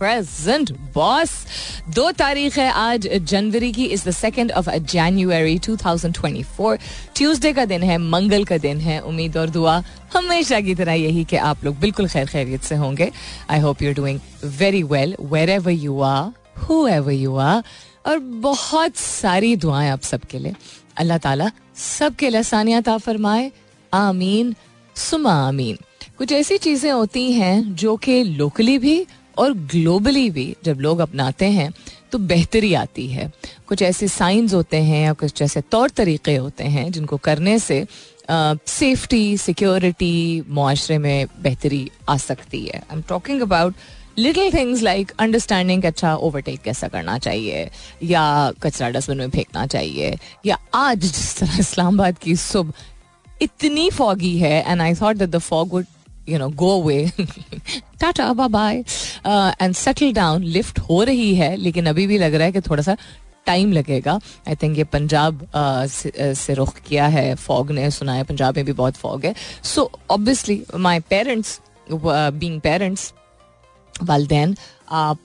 Present 0.00 0.70
boss 0.94 1.30
दो 1.94 2.10
तारीख 2.10 2.56
है 2.58 2.70
आज 2.72 3.08
जनवरी 3.22 3.72
की 3.72 3.84
is 3.84 4.08
the 4.08 4.10
second 4.10 4.52
of 4.52 4.70
January 4.70 5.58
2024 5.58 6.78
Tuesday 7.16 7.52
का 7.52 7.64
दिन 7.64 7.82
है, 7.82 7.98
मंगल 7.98 8.44
का 8.44 8.58
दिन 8.58 8.80
है. 8.80 8.98
उम्मीद 9.00 9.36
और 9.36 9.50
दुआ 9.50 9.82
हमेशा 10.14 10.60
की 10.60 10.74
तरह 10.74 10.92
यही 10.92 11.24
कि 11.24 11.36
आप 11.36 11.64
लोग 11.64 11.78
बिल्कुल 11.80 12.08
खैर 12.08 12.26
खैरियत 12.26 12.62
से 12.62 12.74
होंगे. 12.74 13.10
I 13.50 13.60
hope 13.60 13.82
you 13.82 13.92
doing 13.94 14.20
very 14.44 14.82
well 14.82 15.16
wherever 15.50 15.72
you 15.72 16.00
are 16.00 16.32
whoever 16.86 17.12
you 17.12 17.36
are 17.36 17.62
और 18.06 18.18
बहुत 18.48 18.96
सारी 18.96 19.54
दुआएँ 19.56 19.90
आप 19.90 20.02
सबके 20.02 20.38
लिए. 20.38 20.54
अल्लाह 20.96 21.18
ताला 21.18 21.50
सबके 21.76 22.30
लिए 22.30 22.40
आसानियात 22.40 22.88
फरमाए. 22.88 23.52
आमीन, 23.92 24.54
सुमा 24.96 25.34
आमीन. 25.48 25.78
कुछ 26.18 26.32
ऐसी 26.32 26.56
चीज़ें 26.58 26.90
होती 26.92 27.32
हैं 27.32 27.74
जो 27.74 27.96
कि 27.96 28.22
लोकली 28.24 28.78
भी 28.78 29.06
और 29.40 29.52
ग्लोबली 29.72 30.28
भी 30.30 30.54
जब 30.64 30.80
लोग 30.80 30.98
अपनाते 31.00 31.46
हैं 31.50 31.72
तो 32.12 32.18
बेहतरी 32.20 32.72
आती 32.74 33.06
है। 33.08 33.30
कुछ 33.68 33.82
ऐसे 33.82 34.08
साइंस 34.08 34.54
होते 34.54 34.76
हैं 34.82 35.04
या 35.04 35.12
कुछ 35.14 35.42
ऐसे 35.42 35.60
तौर 35.70 35.90
तरीके 35.90 36.34
होते 36.36 36.64
हैं 36.66 36.90
जिनको 36.92 37.16
करने 37.24 37.58
से 37.58 37.84
सेफ्टी 38.30 39.36
सिक्योरिटी 39.36 40.44
माशरे 40.48 40.98
में 40.98 41.26
बेहतरी 41.42 41.88
आ 42.08 42.16
सकती 42.18 42.64
है। 42.66 42.78
I 42.78 42.96
am 42.96 43.02
talking 43.08 43.40
about 43.42 43.74
little 44.18 44.52
things 44.52 44.82
like 44.82 45.12
understanding 45.18 45.84
अच्छा 45.84 46.14
ओवरटेक 46.16 46.60
कैसा 46.62 46.88
करना 46.88 47.18
चाहिए, 47.18 47.68
या 48.04 48.52
कचरा 48.62 48.88
डस्टबिन 48.90 49.18
में 49.18 49.30
फेंकना 49.30 49.66
चाहिए, 49.66 50.16
या 50.46 50.58
आज 50.74 50.98
जिस 50.98 51.38
तरह 51.38 51.58
इस्लामाबाद 51.58 52.18
की 52.18 52.36
सुबह 52.36 53.42
इतनी 53.42 53.88
फॉगी 53.90 54.36
है 54.38 54.64
and 54.66 54.80
I 54.80 54.94
thought 54.94 55.16
that 55.16 55.30
the 55.30 55.38
fog 55.38 55.72
would 55.72 55.86
you 56.28 56.38
know 56.38 56.48
go 56.56 56.80
away 56.80 57.04
Tata 58.00 58.32
bye 58.32 58.48
bye 58.48 58.84
and 59.26 59.74
settle 59.74 60.12
down 60.12 60.42
lift 60.44 60.78
हो 60.80 61.02
रही 61.02 61.34
है 61.34 61.54
लेकिन 61.56 61.86
अभी 61.86 62.06
भी 62.06 62.18
लग 62.18 62.34
रहा 62.34 62.46
है 62.46 62.52
कि 62.52 62.60
थोड़ा 62.60 62.82
सा 62.82 62.96
टाइम 63.46 63.72
लगेगा. 63.72 64.18
आई 64.48 64.54
थिंक 64.62 64.76
ये 64.78 64.84
पंजाब 64.84 65.46
से, 65.56 66.54
रुख 66.54 66.78
किया 66.88 67.06
है 67.08 67.34
फॉग 67.36 67.70
ने 67.72 67.90
सुना 67.90 68.12
है 68.14 68.24
पंजाब 68.24 68.56
में 68.56 68.64
भी 68.64 68.72
बहुत 68.72 68.96
फॉग 68.96 69.24
है. 69.24 69.34
So 69.64 69.90
obviously 70.10 70.62
my 70.76 71.00
parents 71.10 71.60
being 71.92 72.60
parents 72.60 73.12
वालदेन 73.94 74.54
आप 74.92 75.18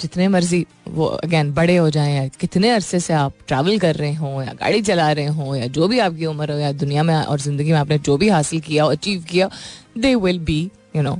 जितने 0.00 0.26
मर्ज़ी 0.28 0.64
वो 0.88 1.04
अगेन 1.04 1.52
बड़े 1.54 1.76
हो 1.76 1.88
जाएँ 1.90 2.14
या 2.16 2.26
कितने 2.40 2.70
अरसे 2.70 3.00
से 3.00 3.12
आप 3.14 3.32
ट्रैवल 3.48 3.78
कर 3.78 3.94
रहे 3.94 4.12
हों 4.14 4.42
या 4.42 4.52
गाड़ी 4.52 4.82
चला 4.82 5.10
रहे 5.12 5.26
हों 5.26 5.56
या 5.56 5.66
जो 5.66 5.88
भी 5.88 5.98
आपकी 5.98 6.26
उम्र 6.26 6.52
हो 6.52 6.58
या 6.58 6.72
दुनिया 6.72 7.02
में 7.02 7.14
और 7.14 7.40
ज़िंदगी 7.40 7.72
में 7.72 7.78
आपने 7.78 7.98
जो 7.98 8.16
भी 8.16 8.28
हासिल 8.28 8.60
किया 8.60 8.84
अचीव 8.86 9.24
किया 9.30 9.50
they 9.98 10.14
will 10.14 10.38
be 10.38 10.70
you 10.96 11.02
know 11.02 11.18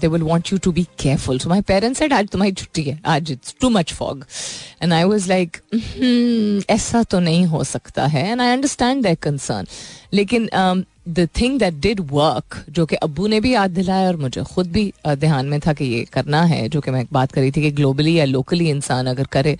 they 0.00 0.08
will 0.08 0.22
want 0.22 0.52
you 0.52 0.58
to 0.58 0.72
be 0.72 0.86
careful 1.00 1.38
so 1.38 1.48
my 1.48 1.60
parents 1.68 1.98
said 1.98 2.12
आज 2.12 2.28
तुम्हारी 2.28 2.52
छुट्टी 2.54 2.82
है. 2.82 2.98
आज 3.06 3.32
it's 3.32 3.54
too 3.60 3.70
much 3.70 3.92
fog 3.92 4.24
and 4.82 4.92
I 4.92 5.04
was 5.04 5.28
like 5.28 5.56
ऐसा 6.70 7.02
तो 7.02 7.20
नहीं 7.20 7.46
हो 7.46 7.64
सकता 7.66 8.06
है. 8.06 8.30
And 8.30 8.40
I 8.40 8.52
understand 8.52 9.02
that 9.02 9.18
concern 9.20 9.66
लेकिन 10.12 10.48
the 11.08 11.26
thing 11.40 11.58
that 11.58 11.74
did 11.74 12.00
work 12.10 12.56
जो 12.70 12.84
कि 12.86 12.96
अबू 12.96 13.26
ने 13.26 13.38
भी 13.40 13.52
याद 13.52 13.70
दिलाया 13.70 14.08
और 14.08 14.16
मुझे 14.16 14.42
खुद 14.44 14.66
भी 14.72 14.92
ध्यान 15.08 15.46
में 15.46 15.58
था 15.60 15.72
कि 15.72 15.84
ये 15.84 16.04
करना 16.12 16.42
है, 16.42 16.68
जो 16.68 16.80
कि 16.80 16.90
मैं 16.90 17.04
बात 17.12 17.32
करी 17.32 17.50
थी 17.50 17.62
कि 17.62 17.70
ग्लोबली 17.70 18.14
या 18.14 18.24
लोकली 18.24 18.68
इंसान 18.70 19.06
अगर 19.06 19.26
करे 19.32 19.56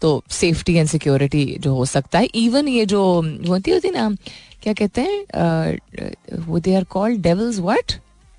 तो 0.00 0.22
सेफ्टी 0.30 0.74
एंड 0.74 0.88
सिक्योरिटी 0.88 1.44
जो 1.60 1.74
हो 1.74 1.84
सकता 1.86 2.18
है. 2.18 2.24
इवन 2.24 2.68
ये 2.68 2.84
जो 2.86 3.00
होती 3.48 3.70
होती 3.70 3.90
ना, 3.90 4.08
क्या 4.62 4.72
कहते 4.72 5.00
हैं 5.00 6.44
वो 6.46 6.58
they 6.58 6.74
are 6.74 6.84
called 6.90 7.22
devils 7.22 7.58
what 7.58 7.92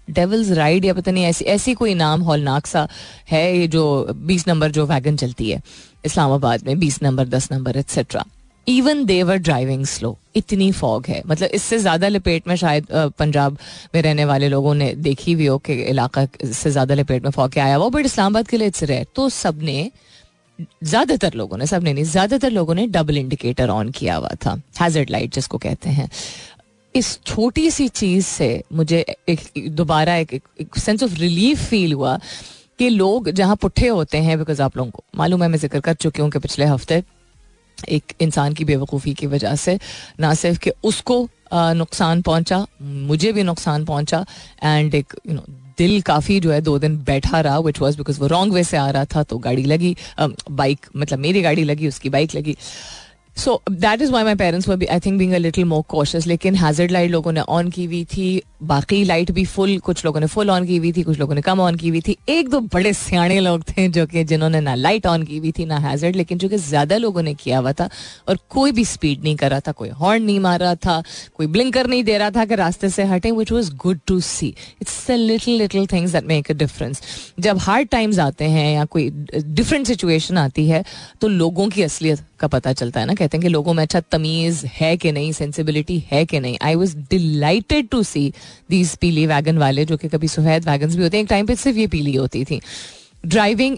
devils 0.09 0.51
ride 0.51 0.85
या 0.85 0.93
पता 0.93 1.11
नहीं 1.11 1.23
ऐसी 1.25 1.45
ऐसी 1.47 1.73
कोई 1.73 1.93
नाम 1.95 2.21
हॉलनाक 2.23 2.65
सा 2.67 2.87
है 3.29 3.57
ये 3.57 3.67
जो 3.67 3.83
बीस 4.15 4.47
नंबर 4.47 4.71
जो 4.71 4.85
वैगन 4.87 5.15
चलती 5.17 5.49
है, 5.49 5.61
इस्लामाबाद 6.05 6.67
में 6.67 6.79
बीस 6.79 7.01
नंबर, 7.03 7.27
दस 7.27 7.51
number 7.51 7.77
etcetera 7.77 8.25
even 8.67 9.03
they were 9.05 9.37
driving 9.37 9.85
slow 9.85 10.17
इतनी 10.35 10.71
फॉग 10.71 11.05
है। 11.07 11.21
मतलब 11.27 11.49
इससे 11.53 11.77
ज़्यादा 11.79 12.07
लपेट 12.07 12.47
में 12.47 12.55
शायद 12.55 12.87
पंजाब 13.19 13.57
में 13.95 14.01
रहने 14.01 14.25
वाले 14.25 14.49
लोगों 14.49 14.73
ने 14.75 14.93
देखी 14.97 15.35
भी 15.35 15.45
हो 15.45 15.57
कि 15.59 15.73
इलाका 15.73 16.25
से 16.43 16.71
ज़्यादा 16.71 16.95
लपेट 16.95 17.23
में 17.23 17.31
फॉग 17.31 17.51
के 17.51 17.59
आया 17.59 17.75
हुआ 17.75 17.89
बट 17.89 18.05
इस्लामाबाद 18.05 18.47
के 18.47 18.57
लिए 18.57 18.67
इट्स 18.67 18.83
रेयर 18.83 19.05
तो 19.15 19.27
सबने, 19.31 19.91
ज़्यादातर 20.83 21.33
लोगों 21.33 21.57
ने, 21.57 21.65
सबने 21.65 21.93
नहीं, 21.93 22.03
ज़्यादातर 22.05 22.51
लोगों 22.51 22.73
ने 22.75 22.85
डबल 22.87 23.17
इंडिकेटर 23.17 23.69
ऑन 23.69 23.89
किया 23.91 24.15
हुआ 24.15 24.29
था। 24.45 24.53
हैजर्ड 24.81 25.09
लाइट 25.09 25.33
जिसको 25.33 25.57
कहते 25.57 25.89
हैं। 25.89 26.09
इस 26.95 27.19
छोटी 27.25 27.71
सी 27.71 27.87
चीज़ 27.87 28.25
से 28.25 28.63
मुझे 28.73 29.05
दोबारा 29.57 30.15
एक, 30.15 30.33
एक, 30.33 30.43
एक 30.61 30.77
सेंस 30.77 31.03
ऑफ़ 31.03 31.15
रिलीफ 31.15 31.63
फील 31.69 31.93
हुआ 31.93 32.19
कि 32.79 32.89
लोग 32.89 33.29
जहाँ 33.29 33.55
पुट्ठे 33.55 33.87
होते 33.87 34.17
हैं 34.17 34.37
बिकॉज़ 34.39 34.61
आप 34.61 34.77
लोगों 34.77 34.91
को 34.91 35.03
मालूम 35.15 35.43
है 35.43 35.49
मैं 35.49 35.57
ज़िक्र 35.57 35.79
कर 35.79 35.93
चुकी 35.93 36.21
हूँ 36.21 36.29
कि 36.31 36.39
पिछले 36.39 36.65
हफ़्ते 36.65 37.03
एक 37.89 38.13
इंसान 38.21 38.53
की 38.53 38.65
बेवकूफ़ी 38.65 39.13
की 39.13 39.27
वजह 39.27 39.55
से 39.55 39.79
ना 40.19 40.33
सिर्फ़ 40.33 40.59
कि 40.59 40.71
उसको 40.83 41.29
नुकसान 41.53 42.21
पहुँचा 42.21 42.65
मुझे 42.81 43.31
भी 43.31 43.43
नुकसान 43.43 43.85
पहुँचा 43.85 44.25
एंड 44.63 44.95
एक 44.95 45.13
यू 45.27 45.33
नो 45.33 45.43
दिल 45.77 46.01
काफ़ी 46.01 46.39
जो 46.39 46.51
है 46.51 46.61
दो 46.61 46.79
दिन 46.79 46.97
बैठा 46.97 47.41
रहा 47.41 47.59
विच 47.59 47.79
वॉज़ 47.81 47.97
बिकॉज़ 47.97 48.19
वो 48.19 48.27
रॉन्ग 48.27 48.53
वे 48.53 48.63
से 48.63 48.77
आ 48.77 48.89
रहा 48.89 49.05
था 49.05 49.23
तो 49.23 49.37
गाड़ी 49.37 49.63
लगी 49.63 49.95
बाइक 50.51 50.85
मतलब 50.95 51.19
मेरी 51.19 51.41
गाड़ी 51.41 51.63
लगी 51.63 51.87
उसकी 51.87 52.09
बाइक 52.09 52.35
लगी। 52.35 52.57
So 53.37 53.61
that 53.71 54.01
is 54.01 54.11
why 54.11 54.23
my 54.23 54.35
parents 54.35 54.69
I 54.69 54.99
think 54.99 55.17
being 55.17 55.33
little 55.33 55.65
more 55.65 55.83
cautious 55.89 56.27
लेकिन 56.27 56.55
हैजर्ड 56.55 56.91
लाइट 56.91 57.11
लोगों 57.11 57.31
ने 57.31 57.41
ऑन 57.49 57.69
की 57.69 57.85
हुई 57.85 58.03
थी 58.07 58.41
बाकी 58.63 59.03
लाइट 59.03 59.31
भी 59.31 59.43
फुल 59.45 59.77
कुछ 59.79 60.03
लोगों 60.05 60.19
ने 60.19 60.27
फुल 60.27 60.49
ऑन 60.49 60.65
की 60.65 60.75
हुई 60.77 60.91
थी 60.91 61.03
कुछ 61.03 61.19
लोगों 61.19 61.35
ने 61.35 61.41
कम 61.41 61.59
ऑन 61.59 61.75
की 61.75 61.89
हुई 61.89 62.01
थी 62.01 62.15
एक 62.29 62.49
दो 62.49 62.59
बड़े 62.73 62.91
सियाणे 62.93 63.39
लोग 63.39 63.63
थे 63.69 63.87
जो 63.87 64.05
कि 64.05 64.23
जिन्होंने 64.23 64.59
ना 64.59 64.75
लाइट 64.75 65.07
ऑन 65.07 65.23
की 65.23 65.37
हुई 65.37 65.51
थी 65.51 65.65
ना 65.65 65.77
हैजर्ड 65.79 66.15
लेकिन 66.15 66.37
चूँकि 66.37 66.57
ज़्यादा 66.57 66.97
लोगों 66.97 67.21
ने 67.21 67.33
किया 67.33 67.59
हुआ 67.59 67.71
था 67.71 67.89
और 68.27 68.39
कोई 68.49 68.71
भी 68.71 68.85
स्पीड 68.85 69.23
नहीं 69.23 69.35
कर 69.35 69.49
रहा 69.49 69.59
था 69.59 69.71
कोई 69.71 69.89
हॉर्न 69.91 70.23
नहीं 70.23 70.39
मार 70.39 70.59
रहा 70.59 70.75
था 70.77 71.01
कोई 71.35 71.47
ब्लिंकर 71.47 71.87
नहीं 71.87 72.03
दे 72.03 72.17
रहा 72.17 72.29
था 72.31 72.45
कि 72.45 72.55
रास्ते 72.55 72.89
से 72.89 73.03
हटे 73.05 73.31
which 73.31 73.51
was 73.51 73.73
good 73.77 73.99
to 74.07 74.19
see 74.21 74.53
it's 74.81 75.05
the 75.07 75.15
little 75.21 75.57
little 75.57 75.87
things 75.87 76.11
that 76.11 76.25
make 76.25 76.51
a 76.51 76.55
difference 76.55 77.01
जब 77.39 77.57
हार्ड 77.59 77.87
टाइम्स 77.89 78.19
आते 78.19 78.49
हैं 78.49 78.73
या 78.73 78.85
कोई 78.87 79.09
डिफरेंट 79.35 79.87
सिचुएशन 79.87 80.37
आती 80.37 80.67
है 80.67 80.83
तो 81.21 81.27
लोगों 81.27 81.67
की 81.69 81.83
असलियत 81.83 82.23
का 82.41 82.47
पता 82.47 82.73
चलता 82.73 82.99
है 82.99 83.05
ना, 83.05 83.13
कहते 83.13 83.37
हैं 83.37 83.41
कि 83.41 83.49
लोगों 83.49 83.73
में 83.73 83.83
अच्छा 83.83 83.99
तमीज 84.11 84.63
है 84.73 84.95
कि 84.97 85.11
नहीं 85.11 85.31
सेंसिबिलिटी 85.31 86.03
है 86.11 86.25
कि 86.25 86.39
नहीं? 86.39 86.57
I 86.61 86.75
was 86.75 86.95
delighted 87.11 87.89
to 87.89 88.03
see 88.03 88.31
these 88.69 88.95
पीली 88.97 89.25
वैगन 89.27 89.57
वाले, 89.57 89.85
जो 89.85 89.97
कि 89.97 90.07
कभी 90.09 90.27
सफ़ेद 90.27 90.69
वैगन 90.69 90.95
भी 90.95 91.03
होते 91.03 91.17
हैं। 91.17 91.23
एक 91.23 91.29
टाइम 91.29 91.45
पे 91.45 91.55
सिर्फ़ 91.55 91.77
ये 91.79 91.87
पीली 91.87 92.15
होती 92.15 92.43
थी। 92.45 92.61
Driving 93.25 93.77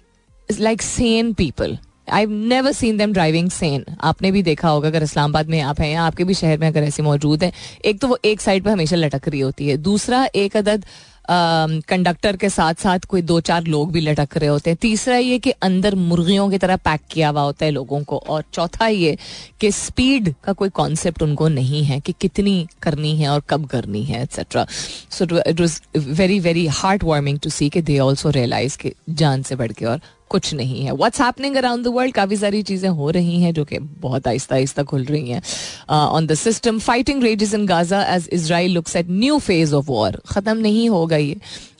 like 0.50 0.81
sane 0.81 1.34
people 1.34 1.78
I 2.12 2.25
never 2.25 2.72
seen 2.72 2.97
them 2.97 3.12
driving 3.13 3.50
sane 3.50 3.84
आपने 4.01 4.31
भी 4.31 4.41
देखा 4.44 4.69
होगा, 4.69 4.88
अगर 4.88 5.03
इस्लामाबाद 5.03 5.50
में 5.50 5.59
आप 5.62 5.80
हैं 5.81 5.91
या 5.91 6.03
आपके 6.03 6.24
भी 6.24 6.34
शहर 6.34 6.57
में 6.57 6.68
अगर 6.68 6.84
ऐसे 6.84 7.03
मौजूद 7.03 7.44
हैं, 7.44 7.51
एक 7.85 8.00
तो 8.00 8.07
वो 8.07 8.18
एक 8.25 8.41
साइड 8.41 8.63
पर 8.63 8.72
हमेशा 8.72 8.95
लटक 8.95 9.28
रही 9.28 9.40
होती 9.40 9.68
है। 9.68 9.78
दूसरा, 9.80 10.28
एक 10.35 10.57
अदद 10.57 10.85
कंडक्टर 11.29 12.38
के 12.38 12.50
साथ 12.50 12.81
साथ 12.84 13.06
कोई 13.09 13.22
दो 13.22 13.39
चार 13.41 13.63
लोग 13.63 13.91
भी 13.91 14.01
लटक 14.01 14.38
रहे 14.38 14.50
होते 14.50 14.69
हैं। 14.69 14.78
तीसरा 14.81 15.17
ये 15.17 15.38
कि 15.39 15.51
अंदर 15.63 15.95
मुर्गियों 15.95 16.50
की 16.50 16.57
तरह 16.57 16.75
पैक 16.78 17.01
किया 17.11 17.29
हुआ 17.29 17.41
होता 17.41 17.66
है 17.66 17.72
लोगों 17.72 18.01
को। 18.03 18.17
और 18.17 18.44
चौथा 18.53 18.88
ये 18.88 19.17
कि 19.62 19.72
स्पीड 19.72 20.33
का 20.44 20.53
कोई 20.53 20.69
कॉन्सेप्ट 20.69 21.24
उनको 21.24 21.48
नहीं 21.48 21.83
है 21.83 22.00
कि 22.00 22.13
कितनी 22.21 22.56
करनी 22.81 23.15
है 23.18 23.30
और 23.30 23.44
कब 23.50 23.65
करनी 23.68 24.03
है 24.03 24.24
etcetera 24.24 24.65
so 25.09 25.25
it 25.39 25.62
was 25.62 25.80
very 25.98 26.39
very 26.39 26.68
heart 26.80 27.03
warming 27.03 27.39
to 27.39 27.50
see 27.50 27.69
के 27.69 27.81
दे 27.81 27.98
ऑल्सो 28.00 28.30
रियलाइज़ 28.30 28.77
के 28.77 28.94
जान 29.09 29.44
से 29.44 29.56
बढ़ 29.56 29.71
के 29.71 29.86
और 29.86 30.00
कुछ 30.30 30.54
नहीं 30.54 30.84
है। 30.84 30.92
What's 30.92 31.22
happening 31.22 31.56
around 31.56 31.84
the 31.86 31.88
world 31.96 32.14
काफ़ी 32.14 32.38
सारी 32.38 32.62
चीज़ें 32.64 32.90
हो 32.90 33.10
रही 33.10 33.42
हैं 33.42 33.54
जो 33.54 33.64
कि 33.66 33.80
बहुत 33.80 34.28
आहिस्ता 34.28 34.56
आहिस्ता 34.56 34.84
खुल 34.84 35.04
रही 35.06 35.30
हैं। 35.30 35.42
On 35.90 36.28
the 36.28 36.34
system 36.36 36.80
fighting 36.80 37.24
rages 37.24 37.54
in 37.54 37.66
Gaza 37.66 38.02
as 38.16 38.30
Israel 38.34 38.72
looks 38.74 38.96
at 38.96 39.10
new 39.10 39.38
phase 39.40 39.74
of 39.75 39.86
war 39.88 40.20
ख़त्म 40.28 40.58
नहीं 40.58 40.90
होगा 40.90 41.18
ये। 41.18 41.36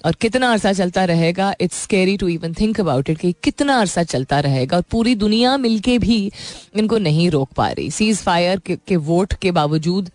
और 0.06 0.16
कितना 0.22 0.52
अरसा 0.52 0.74
चलता 0.74 1.04
रहेगा? 1.06 1.54
It's 1.62 1.82
scary 1.84 2.18
to 2.18 2.28
even 2.28 2.54
think 2.54 2.80
about 2.80 3.10
it 3.10 3.18
कि 3.18 3.34
कितना 3.44 3.80
अरसा 3.80 4.04
चलता 4.06 4.40
रहेगा 4.40 4.78
और 4.78 4.84
पूरी 4.92 5.16
दुनिया 5.16 5.56
मिलके 5.58 5.98
भी 6.00 6.20
इनको 6.78 6.98
नहीं 7.00 7.30
रोक 7.32 7.50
पा 7.58 7.70
रही। 7.70 7.90
सीज 7.92 8.22
फायर 8.22 8.60
के, 8.60 8.76
के 8.88 8.96
वोट 8.98 9.34
के 9.34 9.52
बावजूद 9.52 10.10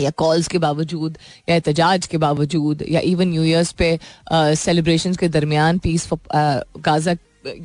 या 0.00 0.10
कॉल्स 0.18 0.48
के 0.48 0.58
बावजूद 0.58 1.18
या 1.48 1.54
एहतजाज 1.54 2.06
के 2.06 2.18
बावजूद 2.18 2.84
या 2.90 3.00
इवन 3.04 3.28
न्यू 3.28 3.42
ईयर्स 3.44 3.72
पे 3.72 3.98
सेलिब्रेशन 4.32 5.14
के 5.14 5.28
दरमियान 5.28 5.78
पीस 5.78 6.08
गाजा 6.34 7.14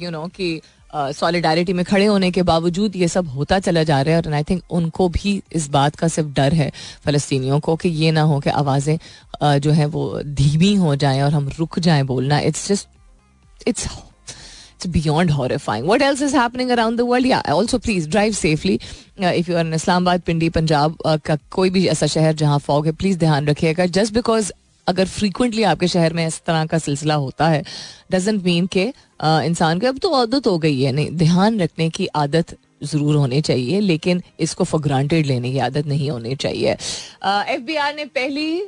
यू 0.02 0.10
नो 0.10 0.26
कि 0.36 0.62
सॉलिडारिटी 0.96 1.74
में 1.74 1.84
खड़े 1.86 2.06
होने 2.06 2.32
के 2.32 2.44
बावजूद 2.44 2.96
ये 2.96 3.08
सब 3.08 3.28
होता 3.30 3.60
चला 3.60 3.84
जा 3.84 4.02
रहा 4.02 4.16
है 4.16 4.22
और 4.22 4.34
आई 4.34 4.44
थिंक 4.44 4.62
उनको 4.72 5.08
भी 5.10 5.42
इस 5.54 5.70
बात 5.70 5.96
का 5.96 6.08
सिर्फ़ 6.08 6.30
डर 6.30 6.54
है 6.54 6.72
फ़लस्तियों 7.06 7.60
को 7.60 7.76
कि 7.76 7.90
ये 7.90 8.12
ना 8.12 8.22
हो 8.22 8.40
कि 8.40 8.50
आवाज़ें 8.50 8.98
जो 9.60 9.72
है 9.72 9.86
वो 9.86 10.22
धीमी 10.26 10.74
हो 10.76 10.96
जाएँ 10.96 11.22
और 11.22 11.34
हम 11.34 11.50
रुक 11.60 11.80
जाएँ 11.80 12.04
बोलना 12.04 12.40
it's 12.40 12.68
just 12.68 13.68
it's 13.68 13.88
it's 14.80 14.88
beyond 14.88 15.32
horrifying. 15.32 15.86
What 15.86 16.02
else 16.02 16.22
is 16.22 16.32
happening 16.32 16.72
around 16.72 16.96
the 16.96 17.06
world? 17.06 17.26
Yeah, 17.26 17.42
also 17.48 17.80
please 17.80 18.08
drive 18.08 18.36
safely. 18.36 18.80
Uh, 19.22 19.34
if 19.36 19.50
you 19.50 19.56
are 19.56 19.62
in 19.62 19.74
Islamabad, 19.74 20.24
Pindi, 20.24 20.50
Punjab 20.50 20.96
का 21.26 21.36
कोई 21.52 21.70
भी 21.70 21.86
ऐसा 21.88 22.08
शहर 22.08 22.34
जहाँ 22.34 22.60
फॉग 22.60 22.86
है 22.86 22.92
प्लीज़ 22.92 23.18
ध्यान 23.20 23.48
रखिएगा 23.48 23.86
जस्ट 23.98 24.14
बिकॉज़ 24.14 24.52
अगर 24.88 25.08
फ्रीक्वेंटली 25.08 25.64
आपके 25.64 25.88
शहर 25.88 26.14
में 26.14 26.26
इस 26.28 26.42
तरह 26.46 26.66
का 26.66 26.78
सिलसिला 26.78 27.16
होता 27.16 27.48
है 27.50 27.64
डजेंट 28.12 28.44
मीन 28.44 28.68
के 28.68 28.92
इंसान 29.20 29.80
को, 29.80 29.88
अब 29.88 29.98
तो 29.98 30.10
आदत 30.14 30.48
हो 30.48 30.58
गई 30.58 30.82
है। 30.82 30.92
नहीं, 30.92 31.10
ध्यान 31.18 31.60
रखने 31.60 31.90
की 31.90 32.08
आदत 32.16 32.56
ज़रूर 32.84 33.16
होनी 33.16 33.42
चाहिए, 33.42 33.80
लेकिन 33.82 34.22
इसको 34.40 34.64
फॉर 34.64 34.82
ग्रांटेड 34.82 35.26
लेने 35.26 35.52
की 35.52 35.60
आदत 35.60 35.88
नहीं 35.88 36.10
होनी 36.10 36.36
चाहिए। 36.36 36.72
एफ़ 36.72 37.62
बी 37.62 37.76
आर 37.78 37.96
ने 37.96 38.06
पहली 38.08 38.60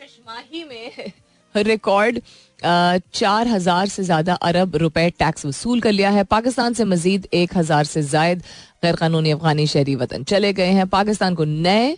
शशमाही 0.00 0.64
में 0.64 1.12
रिकॉर्ड 1.64 2.20
चार 2.62 3.48
हज़ार 3.48 3.86
से 3.88 4.02
ज़्यादा 4.04 4.34
अरब 4.42 4.76
रुपए 4.76 5.08
टैक्स 5.18 5.46
वसूल 5.46 5.80
कर 5.80 5.92
लिया 5.92 6.10
है। 6.10 6.24
पाकिस्तान 6.26 6.74
से 6.74 6.84
मजीद 6.84 7.26
एक 7.34 7.56
हज़ार 7.56 7.84
से 7.84 8.02
जायद 8.04 8.42
गैर 8.84 8.96
कानूनी 8.96 9.30
अफगानी 9.30 9.66
शहरी 9.66 9.94
वतन 9.96 10.24
चले 10.24 10.52
गए 10.52 10.70
हैं। 10.70 10.86
पाकिस्तान 10.88 11.34
को 11.34 11.44
नए 11.44 11.96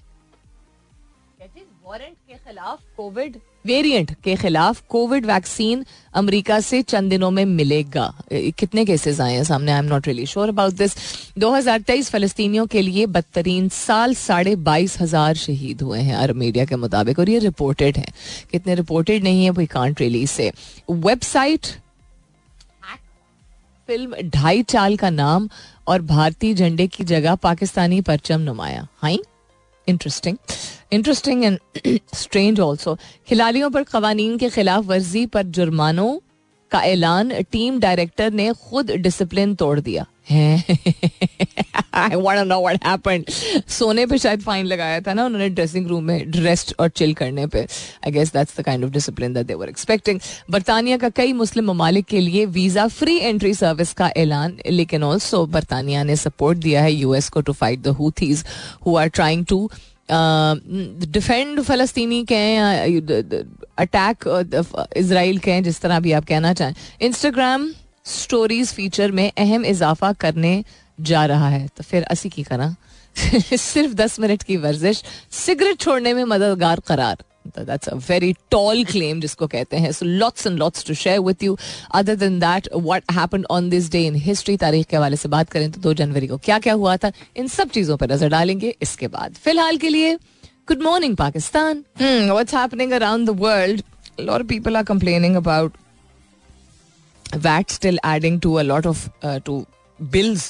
वारंट 1.86 2.16
के 2.28 2.34
खिलाफ 2.34 2.80
कोविड 2.96 3.36
वेरिएंट 3.66 4.14
के 4.24 4.34
खिलाफ 4.36 4.82
कोविड 4.88 5.26
वैक्सीन 5.26 5.84
अमेरिका 6.14 6.58
से 6.60 6.80
चंद 6.84 7.10
दिनों 7.10 7.30
में 7.30 7.44
मिलेगा। 7.44 8.12
कितने 8.32 8.84
केसेस 8.84 9.20
आए 9.20 9.32
हैं 9.34 9.44
सामने? 9.44 9.72
I 9.72 9.78
am 9.78 9.84
not 9.84 10.06
really 10.06 10.26
sure 10.26 10.48
about 10.48 10.74
this 10.74 10.96
2023 11.38 12.10
फलस्तीनियों 12.10 12.66
के 12.66 12.82
लिए 12.82 13.06
बदतरीन 13.08 13.68
साल 13.70 14.14
साढ़े 14.16 14.54
बाईस 14.66 15.00
हज़ार 15.00 15.34
शहीद 15.36 15.82
हुए 15.82 16.00
हैं 16.00 16.14
अरब 16.16 16.36
मीडिया 16.36 16.64
के 16.64 16.76
मुताबिक 16.76 17.18
और 17.18 17.30
ये 17.30 17.38
रिपोर्टेड 17.40 17.96
है। 17.96 18.06
कितने 18.52 18.74
रिपोर्टेड 18.74 19.24
नहीं 19.24 19.44
है 19.44 19.50
वी 19.52 19.66
कांट 19.68 20.00
रिलीज़ 20.00 20.30
से 20.30 20.52
वेबसाइट 20.90 21.66
फ़िल्म 23.88 24.28
ढाई 24.30 24.62
चाल 24.64 24.96
का 24.96 25.10
नाम 25.10 25.48
और 25.88 26.02
भारतीय 26.04 26.54
झंडे 26.54 26.86
की 26.86 27.04
जगह 27.04 27.34
पाकिस्तानी 27.36 28.00
परचम 28.02 28.40
नुमाया। 28.40 28.86
High 29.02 29.18
interesting 29.86 30.36
interesting 30.92 31.44
and 31.44 31.58
strange 32.14 32.60
also 32.60 32.98
खिलाड़ियों 33.28 33.70
पर 33.70 33.82
कवानीन 33.82 34.38
के 34.38 34.50
खिलाफ 34.50 34.84
वर्जी 34.84 35.26
पर 35.26 35.42
जुर्मानों 35.42 36.18
का 36.72 36.80
ऐलान, 36.80 37.42
टीम 37.52 37.80
डायरेक्टर 37.80 38.32
ने 38.32 38.52
खुद 38.70 38.90
डिसिप्लिन 38.90 39.54
तोड़ 39.54 39.80
दिया। 39.80 40.06
सोने 43.68 44.06
पे 44.06 44.18
शायद 44.18 44.42
फाइन 44.42 44.66
लगाया 44.66 45.00
था 45.00 45.14
ना, 45.14 45.24
उन्होंने 45.24 45.48
ड्रेसिंग 45.48 45.86
रूम 45.86 46.04
में 46.04 46.26
रेस्ट 46.26 46.74
और 46.80 46.88
चिल 46.88 47.14
करने 47.14 47.46
पे। 47.46 47.60
I 47.60 48.10
guess 48.10 48.32
that's 48.32 48.60
the 48.60 48.64
kind 48.64 48.84
of 48.84 48.92
discipline 48.92 49.34
that 49.34 49.46
they 49.46 49.54
were 49.54 49.68
expecting 49.68 50.20
बर्तानिया 50.50 50.96
का 50.96 51.08
कई 51.08 51.32
मुस्लिम 51.32 51.70
ममालिक 51.70 52.04
के 52.04 52.20
लिए 52.20 52.46
वीज़ा 52.46 52.88
फ्री 52.88 53.18
एंट्री 53.18 53.54
सर्विस 53.54 53.92
का 53.92 54.12
ऐलान, 54.16 54.58
लेकिन 54.70 55.02
ऑल्सो 55.02 55.46
बर्तानिया 55.46 56.02
ने 56.02 56.16
सपोर्ट 56.16 56.58
दिया 56.58 56.82
है 56.82 56.92
यूएस 56.92 57.28
को 57.28 57.40
to 57.40 57.52
fight 57.52 57.82
the 57.82 57.96
Houthis 58.00 58.44
who 58.86 58.96
are 58.96 59.08
trying 59.08 59.46
to 59.46 59.70
defend 61.08 61.60
फलस्तीनी 61.60 62.24
कहें 62.24 62.58
अटैक 63.78 64.46
इसराइल 64.96 65.38
कहें, 65.38 65.64
जिस 65.64 65.80
तरह 65.80 66.00
भी 66.00 66.12
आप 66.12 66.24
कहना 66.24 66.54
चाहें। 66.54 66.74
इंस्टाग्राम 67.00 67.70
स्टोरीज 68.04 68.72
फीचर 68.72 69.10
में 69.10 69.32
अहम 69.38 69.64
इजाफा 69.64 70.12
करने 70.12 70.64
जा 71.00 71.26
रहा 71.26 71.48
है। 71.48 71.68
तो 71.76 71.82
फिर 71.82 72.02
असी 72.02 72.28
की 72.28 72.42
करा। 72.42 72.74
सिर्फ़ 73.56 73.94
दस 73.94 74.20
मिनट 74.20 74.42
की 74.42 74.56
वर्जिश। 74.56 75.04
सिगरेट 75.30 75.80
छोड़ने 75.80 76.14
में 76.14 76.24
मददगार 76.24 76.80
करार। 76.80 77.16
That's 77.58 77.88
a 77.88 77.94
very 78.08 78.32
tall 78.50 78.84
claim 78.84 79.20
जिसको 79.20 79.46
कहते 79.46 79.76
हैं. 79.76 79.92
So 79.92 80.06
lots 80.06 80.46
and 80.46 80.58
lots 80.58 80.84
to 80.86 80.94
share 80.94 81.20
with 81.20 81.42
you 81.42 81.56
other 81.94 82.16
than 82.16 82.38
that 82.40 82.68
what 82.74 83.12
happened 83.12 83.46
on 83.50 83.70
this 83.70 83.90
day 83.92 84.04
in 84.06 84.14
history 84.24 84.56
तारीख 84.56 84.86
के 84.86 84.96
हवाले 84.96 85.16
से 85.16 85.28
बात 85.28 85.50
करें 85.50 85.70
तो 85.70 85.80
दो 85.80 85.94
जनवरी 85.94 86.26
को 86.26 86.36
क्या 86.44 86.58
क्या 86.58 86.74
हुआ 86.74 86.96
था 86.96 87.12
इन 87.36 87.48
सब 87.48 87.70
चीज़ों 87.70 87.96
पर 87.96 88.12
नज़र 88.12 88.28
डालेंगे 88.28 88.74
इसके 88.82 89.08
बाद. 89.08 89.34
फ़िलहाल 89.44 89.76
के 89.76 89.88
लिए 89.88 90.14
good 90.68 90.82
morning 90.82 91.16
Pakistan 91.16 91.84
what's 92.00 92.54
happening 92.54 92.92
around 92.92 93.30
the 93.30 93.40
world 93.40 93.82
lot 94.20 94.40
of 94.40 94.48
people 94.48 94.76
are 94.76 94.84
complaining 94.84 95.36
about 95.36 95.76
still 97.72 97.96
adding 98.08 98.36
to 98.42 98.50
a 98.60 98.62
lot 98.66 98.86
of 98.88 99.00
uh, 99.28 99.38
to 99.46 99.54
bills 100.00 100.44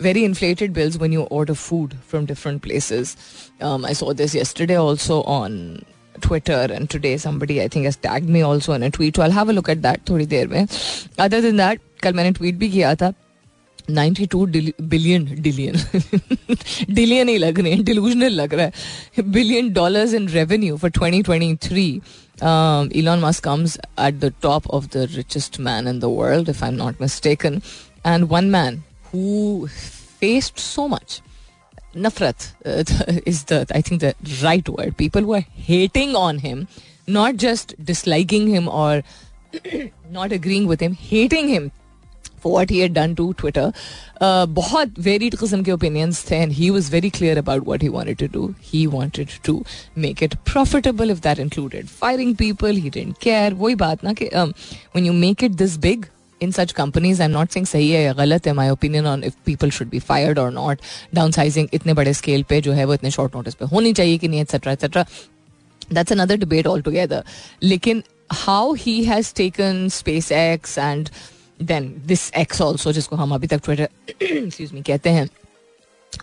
very 0.00 0.24
inflated 0.24 0.74
bills 0.78 0.98
when 1.02 1.14
you 1.16 1.22
order 1.38 1.54
food 1.54 1.94
from 2.10 2.26
different 2.30 2.62
places. 2.66 3.12
Um, 3.68 3.86
I 3.90 3.94
saw 4.00 4.12
this 4.18 4.34
yesterday 4.34 4.76
also 4.82 5.16
on 5.36 5.56
Today 6.22 7.16
somebody 7.16 7.60
I 7.62 7.68
think 7.68 7.84
has 7.84 7.96
tagged 7.96 8.28
me 8.28 8.42
also 8.42 8.72
in 8.72 8.82
a 8.82 8.90
tweet. 8.90 9.16
So 9.16 9.22
I'll 9.22 9.30
have 9.30 9.48
a 9.48 9.52
look 9.52 9.68
at 9.68 9.82
that 9.82 10.04
थोड़ी 10.10 10.26
देर 10.26 10.48
में. 10.48 10.66
Other 11.18 11.40
than 11.40 11.56
that, 11.56 11.78
कल 12.02 12.12
मैंने 12.12 12.32
tweet 12.32 12.54
भी 12.54 12.70
किया 12.70 12.94
था. 12.94 13.12
92 13.90 14.72
billion 14.80 15.24
डिलियन 15.42 15.76
डिलियन 16.94 17.28
ही 17.28 17.36
लग 17.38 17.58
रहे 17.60 17.72
हैं 17.72 17.84
डिलूजनल 17.84 18.32
लग 18.32 18.54
रहा 18.54 18.66
है 18.66 19.22
billion 19.22 19.72
dollars 19.72 20.14
in 20.14 20.28
revenue 20.28 20.76
for 20.76 20.90
2023 20.90 22.00
um, 22.42 22.90
Elon 22.94 23.20
Musk 23.20 23.42
comes 23.42 23.76
at 23.98 24.20
the 24.20 24.30
top 24.30 24.66
of 24.70 24.90
the 24.90 25.06
richest 25.16 25.58
man 25.58 25.86
in 25.86 26.00
the 26.00 26.08
world, 26.08 26.48
if 26.48 26.62
I'm 26.62 26.76
not 26.76 26.98
mistaken. 26.98 27.62
And 28.04 28.30
one 28.30 28.50
man 28.50 28.84
who 29.12 29.68
faced 29.68 30.58
so 30.58 30.88
much. 30.88 31.20
Nafrat 31.95 32.51
uh, 32.65 33.21
is 33.25 33.45
the, 33.45 33.65
I 33.73 33.81
think, 33.81 34.01
the 34.01 34.13
right 34.43 34.67
word. 34.67 34.97
People 34.97 35.23
were 35.23 35.45
hating 35.69 36.15
on 36.15 36.39
him, 36.39 36.67
not 37.07 37.37
just 37.37 37.73
disliking 37.83 38.47
him 38.47 38.67
or 38.67 39.03
not 40.11 40.31
agreeing 40.31 40.67
with 40.67 40.81
him, 40.81 40.93
hating 40.93 41.47
him 41.47 41.71
for 42.39 42.51
what 42.51 42.69
he 42.69 42.79
had 42.79 42.93
done 42.93 43.15
to 43.15 43.33
Twitter. 43.33 43.71
Uh, 44.21 44.45
बहुत 44.47 44.99
varied 45.05 45.35
किस्म 45.37 45.63
के 45.63 45.71
opinions 45.71 46.25
थे 46.29 46.35
and 46.35 46.51
he 46.53 46.69
was 46.69 46.91
very 46.91 47.09
clear 47.09 47.37
about 47.37 47.63
what 47.67 47.83
he 47.83 47.87
wanted 47.89 48.17
to 48.17 48.27
do 48.33 48.53
he 48.63 48.85
wanted 48.87 49.29
to 49.45 49.63
make 49.97 50.23
it 50.23 50.35
profitable 50.51 51.11
if 51.11 51.19
that 51.23 51.39
included 51.39 51.87
firing 51.87 52.35
people 52.35 52.75
he 52.75 52.89
didn't 52.89 53.15
care 53.21 53.53
वही 53.63 53.75
बात 53.75 54.03
ना 54.03 54.13
कि 54.21 54.29
when 54.35 55.05
you 55.05 55.13
make 55.13 55.43
it 55.43 55.51
this 55.63 55.77
big 56.40 56.48
in 56.48 56.52
such 56.52 56.74
companies, 56.74 57.20
i'm 57.20 57.32
not 57.32 57.52
saying 57.52 57.66
सही 57.66 57.90
है 57.90 58.02
या 58.02 58.12
गलत 58.12 58.46
है 58.46 58.54
my 58.54 58.76
opinion 58.76 59.06
on 59.06 59.24
if 59.24 59.34
people 59.44 59.70
should 59.70 59.90
be 59.90 60.00
fired 60.00 60.38
or 60.38 60.50
not. 60.50 60.78
Downsizing 61.14 61.68
इतने 61.72 61.94
बड़े 61.94 62.14
स्केल 62.14 62.42
पे 62.42 62.60
जो 62.60 62.72
है 62.72 62.84
वो 62.84 62.94
इतने 62.94 63.10
शॉर्ट 63.10 63.36
नोटिस 63.36 63.54
पे 63.54 63.64
होनी 63.64 63.92
चाहिए 63.92 64.18
कि 64.18 64.28
नहीं 64.28 64.40
etcetera 64.40 64.72
etcetera 64.72 65.04
that's 65.92 66.12
another 66.12 66.36
debate 66.36 66.66
altogether 66.82 67.24
लेकिन 67.62 68.02
how 68.32 68.74
he 68.74 69.04
has 69.04 69.34
taken 69.34 69.88
SpaceX 70.32 70.78
and 70.78 71.08
then 71.62 72.02
this 72.06 72.32
X 72.32 72.60
also 72.60 72.92
जिसको 72.92 73.16
हम 73.16 73.34
अभी 73.34 73.46
तक 73.46 73.60
ट्विटर 73.64 73.88
एक्सक्यूज 74.22 74.72
मी 74.72 74.82
कहते 74.82 75.10
हैं 75.10 75.28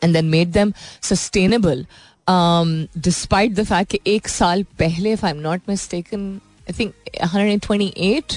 and 0.04 0.14
then 0.14 0.26
made 0.26 0.52
them 0.52 0.74
sustainable 1.04 1.86
despite 2.30 3.54
the 3.54 3.64
fact 3.64 3.92
कि 3.92 4.00
एक 4.08 4.28
साल 4.28 4.64
पहले 4.64 5.12
if 5.14 5.26
I 5.26 5.32
am 5.32 5.38
not 5.38 5.62
mistaken 5.70 6.42
I 6.70 6.74
think 6.80 6.94
hundred 7.24 7.52
and 7.52 7.62
twenty 7.62 7.94
eight 7.98 8.34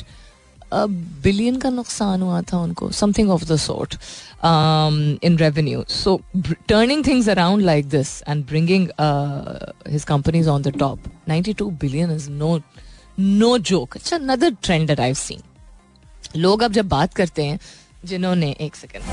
billion 0.75 1.57
का 1.57 1.71
नुकसान 1.71 2.23
हुआ 2.23 2.43
था 2.43 2.59
उनको 2.59 2.91
something 2.91 3.31
of 3.31 3.45
the 3.45 3.57
sort 3.57 3.95
in 5.25 5.39
revenue 5.39 5.85
so 5.89 6.21
turning 6.69 7.07
things 7.07 7.29
around 7.29 7.63
like 7.63 7.89
this 7.89 8.23
and 8.29 8.47
bringing 8.47 8.89
his 9.93 10.05
companies 10.05 10.49
on 10.49 10.63
the 10.63 10.69
top 10.69 11.01
ninety 11.29 11.53
two 11.53 11.71
billion 11.71 12.11
is 12.11 12.31
no 12.31 12.61
no 13.21 13.59
joke 13.59 13.97
it's 13.97 14.15
another 14.15 14.57
trend 14.63 14.87
that 14.87 15.01
I 15.01 15.15
seen 15.15 15.41
लोग 16.37 16.63
अब 16.63 16.73
जब 16.73 16.89
बात 16.89 17.15
करते 17.15 17.45
हैं, 17.45 17.61
जिन्होंने, 18.05 18.57
एक 18.61 18.77
second 18.77 19.05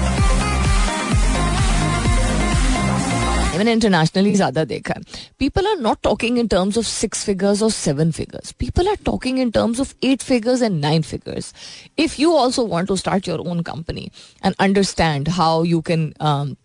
मैंने 3.58 3.72
internationally 3.74 4.34
ज़्यादा 4.36 4.64
देखा 4.66 4.94
है। 4.94 5.02
People 5.40 5.68
are 5.68 5.80
not 5.80 6.02
talking 6.04 6.38
in 6.40 6.48
terms 6.48 6.78
of 6.78 6.86
six 6.86 7.24
figures 7.26 7.62
और 7.64 7.72
seven 7.72 8.12
figures 8.12 8.52
people 8.60 8.88
are 8.88 8.98
talking 9.06 9.40
in 9.40 9.50
terms 9.52 9.80
of 9.80 9.94
eight 10.04 10.22
figures 10.22 10.62
and 10.62 10.80
nine 10.82 11.02
figures 11.02 11.54
if 12.00 12.22
you 12.22 12.34
also 12.36 12.66
want 12.68 12.88
to 12.88 12.96
start 12.98 13.28
your 13.28 13.40
own 13.50 13.62
company 13.64 14.10
and 14.46 14.54
understand 14.60 15.30
how 15.30 15.64
you 15.64 15.82
can 15.90 16.56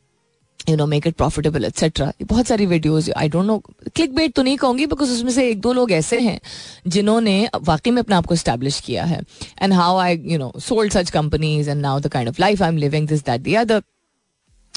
you 0.68 0.75
know 0.76 0.87
make 0.87 1.06
it 1.06 1.14
profitable 1.16 1.64
etcetera 1.64 2.11
बहुत 2.22 2.46
सारी 2.46 2.66
videos 2.66 3.11
I 3.12 3.28
don't 3.28 3.46
know 3.46 3.56
click 3.68 4.14
bait 4.14 4.34
तो 4.34 4.42
नहीं 4.42 4.56
कहूँगी 4.56 4.87
because 4.87 5.11
उसमें 5.12 5.30
से 5.32 5.49
एक 5.50 5.61
दो 5.61 5.72
लोग 5.72 5.92
ऐसे 5.92 6.18
हैं 6.20 6.38
जिन्होंने 6.87 7.49
वाकई 7.62 7.90
में 7.90 8.02
अपने 8.02 8.16
आप 8.16 8.26
को 8.26 8.37
स्टैब्लिश 8.37 8.80
किया 8.80 9.04
है। 9.04 9.20
And 9.62 9.72
how 9.72 9.96
I 9.99 10.20
you 10.25 10.38
know 10.38 10.52
sold 10.61 10.92
such 10.92 11.11
companies 11.11 11.70
and 11.70 11.80
now 11.80 12.00
the 12.00 12.08
kind 12.08 12.28
of 12.28 12.40
life 12.40 12.62
I 12.62 12.68
am 12.68 12.76
living 12.76 13.08
this 13.08 13.25
that 13.25 13.40
the 13.40 13.54
other 13.54 13.82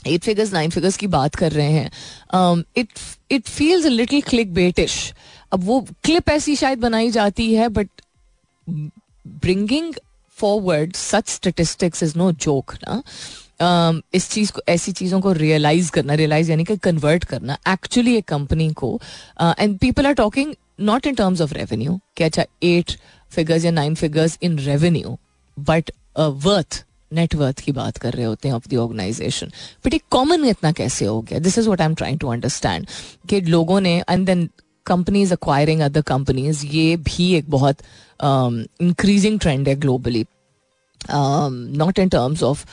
eight 0.07 0.23
figures 0.23 0.53
nine 0.53 0.69
figures 0.69 0.97
की 0.97 1.07
बात 1.07 1.35
कर 1.35 1.51
रहे 1.51 1.71
हैं। 1.71 2.63
It 2.77 2.99
it 3.31 3.47
feels 3.47 3.85
little 3.85 4.21
click 4.21 4.53
baitish 4.53 5.13
अब 5.53 5.63
वो 5.63 5.79
clip 6.03 6.29
ऐसी 6.29 6.55
शायद 6.55 6.79
बनाई 6.79 7.11
जाती 7.11 7.53
है 7.53 7.69
but 7.69 7.89
bringing 8.67 9.93
forward 10.37 10.95
such 10.95 11.29
statistics 11.29 12.03
is 12.03 12.17
no 12.17 12.31
joke 12.31 12.73
ना? 12.83 13.01
Um, 13.61 14.01
इस 14.13 14.29
चीज़ 14.29 14.51
को 14.51 14.61
ऐसी 14.67 14.91
चीज़ों 14.91 15.19
को 15.21 15.31
रियलाइज़ 15.31 15.91
करना 15.91 16.13
रियलाइज़ 16.13 16.49
यानी 16.51 16.63
कि 16.63 16.75
कन्वर्ट 16.77 17.25
करना 17.25 17.57
एक्चुअली 17.67 18.15
एक 18.15 18.25
कंपनी 18.27 18.67
को 18.73 18.89
and 19.41 19.77
people 19.79 20.05
are 20.05 20.13
talking 20.13 20.53
not 20.79 21.07
in 21.07 21.15
terms 21.15 21.41
of 21.41 21.53
revenue 21.53 21.99
कि 22.17 22.23
अच्छा 22.23 22.45
एट 22.63 22.91
फिगर्स 23.31 23.65
या 23.65 23.71
nine 23.71 23.95
figures 23.95 24.37
in 24.43 24.57
revenue 24.59 25.17
but 25.57 25.91
worth 26.19 26.83
net worth 27.15 27.59
की 27.59 27.71
बात 27.71 27.97
कर 27.97 28.13
रहे 28.13 28.25
होते 28.25 28.47
हैं 28.47 28.55
ऑफ़ 28.55 28.67
द 28.69 28.77
ऑर्गेनाइजेशन 28.77 29.51
बट 29.85 29.93
एक 29.93 30.03
कॉमन 30.11 30.45
इतना 30.45 30.71
कैसे 30.71 31.05
हो 31.05 31.21
गया? 31.21 31.39
This 31.39 31.57
is 31.57 31.69
what 31.69 31.81
I 31.81 31.87
am 31.87 31.95
trying 31.95 32.19
to 32.19 32.27
understand 32.27 32.87
कि 33.29 33.41
लोगों 33.41 33.79
ने 33.81 33.97
and 34.09 34.25
then 34.25 34.49
companies 34.85 35.33
acquiring 35.33 35.81
other 35.81 36.01
companies 36.07 36.65
ये 36.65 36.95
भी 36.99 37.33
एक 37.33 37.49
बहुत 37.49 37.77
इंक्रीजिंग 38.21 39.33
um, 39.33 39.41
ट्रेंड 39.41 39.67
है 39.67 39.75
globally 39.75 40.25
not 41.01 41.99
in 41.99 42.09
terms 42.09 42.43
of 42.43 42.65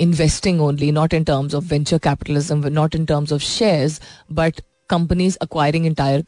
investing 0.00 0.60
only 0.60 0.90
not 0.92 1.14
in 1.14 1.24
terms 1.24 1.54
of 1.54 1.64
venture 1.64 1.98
capitalism 1.98 2.66
not 2.68 2.94
in 2.94 3.04
terms 3.04 3.32
of 3.32 3.42
shares 3.42 4.00
but 4.32 4.60
companies 4.90 5.36
acquiring 5.42 5.86
entire 5.86 6.24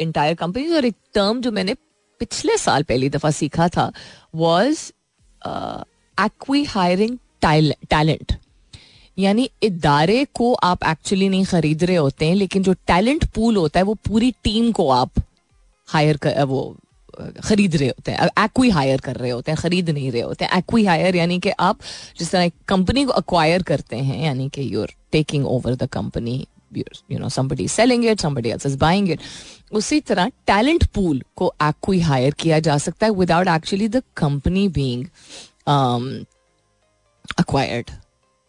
entire 0.00 0.34
companies 0.34 0.74
और 0.74 0.84
एक 0.84 0.96
term 1.14 1.40
जो 1.40 1.52
मैंने 1.52 1.74
पिछले 2.20 2.56
साल 2.58 2.82
पहली 2.82 3.08
दफ़ा 3.08 3.30
सीखा 3.30 3.68
था 3.68 3.90
वॉज़ 4.34 4.90
एक्वी 6.20 6.64
हायरिंग 6.64 7.16
टैलेंट 7.42 8.32
यानी 9.18 9.48
इदारे 9.62 10.24
को 10.34 10.52
आप 10.54 10.84
एक्चुअली 10.84 11.28
नहीं 11.28 11.44
खरीद 11.44 11.84
रहे 11.84 11.96
होते 11.96 12.26
हैं, 12.26 12.34
लेकिन 12.34 12.62
जो 12.62 12.72
टैलेंट 12.86 13.24
पूल 13.24 13.56
होता 13.56 13.80
है, 13.80 13.84
वो 13.84 13.94
पूरी 13.94 14.30
टीम 14.44 14.70
को 14.72 14.88
आप 14.90 15.10
हायर 15.88 16.16
कर, 16.16 16.42
वो, 16.42 16.76
खरीद 17.44 17.76
रहे 17.76 17.88
होते 17.88 18.12
हैं 18.12 18.28
एक्वी 18.44 18.70
हायर 18.70 19.00
कर 19.00 19.16
रहे 19.16 19.30
होते 19.30 19.52
हैं, 19.52 19.60
खरीद 19.60 19.90
नहीं 19.90 20.10
रहे 20.12 20.22
होते 20.22 20.44
हैं। 20.44 20.58
एक्वी 20.58 20.84
हायर 20.84 21.16
यानी 21.16 21.38
कि 21.38 21.50
आप 21.60 21.78
जिस 22.18 22.30
तरह 22.30 22.50
कंपनी 22.68 23.04
को 23.04 23.12
अक्वायर 23.12 23.62
करते 23.62 23.96
हैं, 23.96 24.22
यानी 24.24 24.48
कि 24.48 24.74
you're 24.74 24.92
taking 25.12 25.46
over 25.46 25.74
the 25.74 25.88
company 25.92 26.46
you 26.76 27.18
know 27.18 27.28
somebody 27.28 27.68
selling 27.68 28.04
it 28.04 28.20
somebody 28.20 28.48
else 28.48 28.66
is 28.66 28.76
buying 28.78 29.10
it 29.10 29.20
उसी 29.72 30.00
तरह 30.00 30.28
टैलेंट 30.46 30.84
पूल 30.84 31.22
को 31.36 31.52
एक्वी 31.62 32.00
हायर 32.00 32.34
किया 32.40 32.58
जा 32.60 32.76
सकता 32.78 33.06
है 33.06 33.12
without 33.12 33.48
actually 33.48 33.88
the 33.88 34.02
company 34.16 34.68
being 34.68 35.06
acquired 37.38 37.90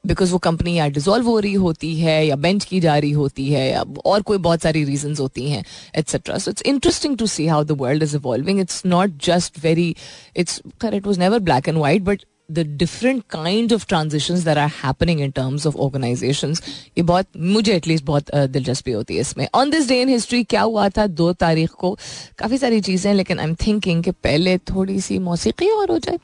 because 0.03 0.31
वो 0.31 0.38
कंपनी 0.38 0.73
या 0.73 0.88
डिजोल्व 0.88 1.25
हो 1.27 1.39
रही 1.39 1.53
होती 1.53 1.95
है, 1.99 2.25
या 2.27 2.35
बेंच 2.35 2.65
की 2.65 2.79
जा 2.79 2.97
रही 2.97 3.11
होती 3.11 3.47
है, 3.49 3.69
या 3.71 3.83
और 4.05 4.21
कोई 4.21 4.38
बहुत 4.38 4.61
सारी 4.61 4.83
रीजन 4.83 5.15
होती 5.19 5.49
हैं 5.49 5.63
etcetera 5.97 6.38
so 6.38 6.51
it's 6.51 6.63
interesting 6.63 7.17
to 7.17 7.25
see 7.27 7.47
how 7.47 7.63
the 7.63 7.71
world 7.81 8.03
is 8.03 8.15
evolving 8.15 8.59
it's 8.59 8.81
not 8.85 9.17
just 9.25 9.63
very 9.63 9.95
it's 10.38 10.61
it 10.85 11.07
was 11.07 11.19
never 11.19 11.39
black 11.39 11.67
and 11.69 11.77
white 11.77 12.01
but 12.03 12.23
the 12.51 12.59
different 12.77 13.23
kind 13.29 13.73
of 13.73 13.85
transition 13.88 14.43
there 14.43 14.57
are 14.57 14.69
happening 14.83 15.21
in 15.21 15.31
terms 15.31 15.67
of 15.67 15.75
organization 15.77 16.53
ये 16.97 17.03
बहुत, 17.03 17.25
मुझे 17.38 17.75
at least 17.75 18.05
बहुत 18.05 18.35
दिलचस्पी 18.35 18.91
होती 18.91 19.15
है 19.15 19.21
इसमें. 19.21 19.47
On 19.55 19.69
this 19.69 19.88
day 19.89 20.01
in 20.01 20.09
history 20.09 20.43
क्या 20.43 20.61
हुआ 20.61 20.89
था? 20.89 21.07
दो 21.07 21.31
तारीख 21.35 21.71
को 21.71 21.97
काफ़ी 22.39 22.57
सारी 22.57 22.81
चीज़ें, 22.81 23.13
लेकिन 23.13 23.39
आई 23.39 23.45
एम 23.45 23.55
थिंकिंग 23.67 24.03
कि 24.03 24.11
पहले 24.13 24.57
थोड़ी 24.69 24.99
सी 25.01 25.19
मौसीकी 25.19 25.69
और 25.71 25.91
हो 25.91 25.99
जाए. 25.99 26.17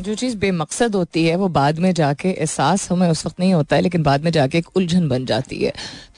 जो 0.00 0.14
चीज़ 0.14 0.36
बेमकसद 0.36 0.94
होती 0.94 1.24
है, 1.24 1.34
वो 1.36 1.48
बाद 1.48 1.78
में 1.78 1.92
जाके 1.94 2.28
एहसास 2.28 2.90
हमें 2.90 3.08
उस 3.08 3.24
वक्त 3.26 3.40
नहीं 3.40 3.52
होता 3.54 3.76
है, 3.76 3.82
लेकिन 3.82 4.02
बाद 4.02 4.24
में 4.24 4.30
जाके 4.32 4.58
एक 4.58 4.76
उलझन 4.76 5.08
बन 5.08 5.26
जाती 5.26 5.56
है। 5.56 5.72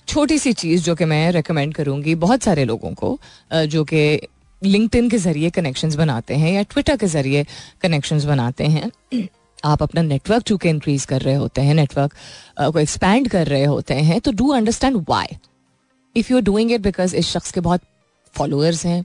छोटी 0.09 0.39
सी 0.39 0.53
चीज़ 0.53 0.83
जो 0.83 0.95
कि 0.95 1.05
मैं 1.05 1.31
रेकमेंड 1.33 1.75
करूँगी 1.75 2.15
बहुत 2.25 2.43
सारे 2.43 2.65
लोगों 2.65 2.93
को 2.95 3.19
जो 3.67 3.85
कि 3.85 4.21
लिंकड 4.63 5.11
के 5.11 5.19
ज़रिए 5.19 5.51
कनेक्शंस 5.51 5.95
बनाते 5.97 6.35
हैं 6.35 6.53
या 6.53 6.63
ट्विटर 6.63 6.97
के 6.97 7.07
ज़रिए 7.07 7.45
कनेक्शंस 7.83 8.25
बनाते 8.25 8.65
हैं। 8.67 8.91
आप 9.65 9.83
अपना 9.83 10.03
नेटवर्क 10.03 10.43
चूँकि 10.43 10.69
इंक्रीज 10.69 11.05
कर 11.05 11.21
रहे 11.23 11.35
होते 11.35 11.61
हैं 11.63 11.75
नेटवर्क 11.75 12.15
को 12.73 12.79
एक्सपैंड 12.79 13.29
कर 13.31 13.47
रहे 13.47 13.65
होते 13.65 13.95
हैं 13.95 14.21
तो 14.21 14.33
do 14.33 14.49
understand 14.53 15.05
why 15.09 15.37
if 16.17 16.33
you 16.33 16.39
are 16.39 16.43
doing 16.45 16.73
it 16.73 16.81
because 16.81 17.17
इस 17.17 17.29
शख्स 17.29 17.53
के 17.53 17.61
बहुत 17.61 17.81
फॉलोअर्स 18.35 18.85
हैं 18.87 19.05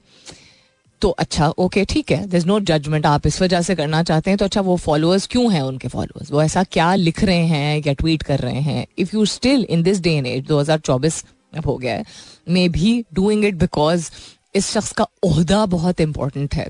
तो 1.00 1.08
अच्छा 1.10 1.48
ओके 1.58 1.84
ठीक 1.84 2.10
है. 2.12 2.26
दर 2.26 2.44
नो 2.46 2.58
जजमेंट 2.60 3.06
आप 3.06 3.26
इस 3.26 3.40
वजह 3.42 3.62
से 3.62 3.74
करना 3.74 4.02
चाहते 4.02 4.30
हैं 4.30 4.38
तो 4.38 4.44
अच्छा 4.44 4.60
वो 4.60 4.76
फॉलोअर्स 4.76 5.26
क्यों 5.26 5.52
हैं 5.52 5.62
उनके 5.62 5.88
फॉलोअर्स 5.88 6.32
वो 6.32 6.42
ऐसा 6.42 6.62
क्या 6.72 6.94
लिख 6.94 7.22
रहे 7.24 7.46
हैं 7.46 7.82
या 7.86 7.92
ट्वीट 7.92 8.22
कर 8.22 8.38
रहे 8.38 8.60
हैं? 8.60 8.86
If 8.98 9.16
you 9.16 9.24
still 9.26 9.64
in 9.70 9.82
this 9.82 10.00
day 10.00 10.14
and 10.16 10.26
age 10.26 10.44
दो 10.46 10.58
हज़ार 10.60 10.78
चौबीस 10.80 11.24
अब 11.56 11.66
हो 11.66 11.76
गया 11.78 11.94
है 11.94 12.04
मे 12.48 12.68
भी 12.68 13.04
डूइंग 13.14 13.44
इट 13.44 13.54
बिकॉज़ 13.54 14.10
इस 14.54 14.70
शख्स 14.70 14.92
का 14.92 15.06
ओहदा 15.24 15.64
बहुत 15.66 16.00
इम्पोर्टेंट 16.00 16.54
है. 16.54 16.68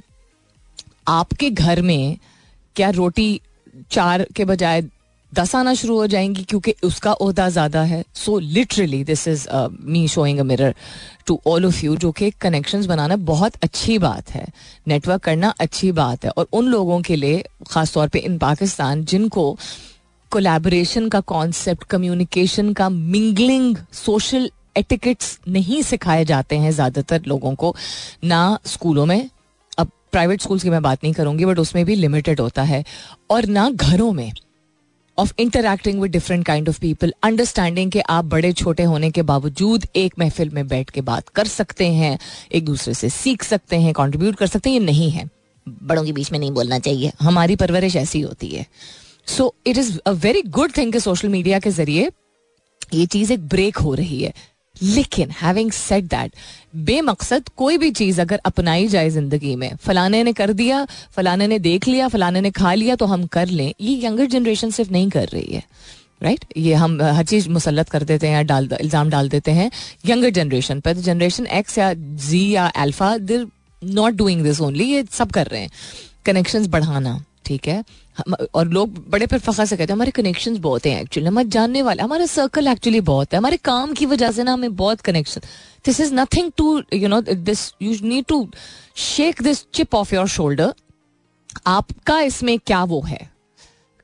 आपके 1.09 1.51
घर 1.51 1.83
में 1.83 2.17
क्या 2.77 2.91
रोटी 2.91 3.41
चार 3.91 4.27
के 4.37 4.45
बजाय 4.45 4.83
दस 5.33 5.55
आना 5.55 5.73
शुरू 5.75 5.97
हो 5.97 6.07
जाएँगी 6.07 6.43
क्योंकि 6.43 6.75
उसका 6.85 7.11
अहदा 7.13 7.49
ज़्यादा 7.49 7.83
है। 7.83 8.03
So 8.17 8.39
literally 8.39 9.03
this 9.05 9.27
is 9.29 9.47
me 9.85 10.07
showing 10.09 10.39
a 10.39 10.43
mirror 10.43 10.75
to 11.27 11.39
all 11.47 11.67
of 11.67 11.85
you 11.85 11.97
जो 11.97 12.11
कि 12.13 12.31
कनेक्शंस 12.41 12.87
बनाना 12.87 13.17
बहुत 13.29 13.53
अच्छी 13.63 13.99
बात 13.99 14.31
है। 14.31 14.47
नेटवर्क 14.89 15.23
करना 15.25 15.55
अच्छी 15.61 15.93
बात 15.93 16.25
है। 16.25 16.31
और 16.31 16.49
उन 16.53 16.69
लोगों 16.69 17.01
के 17.03 17.17
लिए 17.17 17.43
ख़ास 17.71 17.95
तौर 17.95 18.09
पे 18.09 18.19
इन 18.19 18.39
पाकिस्तान, 18.39 19.05
जिनको 19.05 19.57
कोलैबोरेशन 20.33 21.09
का 21.09 21.21
कॉन्सेप्ट 21.23 21.85
कम्युनिकेशन 21.85 22.73
का 22.73 22.89
मिंगलिंग 22.89 23.77
सोशल 23.95 24.51
एटिकेट्स 24.77 25.39
नहीं 25.49 25.83
सिखाए 25.83 26.25
जाते 26.25 26.57
हैं 26.57 26.71
ज़्यादातर 26.73 27.23
लोगों 27.27 27.55
को, 27.55 27.75
ना 28.25 28.59
स्कूलों 28.67 29.07
में। 29.07 29.29
अब 29.79 29.91
प्राइवेट 30.13 30.41
स्कूल्स 30.41 30.63
की 30.63 30.71
मैं 30.71 30.83
बात 30.83 31.05
नहीं 31.05 31.13
करूँगी 31.15 31.45
बट 31.45 31.59
उसमें 31.59 31.85
भी 31.85 31.95
लिमिटेड 31.95 32.41
होता 32.41 32.63
है। 32.65 32.85
और 33.31 33.47
ना 33.49 33.69
घरों 33.71 34.13
में। 34.13 34.33
Of 35.21 35.33
interacting 35.39 36.01
with 36.01 36.13
different 36.13 36.47
kind 36.47 36.69
of 36.69 36.81
people 36.81 37.15
understanding 37.23 37.91
कि 37.93 38.01
आप 38.01 38.25
बड़े, 38.25 38.53
छोटे 38.53 38.83
होने 38.83 39.11
के 39.11 39.23
बावजूद 39.23 39.87
एक 39.97 40.15
महफिल 40.19 40.51
में 40.51 40.69
बैठ 40.69 40.91
के 40.91 41.01
बात 41.01 41.29
कर 41.29 41.47
सकते 41.47 41.93
हैं, 41.93 42.19
एक 42.53 42.65
दूसरे 42.65 42.95
से 42.95 43.09
सीख 43.09 43.43
सकते 43.43 43.77
हैं 43.77 43.93
कॉन्ट्रीब्यूट 43.93 44.37
कर 44.37 44.47
सकते 44.47 44.71
हैं, 44.71 44.81
ये 44.81 44.87
नहीं 44.87 45.11
है। 45.11 45.31
बड़ों 45.69 46.05
के 46.05 46.13
बीच 46.13 46.33
में 46.33 46.39
नहीं 46.39 46.51
बोलना 46.51 46.79
चाहिए। 46.79 47.13
हमारी 47.21 47.57
परवरिश 47.57 47.97
ऐसी 47.97 48.21
होती 48.21 48.49
है। 48.49 48.67
So 49.27 49.55
it 49.67 49.79
is 49.79 49.99
a 50.07 50.11
very 50.11 50.43
good 50.43 50.77
thing 50.77 50.97
social 50.97 51.29
media 51.29 51.59
के 51.59 51.71
ज़रिए 51.71 52.11
ये 52.95 53.07
चीज़ 53.07 53.33
एक 53.33 53.49
ब्रेक 53.49 53.77
हो 53.77 53.95
रही 53.95 54.23
है। 54.23 54.33
लेकिन 54.83 55.31
हैविंग 55.31 55.71
सेट 55.73 56.05
दैट 56.05 56.33
बेमकसद 56.77 57.49
कोई 57.57 57.79
भी 57.79 57.91
चीज़ 57.91 58.21
अगर 58.21 58.41
अपनाई 58.45 58.87
जाए 58.89 59.11
ज़िंदगी 59.11 59.55
में, 59.57 59.77
फलाने 59.77 60.23
ने 60.25 60.33
कर 60.33 60.53
दिया, 60.53 60.87
फलाने 61.13 61.47
ने 61.47 61.59
देख 61.59 61.89
लिया, 61.89 62.09
फलाने 62.09 62.41
ने 62.41 62.51
खा 62.51 62.75
लिया 62.75 62.97
तो 62.97 63.07
हम 63.07 63.27
कर 63.27 63.49
लें। 63.49 63.73
ये 63.81 64.07
यंगर 64.07 64.27
जनरेशन 64.27 64.71
सिर्फ़ 64.71 64.93
नहीं 64.93 65.09
कर 65.11 65.29
रही 65.29 65.55
है 65.55 65.63
राइट 66.23 66.41
right? 66.41 66.57
ये 66.57 66.75
हम 66.75 67.01
हर 67.03 67.25
चीज़ 67.25 67.49
मुसलत 67.49 67.89
कर 67.89 68.03
देते 68.03 68.27
हैं 68.27 68.47
डाल, 68.47 68.69
इल्ज़ाम 68.81 69.11
डाल 69.11 69.29
देते 69.29 69.51
हैं 69.51 69.71
यंगर 70.07 70.31
जनरेशन 70.31 70.81
पर। 70.81 70.95
जनरेशन 70.95 71.47
एक्स 71.47 71.79
या 71.79 71.93
जी 71.95 72.49
या 72.51 72.67
alpha 72.67 73.17
they're 73.19 73.47
not 73.83 74.15
doing 74.15 74.43
this 74.43 74.61
only 74.61 74.85
ये 74.85 75.05
सब 75.13 75.31
कर 75.31 75.47
रहे 75.47 75.61
हैं। 75.61 75.71
कनेक्शंस 76.27 76.67
बढ़ाना, 76.67 77.25
ठीक 77.45 77.69
है? 77.69 77.85
और 78.55 78.69
लोग 78.69 78.95
बड़े 79.11 79.27
फिर 79.27 79.39
फखर 79.39 79.65
से 79.65 79.77
कहते 79.77 79.93
हैं, 79.93 79.97
हमारे 79.97 80.11
कनेक्शन 80.11 80.59
बहुत 80.59 80.87
हैं 80.87 81.01
एक्चुअली 81.03 81.29
हमारे 81.29 81.49
जानने 81.49 81.83
वाले, 81.83 82.03
हमारा 82.03 82.27
सर्कल 82.27 82.69
एक्चुअली 82.69 83.01
बहुत 83.01 83.33
है, 83.33 83.39
हमारे 83.39 83.57
काम 83.57 83.93
की 83.93 84.07
वजह 84.07 84.33
से 84.33 84.43
ना 84.43 84.53
हमें 84.53 84.77
बहुत 84.77 85.01
connection 85.01 85.41
this 85.87 86.01
is 86.01 86.15
nothing 86.15 86.51
to 86.57 86.83
you 86.95 87.09
know 87.09 87.21
this 87.23 87.73
you 87.83 87.97
need 88.03 88.25
to 88.25 88.47
shake 88.97 89.43
this 89.43 89.65
chip 89.75 89.95
off 89.95 90.15
your 90.15 90.29
shoulder 90.29 90.73
आपका 91.67 92.21
इसमें 92.21 92.59
क्या 92.59 92.83
वो 92.85 93.01
है? 93.01 93.29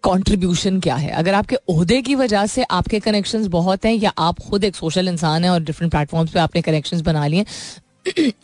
कंट्रीब्यूशन 0.05 0.79
क्या 0.81 0.95
है? 0.95 1.11
अगर 1.11 1.35
आपके 1.35 1.57
ओहदे 1.69 2.01
की 2.03 2.15
वजह 2.15 2.47
से 2.47 2.63
आपके 2.63 3.01
कनेक्शंस 3.01 3.47
बहुत 3.47 3.85
हैं, 3.85 3.93
या 3.95 4.13
आप 4.19 4.41
खुद 4.41 4.65
एक 4.65 4.77
सोशल 4.77 5.09
इंसान 5.09 5.45
हैं 5.45 5.51
और 5.51 5.63
डिफरेंट 5.63 5.93
प्लेटफॉर्म्स 5.93 6.31
पे 6.33 6.39
आपने 6.41 6.63
कनेक्शंस 6.63 7.01
बना 7.01 7.27
लिए 7.27 7.45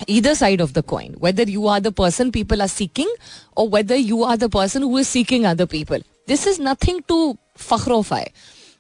either 0.09 0.35
side 0.35 0.61
of 0.61 0.73
the 0.75 0.83
coin 0.85 1.15
whether 1.19 1.45
you 1.45 1.67
are 1.69 1.81
the 1.81 1.93
person 1.93 2.33
people 2.33 2.63
are 2.63 2.69
seeking 2.69 3.13
or 3.57 3.69
whether 3.69 3.97
you 3.97 4.25
are 4.25 4.37
the 4.37 4.49
person 4.51 4.83
who 4.83 4.97
is 4.99 5.09
seeking 5.09 5.47
other 5.47 5.67
people 5.67 6.07
this 6.29 6.47
is 6.47 6.61
nothing 6.61 7.01
to 7.13 7.21
फखरोफाए 7.59 8.31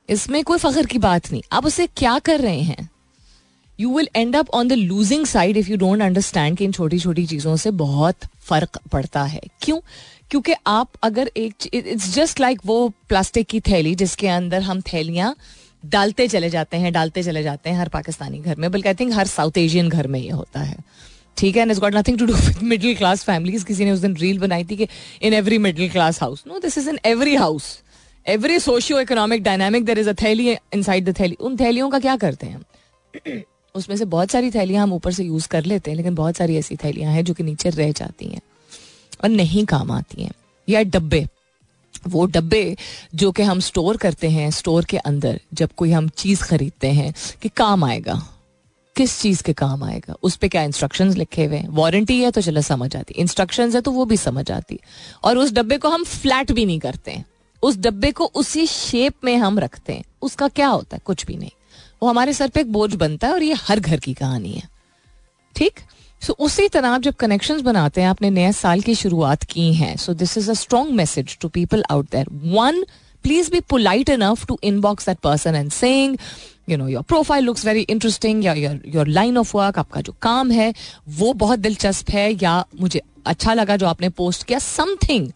इसमें 0.08 0.42
कोई 0.44 0.58
फखर 0.58 0.86
की 0.86 0.98
बात 0.98 1.30
नहीं 1.32 1.42
आप 1.52 1.66
उसे 1.66 1.86
क्या 1.96 2.18
कर 2.18 2.40
रहे 2.40 2.60
हैं 2.60 2.88
you 3.78 3.94
will 3.96 4.08
end 4.16 4.36
up 4.36 4.50
on 4.54 4.68
the 4.68 4.72
losing 4.72 5.26
side 5.26 5.56
if 5.56 5.70
you 5.70 5.76
don't 5.76 6.02
understand 6.02 6.56
कि 6.58 6.64
इन 6.64 6.72
छोटी 6.72 6.98
छोटी 6.98 7.26
चीज़ों 7.26 7.56
से 7.56 7.70
बहुत 7.82 8.24
फ़र्क 8.48 8.78
पड़ता 8.92 9.22
है 9.24 9.40
क्यों 9.62 9.78
क्योंकि 10.30 10.54
आप 10.66 10.88
अगर 11.02 11.30
एक 11.36 11.68
इट्स 11.74 12.12
जस्ट 12.14 12.40
लाइक 12.40 12.60
वो 12.66 12.76
प्लास्टिक 13.08 13.46
की 13.46 13.60
थैली 13.60 13.94
जिसके 14.02 14.28
अंदर 14.28 14.62
हम 14.62 14.80
थैलियाँ 14.92 15.34
डालते 15.84 16.26
चले 16.28 16.50
जाते 16.50 16.76
हैं, 16.76 16.92
डालते 16.92 17.22
चले 17.22 17.42
जाते 17.42 17.70
हैं 17.70 17.78
हर 17.78 17.88
पाकिस्तानी 17.88 18.38
घर 18.38 18.56
में, 18.56 18.70
बल्कि 18.70 18.88
आई 18.88 18.94
थिंक 18.94 19.12
हर 19.12 19.26
साउथ 19.26 19.58
एशियन 19.58 19.88
घर 19.88 20.06
में 20.06 20.20
ये 20.20 20.30
होता 20.30 20.60
है। 20.60 20.76
ठीक 21.36 21.56
है 21.56 21.66
got 21.74 21.94
nothing 21.94 22.18
to 22.18 22.26
do 22.26 22.34
middle 22.62 22.94
class 22.96 23.24
families 23.24 23.64
किसी 23.64 23.84
ने 23.84 23.90
उस 23.90 24.00
दिन 24.00 24.16
रील 24.16 24.38
बनाई 24.38 24.64
थी 24.64 24.76
कि 24.76 24.88
in 25.22 25.34
every 25.34 25.58
middle 25.58 25.90
class 25.90 26.20
house 26.22 26.44
no 26.48 26.58
this 26.58 26.78
is 26.78 26.88
in 26.90 26.98
every 27.06 27.34
house 27.34 27.78
every 28.26 28.58
socio 28.58 29.00
economic 29.00 29.42
dynamic 29.42 29.84
there 29.84 29.98
is 29.98 30.08
a 30.08 30.12
थैली 30.12 30.50
इन 30.50 30.82
साइड 30.82 31.08
द 31.08 31.18
थैली 31.20 31.36
उन 31.40 31.56
थैलियों 31.56 31.90
का 31.90 31.98
क्या 31.98 32.16
करते 32.16 32.46
हैं 32.46 33.42
उसमें 33.74 33.96
से 33.96 34.04
बहुत 34.04 34.30
सारी 34.30 34.50
थैलियाँ 34.50 34.82
हम 34.82 34.92
ऊपर 34.92 35.12
से 35.12 35.24
यूज़ 35.24 35.48
कर 35.48 35.64
लेते 35.64 35.90
हैं, 35.90 35.96
लेकिन 35.96 36.14
बहुत 36.14 36.36
सारी 36.36 36.56
ऐसी 36.56 36.76
थैलियाँ 36.76 37.12
हैं 37.12 37.24
जो 37.24 37.34
कि 37.34 37.42
नीचे 37.42 37.70
रह 37.70 37.92
जाती 37.92 38.26
हैं 38.26 38.40
और 39.24 39.28
नहीं 39.28 39.64
काम 39.66 39.90
आती 39.90 40.22
हैं। 40.22 40.32
या 40.68 40.82
डब्बे। 40.82 41.26
वो 42.08 42.26
डब्बे 42.26 42.76
जो 43.14 43.32
कि 43.32 43.42
हम 43.42 43.60
स्टोर 43.60 43.96
करते 43.96 44.30
हैं 44.30 44.50
स्टोर 44.50 44.84
के 44.84 44.96
अंदर 44.96 45.40
जब 45.54 45.70
कोई 45.76 45.92
हम 45.92 46.08
चीज़ 46.08 46.42
खरीदते 46.42 46.88
हैं 46.88 47.14
कि 47.42 47.48
काम 47.48 47.84
आएगा। 47.84 48.28
किस 48.96 49.20
चीज़ 49.20 49.42
के 49.42 49.52
काम 49.52 49.84
आएगा? 49.84 50.14
उस 50.22 50.36
पर 50.36 50.48
क्या 50.48 50.62
इंस्ट्रक्शन 50.62 51.12
लिखे 51.12 51.44
हुए 51.44 51.56
हैं? 51.56 51.68
वारंटी 51.68 52.22
है 52.22 52.30
तो 52.30 52.40
चलो 52.40 52.62
समझ 52.62 52.96
आती। 52.96 53.14
इंस्ट्रक्शन 53.14 53.72
है 53.72 53.80
तो 53.80 53.90
वो 53.90 54.04
भी 54.04 54.16
समझ 54.16 54.50
आती। 54.50 54.80
और 55.24 55.38
उस 55.38 55.52
डब्बे 55.52 55.78
को 55.78 55.88
हम 55.88 56.04
फ्लैट 56.04 56.52
भी 56.52 56.66
नहीं 56.66 56.80
करते 56.80 57.10
हैं। 57.10 57.26
उस 57.62 57.76
डब्बे 57.76 58.12
को 58.12 58.24
उसी 58.24 58.66
शेप 58.66 59.14
में 59.24 59.36
हम 59.36 59.58
रखते 59.58 59.92
हैं। 59.92 60.04
उसका 60.22 60.48
क्या 60.48 60.68
होता 60.68 60.96
है? 60.96 61.00
कुछ 61.04 61.26
भी 61.26 61.36
नहीं। 61.36 61.50
वो 62.02 62.08
हमारे 62.08 62.32
सर 62.32 62.48
पे 62.48 62.60
एक 62.60 62.72
बोझ 62.72 62.94
बनता 62.94 63.26
है 63.26 63.32
और 63.32 63.42
ये 63.42 63.54
हर 63.54 63.80
घर 63.80 64.00
की 64.00 64.14
कहानी 64.14 64.52
है। 64.52 64.68
ठीक? 65.56 65.80
सो 66.22 66.32
उसी 66.38 66.68
तरह 66.68 66.88
आप 66.88 67.02
जब 67.02 67.14
कनेक्शंस 67.14 67.60
बनाते 67.60 68.00
हैं, 68.00 68.08
आपने 68.08 68.30
नए 68.30 68.52
साल 68.52 68.80
की 68.80 68.94
शुरुआत 68.94 69.42
की 69.42 69.72
है 69.74 69.96
so 69.96 70.14
this 70.14 70.36
is 70.38 70.50
a 70.50 70.54
strong 70.54 70.90
message 70.90 71.36
to 71.40 71.48
people 71.48 71.84
out 71.90 72.10
there 72.12 72.26
one 72.54 72.84
please 73.24 73.50
be 73.50 73.60
polite 73.60 74.08
enough 74.08 74.46
to 74.46 74.58
inbox 74.64 75.06
that 75.06 75.18
person 75.18 75.54
and 75.54 75.70
saying 75.70 76.16
you 76.68 76.76
know 76.76 76.88
your 76.88 77.02
profile 77.02 77.44
looks 77.44 77.66
very 77.66 77.80
interesting 77.80 78.44
या 78.44 78.52
your 78.54 78.80
your 78.86 79.08
line 79.08 79.38
of 79.38 79.56
work 79.56 79.78
आपका 79.78 80.00
जो 80.00 80.14
काम 80.22 80.50
है, 80.50 80.74
वो 81.08 81.32
बहुत 81.32 81.58
दिलचस्प 81.58 82.10
है, 82.10 82.30
या 82.42 82.64
मुझे 82.80 83.00
अच्छा 83.26 83.54
लगा 83.54 83.76
जो 83.76 83.86
आपने 83.86 84.08
पोस्ट 84.08 84.44
किया 84.44 84.58
something 84.58 85.30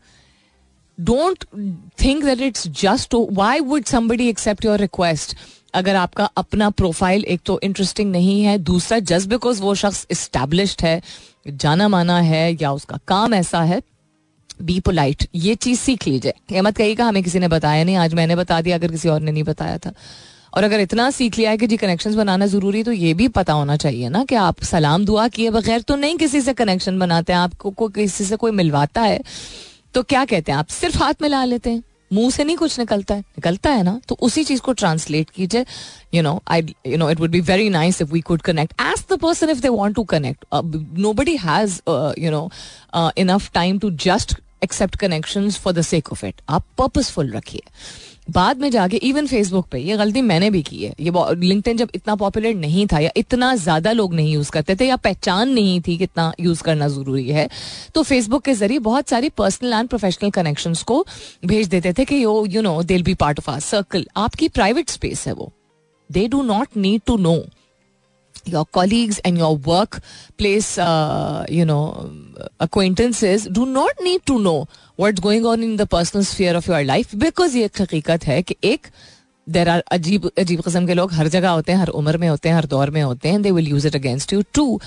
don't 0.98 1.44
think 2.02 2.24
that 2.24 2.40
it's 2.40 2.68
just 2.68 3.14
why 3.32 3.60
would 3.60 3.84
somebody 3.84 4.28
accept 4.28 4.64
your 4.64 4.78
request 4.78 5.36
अगर 5.74 5.96
आपका 5.96 6.24
अपना 6.36 6.68
प्रोफ़ाइल 6.72 7.24
एक 7.24 7.40
तो 7.46 7.58
इंटरेस्टिंग 7.62 8.10
नहीं 8.12 8.42
है, 8.42 8.56
दूसरा 8.60 8.98
जस्ट 9.00 9.28
बिकॉज़ 9.28 9.62
वो 9.62 9.74
शख्स 9.74 10.06
इस्टेब्लिश्ड 10.10 10.82
है, 10.82 11.00
जाना 11.46 11.88
माना 11.88 12.18
है 12.20 12.52
या 12.52 12.72
उसका 12.72 12.98
काम 13.08 13.34
ऐसा 13.34 13.62
है 13.62 13.80
बी 14.60 14.78
पोलाइट 14.80 15.26
ये 15.34 15.54
चीज़ 15.56 15.80
सीख 15.80 16.06
लीजिए। 16.08 16.32
ये 16.52 16.60
मत 16.60 16.76
कहिएगा 16.76 17.06
हमें 17.06 17.22
किसी 17.22 17.38
ने 17.38 17.48
बताया 17.48 17.84
नहीं, 17.84 17.96
आज 17.96 18.14
मैंने 18.14 18.36
बता 18.36 18.60
दिया, 18.60 18.76
अगर 18.76 18.90
किसी 18.90 19.08
और 19.08 19.20
ने 19.20 19.32
नहीं 19.32 19.42
बताया 19.44 19.78
था। 19.78 19.92
और 20.54 20.64
अगर 20.64 20.80
इतना 20.80 21.10
सीख 21.10 21.36
लिया 21.38 21.50
है 21.50 21.56
कि 21.56 21.66
जी 21.66 21.76
कनेक्शंस 21.76 22.14
बनाना 22.14 22.46
ज़रूरी 22.46 22.82
तो 22.82 22.92
ये 22.92 23.12
भी 23.14 23.26
पता 23.30 23.52
होना 23.52 23.76
चाहिए 23.76 24.08
ना 24.08 24.24
कि 24.24 24.34
आप 24.34 24.62
सलाम 24.64 25.04
दुआ 25.04 25.26
किए 25.28 25.50
बगैर 25.50 25.82
तो 25.82 25.96
नहीं 25.96 26.16
किसी 26.16 26.40
से 26.40 26.54
कनेक्शन 26.54 26.98
बनाते 26.98 27.32
हैं, 27.32 27.40
आपको 27.40 27.70
को 27.70 27.88
किसी 27.88 28.24
से 28.24 28.36
कोई 28.36 28.50
मिलवाता 28.52 29.02
है 29.02 29.20
तो 29.94 30.02
क्या 30.04 30.24
कहते 30.24 30.52
हैं 30.52 30.58
आप? 30.58 30.68
सिर्फ़ 30.68 30.98
हाथ 30.98 31.22
मिला 31.22 31.44
लेते 31.44 31.70
हैं। 31.70 31.82
मुँह 32.10 32.30
से 32.30 32.44
नहीं 32.44 32.56
कुछ 32.56 32.78
निकलता 32.78 33.14
है। 33.14 33.20
निकलता 33.20 33.70
है 33.70 33.82
ना 33.82 34.00
तो 34.08 34.16
उसी 34.22 34.44
चीज़ 34.44 34.60
को 34.60 34.72
ट्रांसलेट 34.72 35.30
कीजिए। 35.30 35.64
You 36.14 36.22
know 36.22 36.40
I 36.48 36.74
you 36.86 36.96
know 36.98 37.10
it 37.10 37.20
would 37.20 37.30
be 37.30 37.40
very 37.42 37.68
nice 37.70 38.00
if 38.02 38.12
we 38.12 38.20
could 38.20 38.42
connect 38.42 38.80
as 38.82 39.04
the 39.12 39.18
person 39.22 39.50
if 39.50 39.60
they 39.60 39.68
want 39.68 39.94
to 39.96 40.04
connect 40.14 40.44
nobody 41.12 41.36
has 41.36 41.80
you 42.18 42.30
know 42.30 42.48
enough 43.18 43.50
time 43.54 43.78
to 43.78 43.90
just 44.06 44.34
accept 44.64 44.96
connection 44.96 45.50
for 45.50 45.72
the 45.72 45.82
sake 45.82 46.12
of 46.12 46.24
it 46.26 46.40
आप 46.48 46.64
purposeful 46.78 47.32
रखिए। 47.32 47.62
बाद 48.28 48.60
में 48.60 48.70
जाके 48.70 48.96
even 48.98 49.26
Facebook 49.26 49.66
पे, 49.70 49.78
ये 49.78 49.96
गलती 49.96 50.22
मैंने 50.22 50.50
भी 50.50 50.62
की 50.62 50.76
है। 50.78 50.94
ये 51.00 51.12
लिंक्डइन 51.36 51.76
जब 51.76 51.90
इतना 51.94 52.14
पॉपुलर 52.16 52.54
नहीं 52.54 52.86
था 52.86 52.98
या 52.98 53.10
इतना 53.16 53.54
ज़्यादा 53.56 53.92
लोग 53.92 54.14
नहीं 54.14 54.32
यूज़ 54.32 54.50
करते 54.50 54.76
थे 54.76 54.86
या 54.86 54.96
पहचान 54.98 55.48
नहीं 55.50 55.80
थी 55.80 55.96
कितना 55.98 56.32
यूज़ 56.40 56.62
करना 56.62 56.88
ज़रूरी 56.88 57.28
है 57.30 57.48
तो 57.94 58.02
फेसबुक 58.02 58.42
के 58.44 58.54
ज़रिए 58.54 58.78
बहुत 58.80 59.08
सारी 59.08 59.28
पर्सनल 59.38 59.72
एंड 59.72 59.88
प्रोफेशनल 59.88 60.30
कनेक्शन 60.30 60.74
को 60.86 61.04
भेज 61.46 61.68
देते 61.68 61.92
थे 61.92 62.04
कि, 62.04 62.22
yo 62.24 62.44
you 62.46 62.62
know 62.62 62.82
they'll 62.84 63.02
be 63.02 63.14
part 63.14 63.38
of 63.38 63.50
our 63.50 63.60
circle 63.62 64.06
आपकी 64.16 64.48
प्राइवेट 64.50 64.90
स्पेस 64.90 65.26
है 65.26 65.32
वो। 65.34 65.52
They 66.10 66.26
do 66.28 66.42
not 66.44 66.76
need 66.76 67.00
to 67.06 67.16
know 67.18 67.36
your 68.46 68.64
colleagues 68.66 69.18
and 69.24 69.38
your 69.38 69.56
workplace, 69.56 70.78
uh, 70.78 71.44
you 71.48 71.64
know, 71.64 72.10
acquaintances 72.60 73.46
do 73.46 73.66
not 73.66 73.92
need 74.02 74.24
to 74.26 74.38
know 74.38 74.68
what's 74.96 75.20
going 75.20 75.44
on 75.46 75.62
in 75.62 75.76
the 75.76 75.86
personal 75.86 76.24
sphere 76.24 76.54
of 76.54 76.66
your 76.66 76.82
life 76.84 77.14
because 77.18 77.54
ये 77.56 77.64
एक 77.64 77.80
हकीकत 77.80 78.26
है 78.26 78.40
कि 78.42 78.56
एक 78.64 78.86
there 79.46 79.68
are 79.68 79.82
अजीब 79.92 80.30
अजीब 80.38 80.60
किस्म 80.60 80.86
के 80.86 80.94
लोग 80.94 81.12
हर 81.12 81.28
जगह 81.28 81.50
होते 81.50 81.72
हैं 81.72 81.78
हर 81.78 81.88
उम्र 81.98 82.18
में 82.18 82.28
होते 82.28 82.48
हैं 82.48 82.56
हर 82.56 82.66
दौर 82.66 82.90
में 82.90 83.02
होते 83.02 83.28
हैं 83.28 83.42
they 83.42 83.50
will 83.50 83.68
use 83.68 83.86
it 83.86 83.96
against 83.96 84.32
you 84.32 84.42
too 84.54 84.80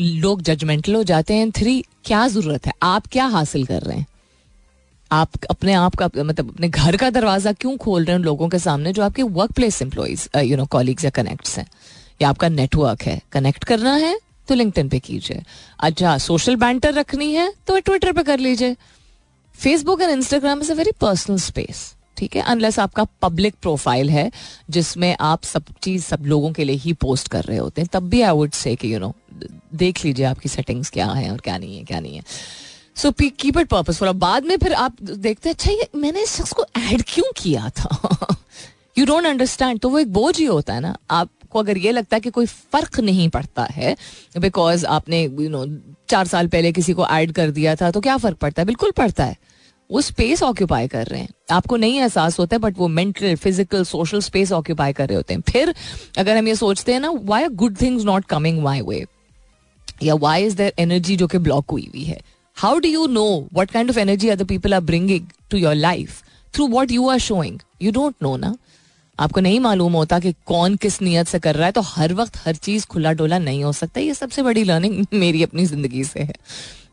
लोग 0.00 0.42
जजमेंटल 0.42 0.94
हो 0.94 1.02
जाते 1.10 1.34
हैं 1.34 1.50
थ्री 1.58 1.84
क्या 2.04 2.26
ज़रूरत 2.28 2.66
है 2.66 2.72
आप 2.82 3.06
क्या 3.12 3.26
हासिल 3.34 3.66
कर 3.66 3.82
रहे 3.82 3.98
हैं 3.98 4.06
आप 5.10 5.44
अपने 5.50 5.72
आप 5.72 5.94
का 5.94 6.06
मतलब 6.16 6.50
अपने 6.50 6.68
घर 6.68 6.96
का 6.96 7.10
दरवाज़ा 7.10 7.52
क्यों 7.52 7.76
खोल 7.76 8.04
रहे 8.04 8.16
हैं 8.16 8.22
लोगों 8.24 8.48
के 8.48 8.58
सामने 8.58 8.92
जो 8.92 9.02
आपके 9.02 9.22
work 9.38 9.52
place 9.52 9.82
employees 9.82 10.28
you 10.38 10.56
know 10.56 10.66
colleagues 10.74 11.04
या 11.04 11.10
कनेक्ट्स 11.10 11.58
हैं? 11.58 11.66
या 12.22 12.28
आपका 12.28 12.48
नेटवर्क 12.48 13.02
है। 13.02 13.20
कनेक्ट 13.32 13.64
करना 13.64 13.94
है 13.96 14.18
तो 14.48 14.54
लिंक्डइन 14.54 14.88
पे 14.88 14.98
कीजिए। 15.00 15.42
अच्छा 15.80 16.16
सोशल 16.18 16.56
बैंटर 16.56 16.94
रखनी 16.94 17.32
है 17.34 17.52
तो 17.66 17.78
ट्विटर 17.78 18.12
पे 18.12 18.22
कर 18.22 18.38
लीजिए। 18.38 18.76
Facebook 19.54 20.02
and 20.02 20.10
Instagram 20.10 20.60
is 20.60 20.72
a 20.72 20.74
very 20.74 20.92
personal 21.00 21.38
space 21.40 21.94
ठीक 22.16 22.36
है? 22.36 22.42
अनलेस 22.42 22.78
आपका 22.78 23.04
पब्लिक 23.22 23.54
प्रोफ़ाइल 23.62 24.10
है, 24.10 24.30
जिसमें 24.70 25.16
आप 25.20 25.44
सब 25.44 25.64
चीज़ 25.82 26.04
सब 26.04 26.24
लोगों 26.24 26.50
के 26.52 26.64
लिए 26.64 26.76
ही 26.76 26.92
पोस्ट 26.94 27.28
कर 27.28 27.44
रहे 27.44 27.58
होते 27.58 27.82
हैं, 27.82 27.88
तब 27.92 28.08
भी 28.08 28.20
आई 28.22 28.32
वुड 28.32 28.52
से 28.52 28.74
कि 28.76 28.92
यू 28.94 28.98
नो 28.98 29.14
देख 29.74 30.04
लीजिए 30.04 30.24
आपकी 30.26 30.48
सेटिंग्स 30.48 30.90
क्या 30.90 31.06
है 31.06 31.30
और 31.30 31.40
क्या 31.40 31.56
नहीं 31.58 31.76
है, 31.76 31.84
क्या 31.84 32.00
नहीं 32.00 32.16
है। 32.16 32.22
सो 32.96 33.10
कीप 33.12 33.58
इट 33.58 33.68
पर्पजफुल 33.68 34.10
बाद 34.18 34.44
में 34.44 34.56
फिर 34.58 34.72
आप 34.74 35.02
देखते 35.02 35.48
हैं 35.48 35.54
अच्छा 35.54 35.72
ये 35.72 35.88
मैंने 35.96 36.22
इस 36.22 36.36
शख्स 36.36 36.52
को 36.52 36.64
ऐड 36.78 37.02
क्यों 37.08 37.32
किया 37.36 37.68
था? 37.70 38.36
यू 38.98 39.06
डोंट 39.06 39.26
अंडरस्टैंड 39.26 39.80
तो 39.80 39.88
वो 39.88 39.98
एक 39.98 40.12
बोझ 40.12 40.38
ही 40.38 40.44
होता 40.44 40.74
है 40.74 40.80
ना। 40.80 40.96
आप 41.10 41.30
आपको 41.50 41.58
अगर 41.58 41.78
ये 41.78 41.92
लगता 41.92 42.16
है 42.16 42.20
कि 42.20 42.30
कोई 42.30 42.46
फ़र्क 42.46 42.98
नहीं 43.00 43.28
पड़ता 43.28 43.62
है 43.72 43.96
बिकॉज़ 44.38 44.84
आपने 44.86 45.22
यू 45.22 45.48
नो 45.50 45.64
चार 46.08 46.26
साल 46.26 46.48
पहले 46.48 46.70
किसी 46.72 46.92
को 46.92 47.06
ऐड 47.06 47.32
कर 47.32 47.50
दिया 47.50 47.74
था 47.76 47.90
तो 47.90 48.00
क्या 48.00 48.16
फ़र्क 48.16 48.36
पड़ता 48.38 48.62
है? 48.62 48.66
बिल्कुल 48.66 48.90
पड़ता 48.96 49.24
है। 49.24 49.36
वो 49.90 50.00
स्पेस 50.00 50.42
ऑक्यूपाई 50.42 50.88
कर 50.88 51.06
रहे 51.06 51.20
हैं। 51.20 51.28
आपको 51.50 51.76
नहीं 51.76 51.98
एहसास 52.00 52.38
होता 52.38 52.56
है 52.56 52.60
बट 52.60 52.78
वो 52.78 52.88
mental 52.88 53.34
physical 53.34 53.84
social 53.84 54.20
space 54.22 54.52
occupy 54.52 54.92
कर 54.92 55.08
रहे 55.08 55.16
होते 55.16 55.34
हैं। 55.34 55.40
फिर 55.50 55.74
अगर 56.18 56.36
हम 56.36 56.48
ये 56.48 56.54
सोचते 56.54 56.92
हैं 56.92 57.00
ना 57.00 57.10
why 57.24 57.42
are 57.42 57.48
good 57.64 57.80
things 57.80 58.04
not 58.04 58.24
coming 58.30 58.62
my 58.62 58.80
way 58.88 59.04
या 60.02 60.14
वाई 60.22 60.44
इज़ 60.46 60.56
देर 60.56 60.72
एनर्जी 60.78 61.16
जो 61.16 61.26
कि 61.26 61.38
ब्लॉक 61.40 61.70
हुई 61.70 61.90
हुई 61.94 62.04
है? 62.04 62.20
How 62.56 62.78
do 62.78 62.88
you 62.88 63.06
know 63.18 63.28
what 63.54 63.70
kind 63.70 63.90
of 63.90 63.98
energy 63.98 64.28
other 64.28 64.44
people 64.54 64.74
are 64.74 64.80
bringing 64.92 65.26
to 65.50 65.58
your 65.58 65.74
life 65.74 66.22
through 66.54 66.66
what 66.68 66.90
you 66.90 67.08
are 67.08 67.18
showing 67.20 67.58
you 67.82 67.92
don't 67.92 68.14
know 68.22 68.36
ना? 68.36 68.56
आपको 69.20 69.40
नहीं 69.40 69.60
मालूम 69.60 69.92
होता 69.92 70.18
कि 70.18 70.32
कौन 70.46 70.76
किस 70.76 71.00
नीयत 71.02 71.28
से 71.28 71.38
कर 71.38 71.54
रहा 71.56 71.66
है 71.66 71.72
तो 71.72 71.80
हर 71.84 72.12
वक्त 72.14 72.36
हर 72.44 72.54
चीज़ 72.56 72.86
खुला 72.86 73.12
डोला 73.12 73.38
नहीं 73.38 73.62
हो 73.64 73.72
सकता। 73.72 74.00
ये 74.00 74.14
सबसे 74.14 74.42
बड़ी 74.42 74.64
लर्निंग 74.64 75.04
मेरी 75.14 75.42
अपनी 75.42 75.66
ज़िंदगी 75.66 76.04
से 76.04 76.20
है 76.20 76.34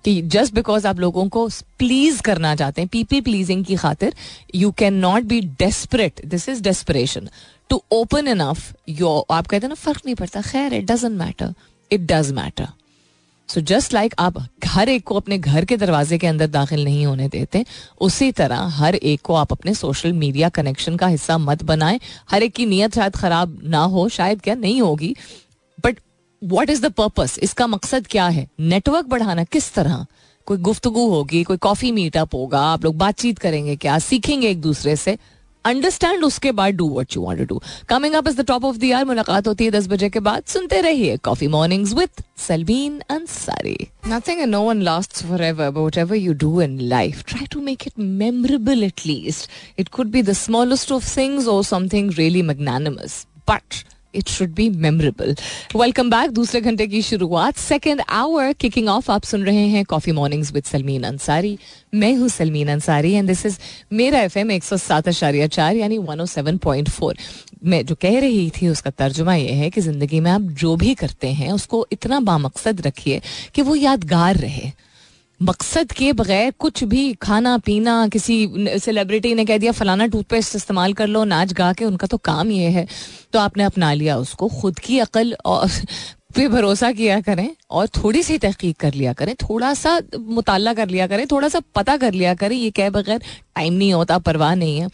कि 0.06 0.22
जस्ट 0.34 0.54
बिकॉज़ 0.54 0.88
आप 0.88 1.00
लोगों 1.00 1.28
को 1.30 1.48
प्लीज़ 1.80 2.22
करना 2.22 2.56
चाहते 2.56 2.82
हैं 2.82 2.88
पीपी 2.92 3.22
प्लीजिंग 3.22 3.64
की 3.66 3.76
खातिर 3.76 4.16
you 4.56 4.72
can 4.78 4.94
not 4.96 5.24
be 5.26 5.40
desperate 5.60 6.26
this 6.26 6.50
is 6.50 6.62
desperation 6.64 7.30
to 7.70 7.82
open 7.92 8.28
enough 8.28 8.74
your 8.90 9.24
आप 9.34 9.48
कहते 9.48 9.66
हैं 9.66 9.70
ना, 9.70 9.76
फ़र्क 9.76 10.02
नहीं 10.06 10.16
पड़ता। 10.16 10.42
खैर 10.42 10.74
it 10.74 10.92
doesn't 10.92 11.18
matter 11.20 11.54
it 11.92 12.02
does 12.12 12.32
matter 12.32 12.68
so 13.50 13.62
just 13.62 13.94
like 13.94 14.16
आप 14.20 14.48
हर 14.66 14.90
एक 14.90 15.04
को 15.04 15.16
अपने 15.16 15.38
घर 15.38 15.66
के 15.66 15.78
दरवाजे 15.78 16.18
के 16.18 16.28
अंदर 16.28 16.48
दाखिल 16.48 16.84
नहीं 16.84 17.06
होने 17.06 17.28
देते, 17.28 17.66
उसी 18.02 18.32
तरह 18.32 18.58
हर 18.58 18.96
एक 18.96 19.22
को 19.22 19.34
आप 19.34 19.52
अपने 19.52 19.74
सोशल 19.74 20.14
मीडिया 20.14 20.50
कनेक्शन 20.50 20.96
का 20.96 21.08
हिस्सा 21.08 21.38
मत 21.38 21.64
बनाएँ। 21.64 22.00
हर 22.32 22.44
एक 22.44 22.54
की 22.54 22.66
नीयत 22.66 22.96
शायद 22.96 23.16
खराब 23.16 23.60
ना 23.64 23.84
हो, 23.84 24.10
शायद 24.10 24.42
क्या, 24.42 24.56
नहीं 24.56 24.82
होगी। 24.82 25.16
But 25.86 26.00
what 26.44 26.70
is 26.70 26.82
the 26.82 26.92
purpose 26.92 27.40
इसका 27.40 27.68
मकसद 27.68 28.08
क्या 28.08 28.28
है? 28.28 28.48
नेटवर्क 28.60 29.06
बढ़ाना 29.06 29.44
किस 29.44 29.74
तरह? 29.74 30.06
कोई 30.46 30.58
गुफ्तगु 30.58 31.08
होगी, 31.08 31.44
कोई 31.44 31.58
कॉफ़ी 31.58 31.92
मीटअप 31.92 32.36
होगा, 32.36 32.62
आप 32.62 32.84
लोग 32.84 32.98
बातचीत 32.98 33.40
करेंगे 33.40 33.76
क्या? 33.76 34.00
सीखेंगे 34.00 34.50
एक 34.50 34.62
दूसरे 34.62 34.96
से? 34.96 35.18
अंडरस्टैंड 35.68 36.24
उसके 36.24 36.52
बाद 36.60 36.74
do 36.76 36.88
what 36.90 37.16
you 37.16 37.22
want 37.22 37.42
do 37.50 37.62
coming 37.90 38.14
up 38.16 38.28
is 38.28 38.38
the 38.38 38.46
top 38.48 38.66
of 38.66 38.78
the 38.78 38.84
year 38.84 39.06
मुलाकात 39.06 39.48
होती 39.48 39.66
है 39.66 39.72
दस 39.72 39.88
बजे 39.88 40.10
के 40.10 40.20
बाद 40.22 40.44
सुनते 40.48 40.82
रहिए 40.82 41.18
coffee 41.24 41.48
mornings 41.48 41.94
with 41.94 42.24
Salmeen 42.38 43.00
Ansari 43.10 43.78
nothing 44.08 44.42
and 44.42 44.52
no 44.52 44.62
one 44.64 44.82
lasts 44.82 45.24
forever 45.26 45.70
but 45.70 45.78
whatever 45.78 46.16
you 46.18 46.34
do 46.38 46.62
in 46.62 46.80
life 46.90 47.24
try 47.28 47.46
to 47.52 47.62
make 47.62 47.88
it 47.88 48.00
memorable 48.00 48.84
at 48.84 49.06
least 49.06 49.50
it 49.80 49.90
could 49.90 50.12
be 50.12 50.22
the 50.24 50.34
smallest 50.38 50.92
of 50.92 51.16
things 51.18 51.48
और 51.48 51.64
something 51.66 52.12
really 52.18 52.42
magnanimous 52.44 53.26
but 53.50 53.84
it 54.14 54.28
should 54.30 54.54
be 54.56 54.70
memorable 54.70 55.36
welcome 55.76 56.10
back 56.10 56.32
दूसरे 56.32 56.62
घंटे 56.62 56.88
की 56.88 57.02
शुरुआत. 57.02 57.58
Second 57.58 58.02
hour 58.10 58.54
kicking 58.54 58.88
of 58.90 59.12
आप 59.12 59.24
सुन 59.24 59.44
रहे 59.46 59.68
हैं 59.68 59.84
coffee 59.86 60.12
mornings 60.12 60.52
with 60.54 60.64
Salmeen 60.64 61.04
Ansari 61.04 61.58
मैं 61.96 62.14
हूँ 62.16 62.30
Salmeen 62.30 62.68
Ansari 62.68 63.14
and 63.14 63.28
this 63.28 63.46
is 63.46 63.58
मेरा 63.94 64.20
एफ़ 64.20 64.38
एम 64.40 64.52
एक 64.52 64.64
सौ 64.64 64.78
सात 64.78 65.08
अशारिया 65.08 65.48
चार 65.50 65.76
यानी 65.76 65.98
one 66.00 66.22
O 66.22 66.26
seven 66.26 66.58
point 66.58 66.90
four 66.90 67.18
मैं 67.66 67.86
जो 67.86 67.96
कह 67.96 68.20
रही 68.20 68.50
थी, 68.52 68.68
उसका 68.68 68.90
तर्जुमा 68.90 69.36
यह 69.36 69.56
है 69.56 69.70
कि 69.70 69.82
ज़िंदगी 69.82 70.20
में 70.20 70.32
आप 70.32 70.42
जो 70.42 70.76
भी 70.76 70.94
करते 70.96 71.28
हैं, 71.28 71.52
उसको 71.52 71.86
इतना 71.92 72.20
बामकसद 72.20 72.82
रखिए 72.82 73.22
कि 73.56 73.62
वो 73.62 73.76
यादगार 73.76 74.38
रहे। 74.38 74.72
मकसद 75.42 75.92
के 75.92 76.14
बगैर 76.14 76.54
कुछ 76.60 76.84
भी 76.84 77.14
खाना, 77.14 77.58
पीना, 77.58 78.08
किसी 78.08 78.50
सेलिब्रिटी 78.80 79.34
ने 79.36 79.46
कह 79.46 79.58
दिया, 79.58 79.72
फलाना 79.72 80.08
टूथपेस्ट 80.08 80.56
इस्तेमाल 80.56 80.94
कर 80.94 81.08
लो, 81.08 81.24
नाच 81.24 81.54
गा 81.54 81.74
के, 81.74 81.86
उनका 81.86 82.08
तो 82.08 82.18
काम 82.18 82.52
ये 82.52 82.70
है। 82.70 82.88
तो 83.34 83.40
आपने 83.40 83.64
अपना 83.64 83.94
लिया 83.94 84.18
उसको, 84.18 84.48
खुद 84.62 84.80
की 84.80 85.00
अकल 85.00 85.36
और 85.46 85.70
पे 86.36 86.48
भरोसा 86.48 86.92
किया 86.92 87.22
करें 87.22 87.50
और 87.72 87.88
थोड़ी 87.88 88.24
सी 88.24 88.38
तहकीक 88.38 88.78
कर 88.78 88.94
लिया 88.94 89.14
करें, 89.14 89.36
थोड़ा 89.36 89.74
सा 89.74 90.02
मुताला 90.20 90.74
कर 90.74 90.90
लिया 90.90 91.08
करें, 91.08 91.26
थोड़ा 91.28 91.48
सा 91.48 91.62
पता 91.76 91.98
कर 91.98 92.14
लिया 92.14 92.34
करें, 92.36 92.56
ये 92.56 92.72
कह 92.72 92.90
बगैर 92.90 93.18
टाइम 93.18 93.74
नहीं 93.74 93.94
होता, 93.94 94.18
परवाह 94.18 94.56
नहीं 94.56 94.80
है। 94.80 94.90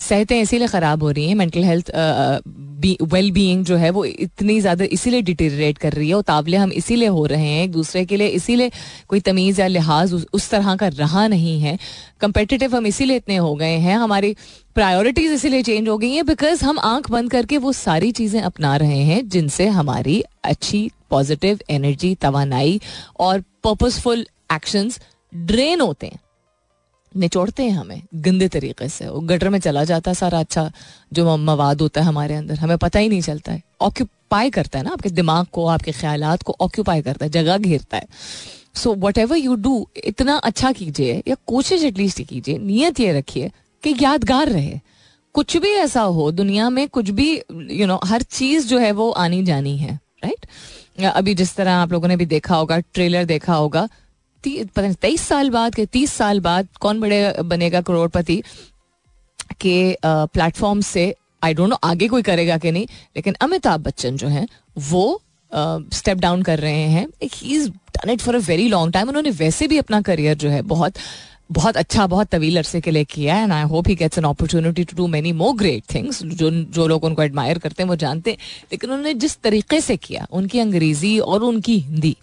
सेहतें 0.00 0.40
इसीलिए 0.40 0.68
ख़राब 0.68 1.02
हो 1.02 1.10
रही 1.10 1.28
हैं 1.28 1.34
मेंटल 1.34 1.64
हेल्थ 1.64 1.90
वेल 3.04 3.30
बीइंग 3.32 3.64
जो 3.64 3.76
है 3.76 3.90
वो 3.90 4.04
इतनी 4.04 4.60
ज़्यादा 4.60 4.84
इसीलिए 4.92 5.22
डिटेरेट 5.22 5.78
कर 5.78 5.92
रही 5.92 6.08
है 6.08 6.14
उतावले 6.14 6.56
हम 6.56 6.70
इसीलिए 6.72 7.08
हो 7.08 7.24
रहे 7.26 7.46
हैं 7.46 7.62
एक 7.64 7.72
दूसरे 7.72 8.04
के 8.04 8.16
लिए 8.16 8.28
इसीलिए 8.28 8.70
कोई 9.08 9.20
तमीज़ 9.20 9.60
या 9.60 9.66
लिहाज 9.66 10.14
उस, 10.14 10.26
उस 10.32 10.48
तरह 10.50 10.76
का 10.76 10.88
रहा 10.88 11.26
नहीं 11.28 11.60
है। 11.60 11.78
कंपेटिटिव 12.20 12.76
हम 12.76 12.86
इसीलिए 12.86 13.16
इतने 13.16 13.36
हो 13.36 13.54
गए 13.54 13.76
हैं 13.78 13.96
हमारी 13.96 14.34
प्रायोरिटीज 14.74 15.32
इसीलिए 15.32 15.62
चेंज 15.62 15.88
हो 15.88 15.98
गई 15.98 16.12
हैं 16.14 16.24
बिकॉज़ 16.26 16.64
हम 16.64 16.78
आँख 16.78 17.10
बंद 17.10 17.30
करके 17.30 17.58
वो 17.58 17.72
सारी 17.74 18.10
चीज़ें 18.12 18.40
अपना 18.42 18.76
रहे 18.76 19.02
हैं 19.04 19.28
जिनसे 19.28 19.66
हमारी 19.68 20.22
अच्छी 20.44 20.90
पॉजिटिव 21.10 21.58
एनर्जी 21.70 22.14
तोानाई 22.14 22.80
और 23.20 23.40
पर्पजफुल 23.64 24.26
एक्शंस 24.52 25.00
ड्रेन 25.32 25.80
होते 25.80 26.06
हैं। 26.06 26.18
निचोड़ते 27.16 27.62
हैं 27.62 27.72
हमें 27.72 28.02
गंदे 28.14 28.48
तरीके 28.48 28.88
से। 28.88 29.08
वो 29.08 29.20
गटर 29.20 29.48
में 29.48 29.58
चला 29.58 29.84
जाता 29.84 30.10
है 30.10 30.14
सारा 30.14 30.40
अच्छा 30.40 30.70
जो 31.12 31.36
मवाद 31.36 31.80
होता 31.80 32.00
है 32.00 32.06
हमारे 32.06 32.34
अंदर 32.34 32.58
हमें 32.58 32.76
पता 32.78 32.98
ही 32.98 33.08
नहीं 33.08 33.20
चलता 33.20 33.52
है। 33.52 33.62
ऑक्यूपाई 33.80 34.50
करता 34.50 34.78
है 34.78 34.84
ना 34.84 34.90
आपके 34.90 35.10
दिमाग 35.10 35.46
को 35.52 35.66
आपके 35.66 35.92
ख्याल 35.92 36.36
को 36.36 36.56
ऑक्यूपाई 36.60 37.02
करता 37.02 37.24
है 37.24 37.30
जगह 37.30 37.58
घेरता 37.58 37.96
है। 37.96 38.06
So 38.74 38.94
what 38.94 39.18
ever 39.18 39.36
you 39.36 39.54
do 39.54 39.88
इतना 40.04 40.36
अच्छा 40.36 40.72
कीजिए 40.72 41.22
या 41.28 41.36
कोशिश 41.46 41.84
एटलीस्ट 41.84 42.22
कीजिए 42.22 42.58
नीयत 42.58 43.00
ये 43.00 43.12
रखिए 43.12 43.50
कि 43.82 43.94
यादगार 44.02 44.48
रहे। 44.48 44.78
कुछ 45.34 45.56
भी 45.56 45.68
ऐसा 45.68 46.02
हो 46.02 46.30
दुनिया 46.30 46.70
में 46.70 46.88
कुछ 46.88 47.10
भी 47.10 47.32
यू 47.34 47.78
you 47.78 47.86
नो 47.86 47.94
know, 47.94 48.08
हर 48.08 48.22
चीज़ 48.22 48.66
जो 48.66 48.78
है 48.78 48.92
वो 48.92 49.10
आनी 49.10 49.42
जानी 49.42 49.76
है 49.78 49.94
राइट 50.24 50.46
right? 50.98 51.14
अभी 51.16 51.34
जिस 51.34 51.54
तरह 51.56 51.72
आप 51.72 51.92
लोगों 51.92 52.08
ने 52.08 52.16
भी 52.16 52.26
देखा 52.26 52.56
होगा 52.56 52.78
ट्रेलर 52.78 53.24
देखा 53.24 53.54
होगा 53.54 53.88
तेईस 54.44 55.20
साल 55.20 55.50
बाद 55.50 55.74
के 55.74 55.86
तीस 55.86 56.12
साल 56.12 56.40
बाद 56.40 56.68
कौन 56.80 57.00
बड़े 57.00 57.42
बनेगा 57.42 57.80
करोड़पति 57.80 58.42
के 59.60 59.96
प्लेटफॉर्म 60.04 60.80
से 60.80 61.14
आई 61.44 61.54
डोंट 61.54 61.70
नो 61.70 61.76
आगे 61.84 62.08
कोई 62.08 62.22
करेगा 62.22 62.58
कि 62.58 62.70
नहीं 62.70 62.86
लेकिन 63.16 63.34
अमिताभ 63.40 63.80
बच्चन 63.80 64.16
जो 64.16 64.28
हैं 64.28 64.48
वो 64.78 65.22
स्टेप 65.54 66.16
uh, 66.16 66.22
डाउन 66.22 66.42
कर 66.42 66.58
रहे 66.58 66.72
हैं। 66.72 67.06
He 67.22 67.54
is 67.56 67.70
done 67.70 68.10
it 68.10 68.20
for 68.20 68.34
a 68.34 68.38
very 68.38 68.68
long 68.68 68.92
time 68.92 69.08
उन्होंने 69.08 69.30
वैसे 69.30 69.66
भी 69.68 69.78
अपना 69.78 70.00
करियर 70.02 70.36
जो 70.36 70.48
है 70.48 70.62
बहुत 70.62 70.94
बहुत 71.52 71.76
अच्छा 71.76 72.06
बहुत 72.06 72.28
तवील 72.28 72.56
अरसे 72.56 72.80
के 72.80 72.90
लिए 72.90 73.04
किया 73.04 73.34
है 73.34 73.42
and 73.42 73.52
I 73.52 73.62
hope 73.62 73.88
he 73.88 73.94
gets 73.94 74.18
an 74.18 74.24
opportunity 74.24 74.84
to 74.84 74.96
do 74.96 75.06
many 75.06 75.32
more 75.32 75.54
great 75.54 75.84
things 75.94 76.22
जो 76.22 76.50
जो 76.50 76.86
लोग 76.86 77.04
उनको 77.04 77.22
एडमायर 77.22 77.58
करते 77.58 77.82
हैं 77.82 77.88
वो 77.88 77.96
जानते 77.96 78.30
हैं। 78.30 78.38
लेकिन 78.72 78.90
उन्होंने 78.90 79.14
जिस 79.14 79.36
तरीके 79.42 79.80
से 79.80 79.96
किया 79.96 80.26
उनकी 80.30 80.58
अंग्रेज़ी 80.58 81.18
और 81.18 81.42
उनकी 81.42 81.78
हिंदी 81.78 82.16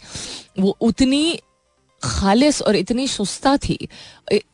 वो 0.60 0.78
उतनी 0.82 1.40
खालिस 2.04 2.62
और 2.62 2.76
इतनी 2.76 3.08
सुस्ता 3.08 3.56
थी 3.58 3.78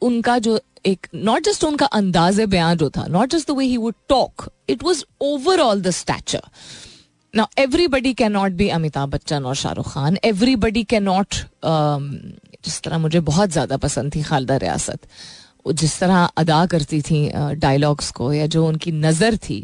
उनका 0.01 0.37
जो 0.39 0.59
एक 0.85 1.07
नॉट 1.15 1.43
जस्ट 1.45 1.63
उनका 1.63 1.85
अंदाज 1.99 2.39
बयान 2.47 2.77
जो 2.77 2.89
था 2.89 3.05
not 3.09 3.29
just 3.29 3.51
the 3.51 3.55
way 3.57 3.65
he 3.65 3.77
would 3.77 3.95
talk 4.09 4.49
it 4.69 4.83
was 4.83 5.03
overall 5.21 5.81
the 5.81 5.89
stature 5.99 6.41
now 7.33 7.61
everybody 7.61 8.13
can 8.13 8.31
not 8.31 8.51
be 8.53 8.67
Amitabh 8.69 9.09
Bachchan 9.09 9.45
और 9.45 9.55
Shahrukh 9.55 9.93
Khan 9.93 10.17
everybody 10.23 10.83
can 10.83 11.03
not 11.03 11.35
जिस 12.65 12.81
तरह 12.81 12.97
मुझे 12.97 13.19
बहुत 13.21 13.49
ज़्यादा 13.49 13.77
पसंद 13.77 14.15
थी 14.15 14.21
खालदा 14.23 14.57
रियासत 14.57 15.07
जिस 15.73 15.99
तरह 15.99 16.23
अदा 16.37 16.65
करती 16.65 17.01
थी 17.01 17.19
डायलॉग्स 17.57 18.11
को 18.11 18.31
या 18.33 18.45
जो 18.47 18.65
उनकी 18.67 18.91
नज़र 18.91 19.37
थी 19.39 19.57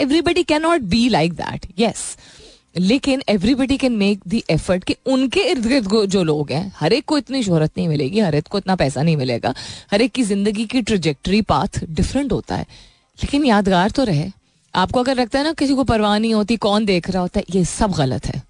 everybody 0.00 0.42
can 0.44 0.62
not 0.62 0.80
be 0.90 1.08
like 1.08 1.32
that 1.34 1.66
yes 1.78 2.04
लेकिन 2.78 3.22
everybody 3.28 3.76
can 3.76 3.92
make 3.92 4.20
the 4.28 4.44
effort 4.50 4.84
कि 4.84 4.96
उनके 5.06 5.40
इर्द 5.40 5.66
गिर्द 5.66 6.10
जो 6.10 6.22
लोग 6.22 6.50
हैं, 6.50 6.72
हर 6.76 6.92
एक 6.92 7.04
को 7.04 7.18
इतनी 7.18 7.42
शोहरत 7.42 7.70
नहीं 7.78 7.88
मिलेगी, 7.88 8.20
हर 8.20 8.34
एक 8.34 8.48
को 8.48 8.58
इतना 8.58 8.76
पैसा 8.76 9.02
नहीं 9.02 9.16
मिलेगा, 9.16 9.54
हर 9.92 10.02
एक 10.02 10.12
की 10.12 10.22
ज़िंदगी 10.22 10.66
की 10.66 10.82
ट्रजेक्टरी 10.82 11.42
पाथ 11.42 11.84
डिफरेंट 11.84 12.32
होता 12.32 12.56
है। 12.56 12.66
लेकिन 13.18 13.44
यादगार 13.44 13.90
तो 13.90 14.04
रहे। 14.04 14.30
आपको 14.74 15.00
अगर 15.00 15.16
लगता 15.16 15.38
है 15.38 15.44
ना 15.44 15.52
किसी 15.52 15.74
को 15.74 15.84
परवाह 15.84 16.18
नहीं 16.18 16.34
होती, 16.34 16.56
कौन 16.56 16.84
देख 16.84 17.10
रहा 17.10 17.22
होता 17.22 17.40
है, 17.40 17.44
ये 17.54 17.64
सब 17.64 17.92
गलत 17.92 18.26
है। 18.26 18.42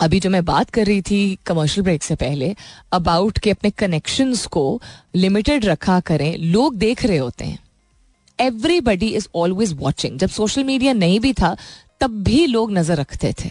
अभी 0.00 0.20
जो 0.20 0.30
मैं 0.30 0.44
बात 0.44 0.70
कर 0.70 0.86
रही 0.86 1.02
थी 1.02 1.38
कमर्शियल 1.46 1.84
ब्रेक 1.84 2.02
से 2.02 2.14
पहले 2.14 2.56
अबाउट 2.92 3.38
के 3.38 3.50
अपने 3.50 3.70
कनेक्शंस 3.70 4.46
को 4.46 4.82
लिमिटेड 5.16 5.64
रखा 5.64 6.00
करें, 6.00 6.36
लोग 6.38 6.76
देख 6.76 7.04
रहे 7.04 7.16
होते 7.16 7.44
हैं। 7.44 7.58
एवरीबडी 8.40 9.08
इज़ 9.08 9.28
ऑलवेज 9.34 9.72
वॉचिंग 9.72 10.18
जब 10.18 10.28
सोशल 10.28 10.64
मीडिया 10.64 10.92
नहीं 10.92 11.20
भी 11.20 11.32
था 11.32 11.56
तब 12.00 12.10
भी 12.10 12.46
लोग 12.46 12.72
नज़र 12.72 12.96
रखते 12.96 13.34
थे। 13.44 13.50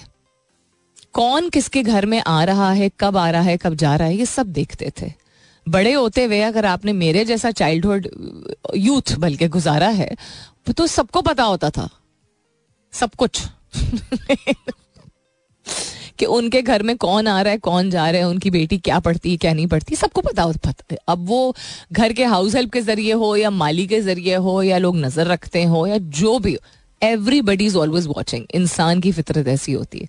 कौन 1.13 1.49
किसके 1.49 1.83
घर 1.83 2.05
में 2.05 2.21
आ 2.27 2.43
रहा 2.43 2.71
है, 2.71 2.91
कब 2.99 3.17
आ 3.17 3.29
रहा 3.29 3.41
है, 3.41 3.57
कब 3.57 3.73
जा 3.73 3.95
रहा 3.95 4.07
है, 4.07 4.15
ये 4.15 4.25
सब 4.25 4.47
देखते 4.47 4.91
थे। 5.01 5.13
बड़े 5.69 5.93
होते 5.93 6.23
हुए 6.23 6.41
अगर 6.41 6.65
आपने 6.65 6.93
मेरे 6.93 7.25
जैसा 7.25 7.51
चाइल्डहुड 7.51 8.07
यूथ 8.75 9.15
बल्कि 9.15 9.47
गुजारा 9.47 9.87
है 9.87 10.15
तो 10.77 10.87
सबको 10.87 11.21
पता 11.21 11.43
होता 11.43 11.69
था। 11.69 11.89
सब 12.93 13.09
कुछ। 13.17 13.41
कि 16.19 16.25
उनके 16.25 16.61
घर 16.61 16.83
में 16.83 16.97
कौन 16.97 17.27
आ 17.27 17.41
रहा 17.41 17.51
है, 17.51 17.57
कौन 17.57 17.89
जा 17.89 18.09
रहा 18.09 18.21
है, 18.21 18.27
उनकी 18.27 18.49
बेटी 18.49 18.77
क्या 18.77 18.99
पढ़ती 18.99 19.31
है 19.31 19.37
क्या 19.37 19.53
नहीं 19.53 19.67
पढ़ती, 19.67 19.95
सबको 19.95 20.21
पता 20.21 20.43
होता 20.43 20.73
अब 21.07 21.27
वो 21.27 21.55
घर 21.91 22.13
के 22.13 22.25
हाउस 22.25 22.55
हेल्प 22.55 22.71
के 22.71 22.81
ज़रिए 22.81 23.13
हो 23.13 23.35
या 23.35 23.49
माली 23.49 23.87
के 23.87 24.01
ज़रिए 24.01 24.35
हो 24.35 24.63
या 24.63 24.77
लोग 24.77 24.97
नज़र 24.97 25.27
रखते 25.27 25.63
हो 25.63 25.87
या 25.87 25.97
जो 25.97 26.39
भी 26.39 26.53
हो 26.53 26.59
एवरीबडी 27.03 27.65
इज़ 27.65 27.77
ऑलवेज 27.77 28.07
वॉचिंग 28.07 28.45
इंसान 28.53 29.01
की 29.01 29.11
फितरत 29.11 29.47
ऐसी 29.47 29.71
होती 29.71 29.99
है। 29.99 30.07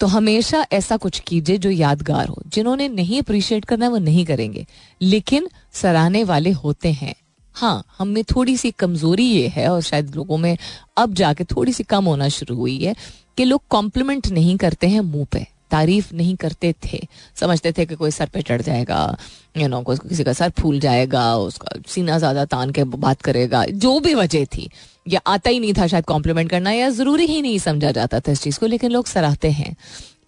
तो 0.00 0.06
हमेशा 0.06 0.66
ऐसा 0.72 0.96
कुछ 0.96 1.20
कीजिए 1.20 1.58
जो 1.58 1.70
यादगार 1.70 2.28
हो। 2.28 2.42
जिन्होंने 2.46 2.88
नहीं 2.88 3.22
अप्रिशिएट 3.22 3.64
करना 3.64 3.84
है, 3.84 3.90
वो 3.90 3.98
नहीं 3.98 4.26
करेंगे। 4.26 4.66
लेकिन 5.02 5.48
सराहने 5.72 6.24
वाले 6.24 6.50
होते 6.50 6.92
हैं। 6.92 7.14
हाँ 7.54 7.84
हम 7.98 8.08
में 8.08 8.24
थोड़ी 8.24 8.56
सी 8.56 8.70
कमज़ोरी 8.70 9.24
ये 9.24 9.48
है 9.48 9.68
और 9.68 9.80
शायद 9.80 10.16
लोगों 10.16 10.36
में 10.36 10.58
अब 10.96 11.14
जाके 11.14 11.44
थोड़ी 11.44 11.72
सी 11.72 11.82
कम 11.82 12.04
होना 12.04 12.28
शुरू 12.28 12.56
हुई 12.56 12.84
है 12.84 12.94
कि 13.36 13.44
लोग 13.44 13.62
कॉम्प्लीमेंट 13.70 14.28
नहीं 14.28 14.56
करते 14.56 14.86
हैं 14.86 15.00
मुँह 15.00 15.26
पे। 15.32 15.46
तारीफ़ 15.70 16.14
नहीं 16.14 16.34
करते 16.36 16.74
थे। 16.84 17.00
समझते 17.36 17.72
थे 17.72 17.86
कि 17.86 17.94
कोई 17.94 18.10
सर 18.10 18.26
पे 18.26 18.42
चढ़ 18.42 18.62
जाएगा 18.62 19.16
यू 19.56 19.68
नो 19.68 19.82
किसी 19.82 20.24
का 20.24 20.32
सर 20.32 20.50
फूल 20.58 20.78
जाएगा, 20.80 21.36
उसका 21.36 21.80
सीना 21.88 22.18
ज़्यादा 22.18 22.44
तान 22.46 22.70
के 22.70 22.84
बात 22.86 23.22
करेगा, 23.22 23.64
जो 23.64 23.98
भी 24.00 24.14
वजह 24.14 24.44
थी। 24.46 24.68
या 25.08 25.20
आता 25.26 25.50
ही 25.50 25.60
नहीं 25.60 25.72
था 25.74 25.86
शायद 25.86 26.04
कॉम्प्लीमेंट 26.04 26.50
करना 26.50 26.70
या 26.72 26.88
ज़रूरी 26.90 27.26
ही 27.26 27.40
नहीं 27.42 27.58
समझा 27.58 27.90
जाता 27.90 28.20
था 28.20 28.32
इस 28.32 28.42
चीज़ 28.42 28.58
को, 28.60 28.66
लेकिन 28.66 28.90
लोग 28.90 29.06
सराहते 29.06 29.50
हैं। 29.50 29.74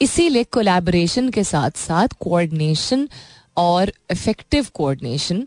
इसीलिए 0.00 0.44
कोलैबोरेशन 0.44 1.29
के 1.31 1.44
साथ 1.44 1.70
साथ 1.79 2.09
कोऑर्डिनेशन 2.20 3.09
और 3.57 3.92
इफ़ेक्टिव 4.11 4.66
कोऑर्डिनेशन 4.74 5.46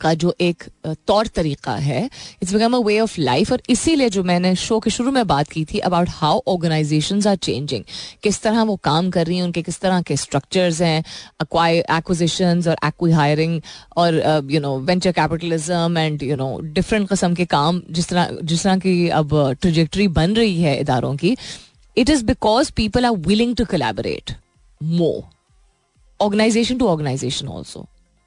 का 0.00 0.12
जो 0.14 0.34
एक 0.40 0.64
तौर 1.06 1.26
तरीका 1.34 1.74
है 1.86 2.04
it's 2.42 2.52
become 2.52 2.76
a 2.76 2.78
way 2.86 2.98
of 3.00 3.20
life 3.20 3.52
और 3.52 3.62
इसीलिए 3.70 4.08
जो 4.10 4.22
मैंने 4.24 4.54
शो 4.56 4.78
के 4.80 4.90
शुरू 4.90 5.10
में 5.10 5.26
बात 5.26 5.48
की 5.48 5.64
थी 5.64 5.78
about 5.88 6.08
how 6.10 6.40
organization 6.48 7.22
are 7.28 7.36
changing 7.36 7.84
किस 8.22 8.40
तरह 8.42 8.62
वो 8.62 8.76
काम 8.84 9.10
कर 9.10 9.26
रही 9.26 9.36
हैं, 9.36 9.44
उनके 9.44 9.62
किस 9.62 9.80
तरह 9.80 10.02
के 10.02 10.16
स्ट्रक्चर्स 10.16 10.80
हैं 10.82 10.98
एक्विजिशन 11.42 12.62
और 12.68 12.76
एक्वी 12.86 13.10
हायरिंग 13.12 13.60
और 13.96 14.20
you 14.50 14.60
know 14.60 14.78
venture 14.80 15.12
capitalism 15.12 15.98
and 15.98 16.22
you 16.22 16.36
know 16.36 16.58
different 16.74 17.08
कस्म 17.08 17.34
के 17.34 17.44
काम 17.44 17.82
जिस 17.90 18.08
तरह 18.08 18.38
जिस 18.42 18.62
तरह 18.64 18.78
की 18.78 19.08
अब 19.20 19.36
ट्रजेक्ट्री 19.60 20.08
बन 20.18 20.34
रही 20.34 20.60
है 20.62 20.78
इदारों 20.80 21.14
की 21.16 21.36
it 21.96 22.10
is 22.10 22.24
because 22.24 22.72
people 22.76 23.04
are 23.06 23.16
willing 23.26 23.56
to 23.56 23.64
collaborate 23.64 24.36
more 24.80 25.22
organization 26.20 26.78
to 26.78 26.86
organization 26.88 27.48
also 27.48 27.86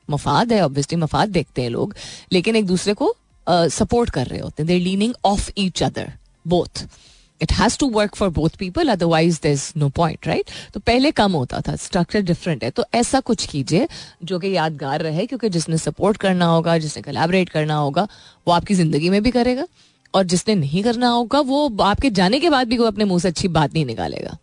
मफाद 0.10 0.54
है 0.54 0.62
ऑब्वियसली 0.62 0.98
मफाद 0.98 1.30
देखते 1.32 1.62
हैं 1.62 1.70
लोग, 1.70 1.96
लेकिन 2.32 2.56
एक 2.56 2.66
दूसरे 2.68 2.94
को 2.94 3.16
सपोर्ट 3.48 4.10
कर 4.10 4.28
रहे 4.28 4.40
होते 4.40 4.64
हैं। 4.64 4.68
There 4.68 4.82
leaning 4.82 5.14
of 5.26 5.50
each 5.58 5.84
other 5.84 6.12
both 6.46 6.86
it 7.42 7.52
has 7.54 7.78
to 7.80 7.90
work 7.90 8.16
for 8.16 8.30
both 8.30 8.56
people 8.60 8.90
otherwise 8.90 9.40
there 9.44 9.50
is 9.50 9.72
no 9.78 9.90
point 9.96 10.28
right 10.28 10.50
तो 10.74 10.80
पहले 10.82 11.12
कम 11.14 11.32
होता 11.34 11.62
था 11.62 11.76
स्ट्रक्चर 11.78 12.22
डिफरेंट 12.24 12.64
है। 12.64 12.70
तो 12.72 12.86
ऐसा 12.96 13.20
कुछ 13.22 13.46
कीजिए 13.46 13.88
जो 14.24 14.40
कि 14.40 14.56
यादगार 14.56 15.02
रहे, 15.02 15.26
क्योंकि 15.26 15.50
जिसने 15.50 15.78
सपोर्ट 15.78 16.18
करना 16.18 16.46
होगा, 16.46 16.78
जिसने 16.78 17.02
कलेबरेट 17.04 17.50
करना 17.50 17.76
होगा, 17.76 18.08
वो 18.48 18.54
आपकी 18.54 18.74
ज़िंदगी 18.74 19.10
में 19.10 19.22
भी 19.24 19.32
करेगा, 19.32 19.66
और 20.14 20.24
जिसने 20.26 20.56
नहीं 20.56 20.84
करना 20.84 21.10
होगा, 21.10 21.40
वो 21.42 21.78
आपके 21.84 22.10
जाने 22.12 22.40
के 22.40 22.50
बाद 22.50 22.68
भी 22.68 22.76
कोई 22.76 22.88
अपने 22.88 23.06
मुँह 23.06 23.20
से 23.20 23.28
अच्छी 23.28 23.48
बात 23.50 23.74
नहीं 23.74 23.86
निकालेगा। 23.86 24.38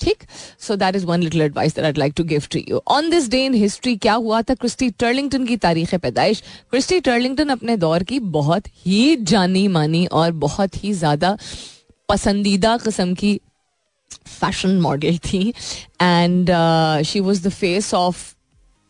ठीक? 0.00 0.22
So 0.60 0.76
that 0.76 0.96
is 0.96 1.06
one 1.06 1.22
little 1.22 1.40
advice 1.42 1.74
that 1.74 1.84
I 1.84 1.92
like 1.98 2.12
to 2.16 2.24
give 2.24 2.46
to 2.52 2.58
you 2.68 2.82
on 2.88 3.10
this 3.10 3.28
day 3.30 3.44
in 3.44 3.54
history 3.54 3.96
क्या 3.96 4.14
हुआ 4.14 4.40
था 4.42 4.54
क्रिस्टी 4.54 4.90
टर्लिंगटन 4.90 5.46
की 5.46 5.56
तारीख 5.58 5.94
पैदाइश? 5.96 6.42
क्रिस्टी 6.70 7.00
टर्लिंगटन 7.00 7.48
अपने 7.48 7.76
दौर 7.76 8.02
की 8.02 8.18
बहुत 8.38 8.68
ही 8.86 9.16
जानी 9.24 9.66
मानी 9.68 10.06
और 10.06 10.32
बहुत 10.46 10.82
ही 10.84 10.92
ज़्यादा 10.94 11.36
पसंदीदा 12.08 12.76
कस्म 12.76 13.14
की 13.14 13.38
फ़ैशन 14.26 14.80
मॉडल 14.80 15.18
थी। 15.24 15.48
And 16.00 16.50
she 17.06 17.20
was 17.20 17.46
the 17.46 17.50
face 17.50 17.92
of 17.94 18.24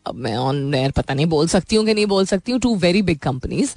अब 0.09 0.15
मैं 0.17 0.35
ऑन 0.37 0.73
एयर 0.75 0.91
पता 0.91 1.13
नहीं 1.13 1.25
बोल 1.25 1.47
सकती 1.47 1.75
हूँ 1.75 1.85
कि 1.85 1.93
नहीं 1.93 2.05
बोल 2.05 2.25
सकती 2.25 2.51
हूँ 2.51 2.59
to 2.59 2.75
very 2.77 3.01
big 3.01 3.19
companies 3.19 3.73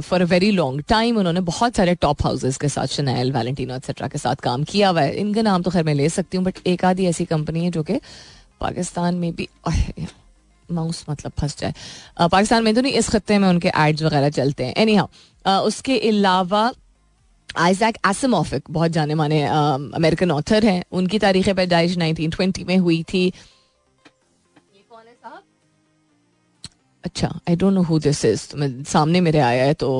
for 0.00 0.22
a 0.22 0.24
very 0.26 0.50
long 0.50 0.82
time 0.88 1.18
उन्होंने 1.18 1.40
बहुत 1.42 1.76
सारे 1.76 1.94
टॉप 2.02 2.22
हाउसेज 2.22 2.56
के 2.56 2.68
साथ 2.68 2.86
शनैल 2.92 3.32
वैलेंटिनो 3.32 3.76
एक्सेट्रा 3.76 4.08
के 4.08 4.18
साथ 4.18 4.36
काम 4.42 4.64
किया 4.64 4.88
हुआ 4.88 5.00
है। 5.00 5.14
इनका 5.16 5.42
नाम 5.42 5.62
तो 5.62 5.70
खैर 5.70 5.84
मैं 5.84 5.94
ले 5.94 6.08
सकती 6.10 6.36
हूँ 6.36 6.44
बट 6.46 6.66
एक 6.66 6.84
आधी 6.84 7.06
ऐसी 7.06 7.24
कंपनी 7.26 7.64
है 7.64 7.70
जो 7.70 7.82
कि 7.82 8.00
पाकिस्तान 8.60 9.14
में 9.14 9.32
भी 9.34 9.48
माउस 10.68 11.04
मतलब 11.10 11.32
फंस 11.38 11.56
जाए। 11.58 11.74
पाकिस्तान 12.20 12.64
में 12.64 12.74
तो 12.74 12.80
नहीं, 12.80 12.92
इस 12.92 13.08
खत्ते 13.08 13.38
में 13.38 13.48
उनके 13.48 13.68
एड्स 13.78 14.02
वगैरह 14.02 14.30
चलते 14.30 14.64
हैं। 14.64 14.74
एनी 14.76 14.94
हाउ 14.94 15.66
उसके 15.66 15.98
अलावा 16.08 16.70
आइजैक 17.48 17.96
एसमोफिक 18.08 18.62
बहुत 18.70 18.90
जाने 18.92 19.14
माने 19.14 19.42
अमेरिकन 19.44 20.30
ऑथर 20.30 20.64
हैं। 20.64 20.82
उनकी 20.92 21.18
तारीख 21.18 21.48
पैदाइश 21.56 21.96
1920 21.96 22.64
में 22.68 22.76
हुई 22.78 23.02
थी। 23.12 23.32
अच्छा 27.04 27.28
I 27.48 27.56
don't 27.56 27.74
know 27.74 27.82
who 27.82 27.98
this 28.00 28.24
is 28.24 28.46
सामने 28.88 29.20
मेरे 29.20 29.38
आया 29.40 29.64
है 29.64 29.74
तो 29.74 29.90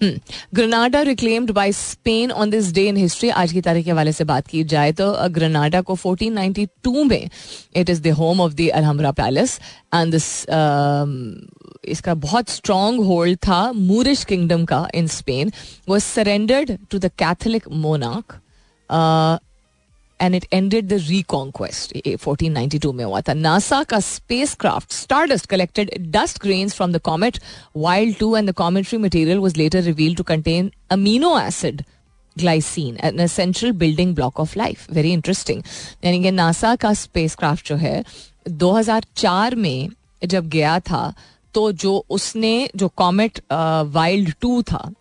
Granada 0.00 1.00
reclaimed 1.02 1.50
by 1.50 1.72
Spain 1.72 2.30
on 2.32 2.50
this 2.50 2.72
day 2.74 2.86
in 2.88 2.96
history 2.96 3.28
आज 3.32 3.52
की 3.52 3.60
तारीख 3.60 3.84
के 3.84 3.90
हवाले 3.90 4.12
से 4.12 4.24
बात 4.24 4.46
की 4.46 4.62
जाए 4.64 4.92
तो 4.92 5.12
ग्रनाडा 5.30 5.80
को 5.80 5.96
1492 5.96 7.04
में 7.10 7.28
it 7.76 7.90
is 7.90 8.02
the 8.02 8.12
home 8.18 8.40
of 8.40 8.54
the 8.54 8.68
Alhambra 8.74 9.12
palace 9.12 9.58
and 9.94 10.12
this 10.12 10.28
इसका 11.86 12.14
बहुत 12.16 12.48
स्ट्रॉन्ग 12.50 13.04
होल्ड 13.04 13.38
था 13.46 13.60
मूरिश 13.72 14.24
किंगडम 14.24 14.64
का 14.64 14.86
इन 14.94 15.06
स्पेन 15.16 15.52
वो 15.88 15.98
surrendered 15.98 16.76
to 16.90 16.98
the 16.98 17.10
Catholic 17.18 17.68
Monank 17.78 18.40
and 20.22 20.34
it 20.34 20.46
ended 20.52 20.88
the 20.88 20.92
reconquest 20.92 21.96
1492 22.06 22.92
में 22.92 23.04
हुआ 23.04 23.20
था. 23.20 23.34
नासा 23.34 23.82
का 23.82 24.00
spacecraft 24.54 24.92
Stardust 24.92 25.46
collected 25.46 25.90
dust 25.98 26.40
grains 26.42 26.74
from 26.74 26.92
the 26.92 27.00
comet 27.00 27.38
Wild 27.76 28.16
two 28.16 28.36
and 28.36 28.50
the 28.50 28.52
cometary 28.52 28.98
material 28.98 29.38
was 29.38 29.56
later 29.56 29.82
reveal 29.82 30.14
to 30.14 30.22
contain 30.22 30.72
amino 30.90 31.38
acid 31.38 31.82
glycine 32.38 32.96
an 33.04 33.72
building 33.72 34.14
block 34.14 34.40
of 34.40 34.58
life 34.58 34.92
very 34.92 35.12
interesting 35.12 35.62
यानी 36.04 36.22
कि 36.22 36.30
NASA 36.30 36.76
का 36.76 36.94
space 36.94 37.34
craft 37.34 37.68
जो 37.68 37.76
है 37.76 38.04
2004 38.48 39.54
में 39.54 39.88
जब 40.26 40.48
गया 40.48 40.80
था 40.80 41.14
तो 41.54 41.72
जो 41.72 42.04
उसने, 42.10 42.70
जो 42.76 42.88
कॉमेट 42.88 43.40
वाइल्ड 43.92 44.34
टू 44.40 44.62
था 44.62 44.92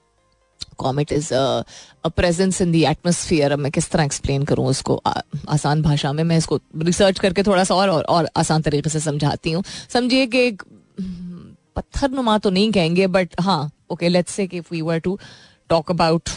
comet 0.78 1.12
is 1.12 1.34
a 1.34 2.08
presence 2.08 2.62
in 2.62 2.72
the 2.72 2.84
atmosphere 2.86 3.56
मैं 3.56 3.72
किस 3.72 3.90
तरह 3.92 4.04
एक्सप्लेन 4.04 4.44
करूँ 4.44 4.66
उसको? 4.68 5.02
आसान 5.50 5.82
भाषा 5.82 6.14
में 6.14 6.24
मैं 6.24 6.38
इसको 6.38 6.60
रिसर्च 6.78 7.20
करके 7.20 7.44
थोड़ा 7.44 7.64
सा 7.64 7.76
और 7.76 7.90
और, 7.90 8.04
और 8.04 8.30
आसान 8.36 8.62
तरीके 8.62 8.90
से 8.90 9.00
समझाती 9.00 9.52
हूँ। 9.52 9.64
समझिए 9.90 10.26
कि 10.28 10.46
एक 10.48 10.64
पत्थर 11.76 12.10
नुमा 12.12 12.38
तो 12.38 12.50
नहीं 12.50 12.72
कहेंगे 12.72 13.08
बट 13.08 13.36
हाँ 13.42 13.72
okay 13.92 14.10
let's 14.10 14.34
say 14.34 14.44
if 14.54 14.68
we 14.72 14.82
were 14.82 15.00
to 15.00 15.18
talk 15.70 15.92
about 15.92 16.30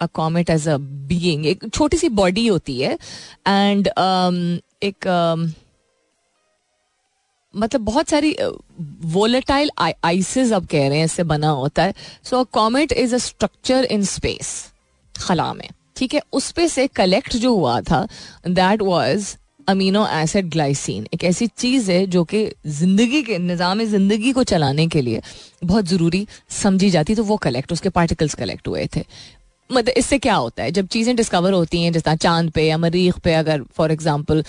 a 0.00 0.06
comet 0.14 0.50
as 0.50 0.68
a 0.68 0.76
being 0.78 1.46
एक 1.46 1.64
छोटी 1.74 1.96
सी 1.96 2.08
बॉडी 2.08 2.46
होती 2.46 2.80
है 2.80 2.92
एंड 3.46 3.88
um, 3.88 4.36
एक 4.82 5.06
um, 5.06 5.48
मतलब 7.58 7.80
बहुत 7.82 8.08
सारी 8.08 8.34
वोलेटाइल 9.12 9.70
आइसिस 9.80 10.52
अब 10.52 10.66
कह 10.66 10.88
रहे 10.88 10.98
हैं, 10.98 11.04
इससे 11.04 11.22
बना 11.24 11.48
होता 11.50 11.82
है। 11.82 11.94
So 12.24 12.44
comet 12.52 12.92
is 12.94 13.14
a 13.14 13.18
structure 13.20 13.84
in 13.86 14.04
space 14.06 14.54
खला 15.14 15.52
में। 15.54 15.68
ठीक 15.96 16.14
है? 16.14 16.20
उस 16.32 16.50
पे 16.52 16.68
से 16.68 16.86
कलेक्ट 16.86 17.36
जो 17.36 17.54
हुआ 17.54 17.80
था 17.82 18.06
that 18.48 18.82
was 18.82 19.36
amino 19.68 20.06
acid 20.08 20.48
glycine 20.50 21.06
एक 21.14 21.24
ऐसी 21.24 21.46
चीज़ 21.48 21.90
है 21.90 22.06
जो 22.06 22.22
कि 22.24 22.44
ज़िंदगी 22.66 23.22
के 23.22 23.38
निज़ाम 23.38 23.82
ज़िंदगी 23.84 24.32
को 24.32 24.44
चलाने 24.44 24.86
के 24.86 25.00
लिए 25.02 25.20
बहुत 25.64 25.84
ज़रूरी 25.86 26.26
समझी 26.52 26.90
जाती 26.90 27.14
तो 27.14 27.24
वो 27.24 27.36
कलेक्ट 27.38 27.72
उसके 27.72 27.88
पार्टिकल्स 27.88 28.34
कलेक्ट 28.34 28.68
हुए 28.68 28.86
थे। 28.96 29.04
मतलब 29.70 29.94
इससे 29.96 30.18
क्या 30.18 30.34
होता 30.34 30.62
है? 30.62 30.70
जब 30.70 30.86
चीज़ें 30.86 31.14
डिस्कवर 31.16 31.52
होती 31.52 31.82
हैं, 31.82 31.92
जिस 31.92 32.08
चाँद 32.08 32.50
पे 32.50 32.66
या 32.66 32.78
मरीख 32.78 33.18
पे 33.24 33.34
अगर 33.34 33.62
फॉर 33.76 33.92
एग्जांपल 33.92 34.42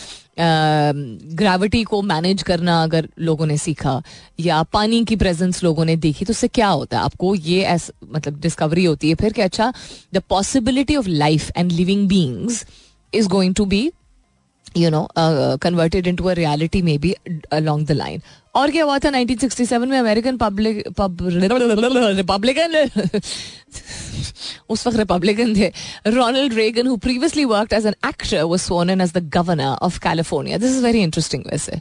ग्रेविटी 1.35 1.83
को 1.83 2.01
मैनेज 2.01 2.41
करना 2.43 2.81
अगर 2.83 3.07
लोगों 3.19 3.45
ने 3.45 3.57
सीखा, 3.57 4.01
या 4.39 4.61
पानी 4.73 5.03
की 5.05 5.15
प्रेजेंस 5.15 5.63
लोगों 5.63 5.85
ने 5.85 5.95
देखी 5.97 6.25
तो 6.25 6.31
उससे 6.31 6.47
क्या 6.47 6.67
होता 6.67 6.97
है? 6.97 7.03
आपको 7.03 7.33
ये 7.35 7.61
ऐस 7.65 7.91
मतलब 8.11 8.39
डिस्कवरी 8.41 8.85
होती 8.85 9.09
है। 9.09 9.15
फिर 9.15 9.33
कि 9.33 9.41
अच्छा 9.41 9.71
the 10.13 10.21
possibility 10.29 10.95
of 10.95 11.07
life 11.07 11.51
and 11.57 11.71
living 11.71 12.07
beings 12.09 12.65
is 13.13 13.27
going 13.27 13.55
to 13.55 13.65
be 13.65 13.89
you 14.77 14.89
know 14.89 15.07
converted 15.17 16.07
into 16.15 16.23
a 16.23 16.33
reality 16.33 16.81
maybe 16.97 17.13
along 17.51 17.87
the 17.87 17.91
line 17.91 18.21
और 18.55 18.71
क्या 18.71 18.83
हुआ 18.83 18.97
था 18.99 19.09
1967 19.11 19.85
में 19.87 19.97
अमेरिकन 19.97 20.37
पब्लिक 20.37 20.83
रिपब्लिकन 22.17 22.75
उस 24.69 24.87
वक्त 24.87 24.97
रिपब्लिकन 24.97 25.55
थे। 25.55 25.71
Ronald 26.07 26.53
Reagan 26.53 26.87
who 26.87 26.95
previously 26.97 27.45
worked 27.45 27.73
as 27.73 27.85
an 27.85 27.95
actor 28.07 28.43
was 28.43 28.59
sworn 28.59 28.89
in 28.89 29.01
as 29.01 29.13
the 29.13 29.29
governor 29.33 29.75
of 29.81 29.99
California 29.99 30.57
this 30.57 30.71
is 30.71 30.83
very 30.83 31.01
interesting 31.01 31.43
वैसे। 31.51 31.79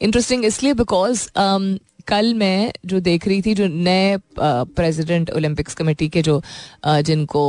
interesting 0.00 0.44
इसलिए 0.44 0.74
बिकॉज़ 0.74 1.28
um, 1.38 1.78
कल 2.08 2.34
मैं 2.34 2.72
जो 2.86 2.98
देख 3.00 3.26
रही 3.28 3.42
थी 3.42 3.54
जो 3.54 3.66
नए 3.66 4.16
प्रेसिडेंट 4.38 5.30
ओलंपिक्स 5.30 5.74
कमेटी 5.74 6.08
के 6.08 6.22
जो 6.22 6.40
uh, 6.86 7.00
जिनको 7.00 7.42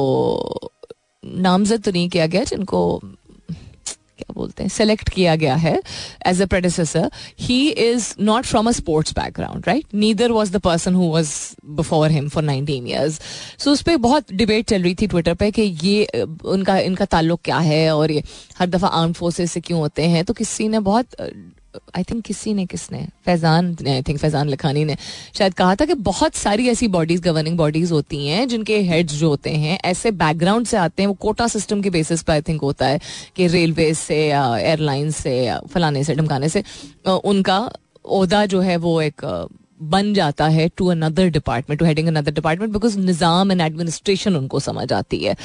नामजद 1.24 1.84
तो 1.84 1.92
नहीं 1.92 2.10
किया 2.10 2.28
गया 2.28 2.44
जिनको 2.44 2.82
क्या 4.18 4.34
बोलते 4.34 4.64
हैं 4.64 4.70
सेलेक्ट 4.70 5.10
किया 5.10 5.36
गया 5.36 5.56
है 5.56 5.82
as 6.28 6.42
a 6.42 6.46
producer 6.46 7.10
he 7.40 7.70
is 7.70 8.14
not 8.22 8.46
from 8.46 8.68
a 8.68 8.72
sports 8.72 9.14
background 9.14 9.64
right 9.68 9.94
neither 9.94 10.32
was 10.32 10.52
the 10.52 10.58
person 10.60 10.96
who 10.96 11.04
was 11.04 11.32
before 11.66 12.12
him 12.12 12.30
for 12.30 12.44
nineteen 12.44 12.88
years 12.88 13.20
so 13.58 13.72
उस 13.72 13.82
पर 13.82 13.98
बहुत 13.98 14.34
डिबेट 14.34 14.66
चल 14.66 14.84
रही 14.84 14.96
थी 14.96 15.08
ट्विटर 15.08 15.34
पर 15.34 15.52
कि 15.52 15.62
ये 15.62 16.08
उनका, 16.46 16.78
इनका 16.80 17.06
ताल्लुक 17.06 17.42
क्या 17.44 17.58
है 17.58 17.96
और 17.96 18.12
ये 18.12 18.24
हर 18.60 18.70
दफ़ा 18.70 18.88
आर्म 18.88 19.14
फोर्सेस 19.14 19.52
से 19.52 19.62
क्यों 19.62 19.80
होते 19.80 20.04
हैं? 20.04 20.24
तो 20.26 20.34
किसी 20.34 20.68
ने 20.68 20.80
बहुत 20.80 21.08
आई 21.98 22.04
थिंक 22.04 22.24
किसी 22.26 22.54
ने, 22.54 22.66
किसने? 22.66 23.06
फैजान, 23.26 23.76
ने 23.82 23.94
आई 23.94 24.02
थिंक 24.02 24.20
फैजान 24.20 24.50
लखानी 24.50 24.84
ने 24.86 24.98
शायद 25.36 25.54
कहा 25.54 25.76
था 25.76 25.86
कि 25.86 25.94
बहुत 26.04 26.36
सारी 26.36 26.68
ऐसी 26.70 26.88
बॉडीज 26.88 27.22
गवर्निंग 27.22 27.58
बॉडीज 27.58 27.92
होती 27.92 28.26
हैं, 28.28 28.48
जिनके 28.48 28.80
हेड्स 28.84 29.14
जो 29.14 29.30
होते 29.30 29.50
हैं, 29.50 29.78
ऐसे 29.86 30.12
बैकग्राउंड 30.14 30.68
से 30.68 30.78
आते 30.78 31.04
हैं, 31.04 31.08
वो 31.08 31.14
कोटा 31.20 31.48
सिस्टम 31.48 31.82
के 31.82 31.90
बेसिस 31.90 32.24
पर 32.24 32.34
आई 32.34 32.42
थिंक 32.42 32.62
होता 32.62 32.88
है 32.88 33.00
कि 33.36 33.48
रेलवे 33.48 33.94
से 33.96 34.26
या 34.28 34.46
एयरलाइन 34.58 35.12
से 35.14 35.36
या 35.46 35.60
फलाने 35.74 36.04
से, 36.04 36.16
ढमकाने 36.16 36.50
से 36.50 36.64
उनका 37.08 37.60
ओहदा 38.06 38.46
जो 38.46 38.60
है 38.62 38.78
वो 38.78 39.02
एक 39.02 39.22
बन 39.84 40.14
जाता 40.14 40.48
है 40.48 40.68
to 40.78 40.88
another 40.88 41.30
department 41.30 41.80
to 41.80 41.86
heading 41.86 42.08
another 42.08 42.32
department 42.32 42.74
because 42.74 42.98
Nizam 43.00 43.52
and 43.52 43.62
administration 43.62 44.36
उनको 44.36 44.60
समझ 44.60 44.92
आती 44.94 45.18
है। 45.24 45.36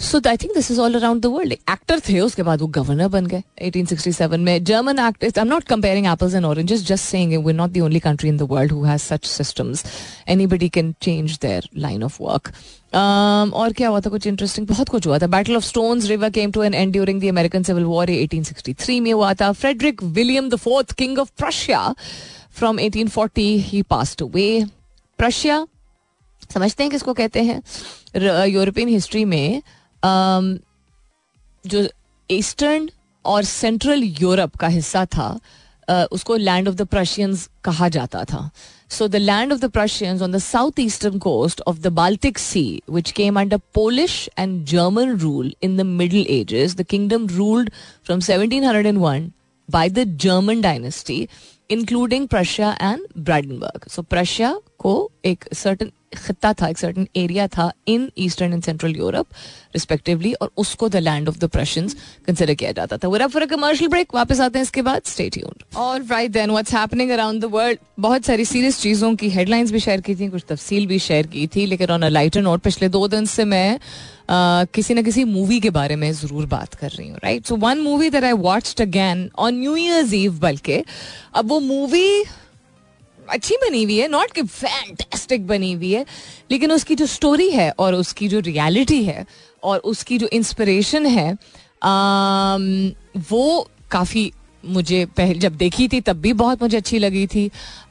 So 0.00 0.20
I 0.28 0.36
think 0.36 0.52
this 0.54 0.70
is 0.70 0.80
all 0.80 0.94
around 0.94 1.22
the 1.22 1.26
world 1.26 1.52
actor 1.52 2.00
थे 2.08 2.18
उसके 2.20 2.42
बाद 2.42 2.60
वो 2.60 2.66
गवर्नर 2.74 3.08
बन 3.08 3.26
गए 3.26 3.42
1867 3.62 4.38
में। 4.38 4.64
German 4.64 4.98
actors 4.98 5.38
I 5.38 5.42
am 5.42 5.48
not 5.48 5.64
comparing 5.64 6.06
apples 6.06 6.34
and 6.34 6.44
oranges 6.44 6.84
just 6.86 7.04
saying 7.04 7.46
we 7.46 7.52
not 7.52 7.70
the 7.70 7.80
only 7.82 8.00
country 8.00 8.28
in 8.28 8.36
the 8.36 8.42
world 8.50 8.72
who 8.72 8.82
has 8.84 9.02
such 9.02 9.26
systems 9.26 9.84
anybody 10.28 10.68
can 10.68 10.94
change 11.02 11.38
their 11.42 11.68
line 11.76 12.02
of 12.04 12.22
work 12.22 12.52
और 12.94 13.72
क्या 13.72 13.88
हुआ 13.88 14.00
था 14.00 14.10
कुछ 14.10 14.26
interesting 14.26 14.66
बहुत 14.66 14.88
कुछ 14.88 15.06
हुआ 15.06 15.18
था। 15.18 15.26
Battle 15.26 15.56
of 15.56 15.64
Stones 15.64 16.06
River 16.08 16.30
came 16.30 16.50
to 16.52 16.62
an 16.62 16.74
end 16.74 16.92
during 16.92 17.20
the 17.22 17.28
American 17.28 17.62
civil 17.62 17.84
war 17.84 18.10
1863 18.10 19.00
में 19.00 19.12
हुआ 19.12 19.32
था। 19.34 19.52
Frederick 19.52 20.02
William 20.02 20.48
the 20.48 20.56
fourth 20.56 20.92
king 20.98 21.18
of 21.18 21.30
Prussia 21.38 21.94
from 22.58 22.78
1840 22.80 23.56
he 23.70 23.82
passed 23.82 24.22
away 24.22 24.64
Prussia 25.18 25.66
समझते 26.54 26.82
हैं 26.82 26.90
किसको 26.92 27.14
कहते 27.14 27.42
हैं? 27.42 27.62
यूरोपियन 28.46 28.88
हिस्ट्री 28.88 29.24
में 29.24 29.62
Um, 29.62 29.83
जो 31.64 31.86
ईस्टर्न 32.30 32.88
और 33.24 33.44
सेंट्रल 33.44 34.02
यूरोप 34.02 34.56
का 34.56 34.68
हिस्सा 34.68 35.04
था 35.06 35.38
uh, 35.88 36.06
उसको 36.12 36.36
लैंड 36.36 36.68
ऑफ़ 36.68 36.74
द 36.74 36.82
प्रशियंस 36.82 37.48
कहा 37.64 37.88
जाता 37.88 38.24
था. 38.24 38.50
So 38.90 39.08
the 39.08 39.16
land 39.16 39.52
of 39.52 39.60
the 39.60 39.70
Prussians 39.70 40.22
on 40.22 40.32
the 40.32 40.38
south 40.38 40.80
eastern 40.80 41.18
coast 41.18 41.60
of 41.66 41.78
the 41.78 41.86
Baltic 41.86 42.38
sea 42.38 42.82
which 42.90 43.10
came 43.10 43.40
under 43.40 43.56
Polish 43.74 44.28
and 44.38 44.64
German 44.66 45.16
rule 45.18 45.54
in 45.62 45.76
the 45.76 45.80
middle 45.80 46.26
ages 46.30 46.76
the 46.76 46.82
kingdom 46.82 47.26
ruled 47.26 47.70
from 48.06 48.20
1701 48.20 49.28
by 49.68 49.88
the 49.90 50.04
German 50.18 50.60
dynasty 50.60 51.28
including 51.70 52.28
Prussia 52.28 52.76
and 52.82 53.06
Brandenburg 53.18 53.88
so 53.88 54.02
Prussia 54.02 54.54
को 54.84 55.10
एक 55.24 55.44
certain 55.54 55.90
खत्ता 56.16 56.52
था 56.52 56.68
एक 56.68 56.78
certain 56.78 57.06
area 57.16 57.46
था 57.48 57.70
in 57.88 58.10
eastern 58.18 58.52
and 58.52 58.62
central 58.62 58.96
Europe 58.96 59.26
respectively 59.74 60.32
और 60.32 60.50
उसको 60.56 60.88
the 60.88 60.96
land 60.96 61.28
of 61.28 61.38
the 61.38 61.48
Prussians 61.50 61.96
consider 62.26 62.54
किया 62.54 62.72
जाता 62.72 62.96
था। 62.96 63.08
वो 63.08 63.26
फॉर 63.28 63.46
कमर्शियल 63.46 63.90
ब्रेक 63.90 64.14
वापस 64.14 64.40
आते 64.40 64.58
हैं 64.58 64.62
इसके 64.62 64.82
बाद। 64.82 65.02
स्टे 65.06 65.28
ट्यून्ड 65.30 65.64
और 65.76 66.04
right 66.04 66.30
then 66.30 66.50
what's 66.50 66.74
happening 66.74 67.10
around 67.10 67.40
the 67.40 67.50
world 67.52 67.78
बहुत 68.00 68.24
सारी 68.24 68.44
सीरियस 68.44 68.80
चीज़ों 68.80 69.14
की 69.16 69.30
हेडलाइंस 69.30 69.72
भी 69.72 69.80
शेयर 69.80 70.00
की 70.00 70.14
थी 70.14 70.28
कुछ 70.28 70.44
तफसील 70.48 70.86
भी 70.86 70.98
शेयर 70.98 71.26
की 71.26 71.46
थी 71.46 71.66
लेकिन 71.66 71.90
ऑन 71.90 72.02
अ 72.02 72.08
लाइटर 72.08 72.42
नोट 72.42 72.62
पिछले 72.62 72.88
दो 72.88 73.06
दिन 73.08 73.26
से 73.26 73.44
मैं 73.44 73.78
Uh, 74.24 74.66
किसी 74.74 74.94
न 74.94 75.02
किसी 75.02 75.22
मूवी 75.24 75.58
के 75.60 75.70
बारे 75.70 75.96
में 75.96 76.12
ज़रूर 76.12 76.46
बात 76.46 76.74
कर 76.74 76.90
रही 76.90 77.08
हूँ 77.08 77.18
right 77.24 77.46
so 77.46 77.56
one 77.56 77.78
movie 77.78 78.08
that 78.10 78.24
I 78.24 78.32
watched 78.32 78.80
again 78.80 79.28
on 79.38 79.54
New 79.54 79.74
Year's 79.76 80.12
Eve 80.14 80.38
बल्कि 80.38 80.82
अब 81.34 81.48
वो 81.48 81.58
मूवी 81.60 82.24
अच्छी 83.28 83.56
बनी 83.56 83.82
हुई 83.84 83.96
है 83.98 84.08
नॉट 84.08 84.32
कि 84.32 84.42
फैंटेस्टिक 84.42 85.46
बनी 85.46 85.72
हुई 85.72 85.92
है 85.92 86.04
लेकिन 86.50 86.72
उसकी 86.72 86.94
जो 86.94 87.06
स्टोरी 87.06 87.50
है 87.50 87.70
और 87.78 87.94
उसकी 87.94 88.28
जो 88.28 88.40
रियलिटी 88.40 89.02
है 89.04 89.26
और 89.62 89.78
उसकी 89.78 90.18
जो 90.18 90.26
इंस्पिरेशन 90.32 91.06
है 91.06 91.36
आम, 91.82 92.92
वो 93.30 93.68
काफ़ी 93.90 94.32
मुझे 94.64 95.04
पहले 95.06 95.34
जब 95.34 95.56
देखी 95.56 95.88
थी 95.88 96.00
तब 96.00 96.16
भी 96.16 96.32
बहुत 96.32 96.62
मुझे 96.62 96.76
अच्छी 96.76 96.98
लगी 96.98 97.26
थी। 97.26 97.44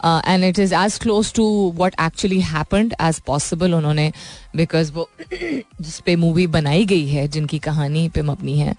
And 0.06 0.44
it 0.44 0.60
is 0.60 0.74
as 0.76 0.98
close 0.98 1.34
to 1.34 1.46
what 1.76 1.96
actually 2.02 2.40
happened 2.42 2.96
as 3.02 3.20
possible 3.20 3.74
उन्होंने 3.74 4.12
बिकॉज़ 4.56 4.92
वो 4.92 5.10
जिस 5.34 6.00
पे 6.00 6.16
मूवी 6.16 6.48
बनाई 6.48 6.86
गई 6.86 7.08
है 7.08 7.28
जिनकी 7.28 7.60
कहानी 7.60 8.08
पे 8.10 8.22
मबनी 8.22 8.58
है 8.60 8.76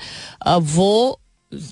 uh, 0.48 0.58
वो 0.62 1.20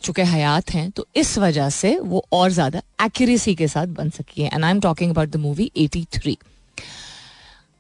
चुके 0.03 0.23
हयात 0.25 0.71
हैं 0.75 0.91
तो 0.91 1.07
इस 1.17 1.37
वजह 1.39 1.69
से 1.71 1.99
वो 1.99 2.25
और 2.33 2.51
ज़्यादा 2.51 2.83
एक्यूरेसी 3.05 3.55
के 3.55 3.69
साथ 3.69 3.87
बन 3.99 4.11
सकी 4.11 4.43
है। 4.43 4.51
And 4.55 4.65
I 4.65 4.71
am 4.71 4.81
talking 4.81 5.11
about 5.11 5.29
the 5.29 5.37
movie 5.39 5.71
eighty 5.77 6.05
three 6.13 6.37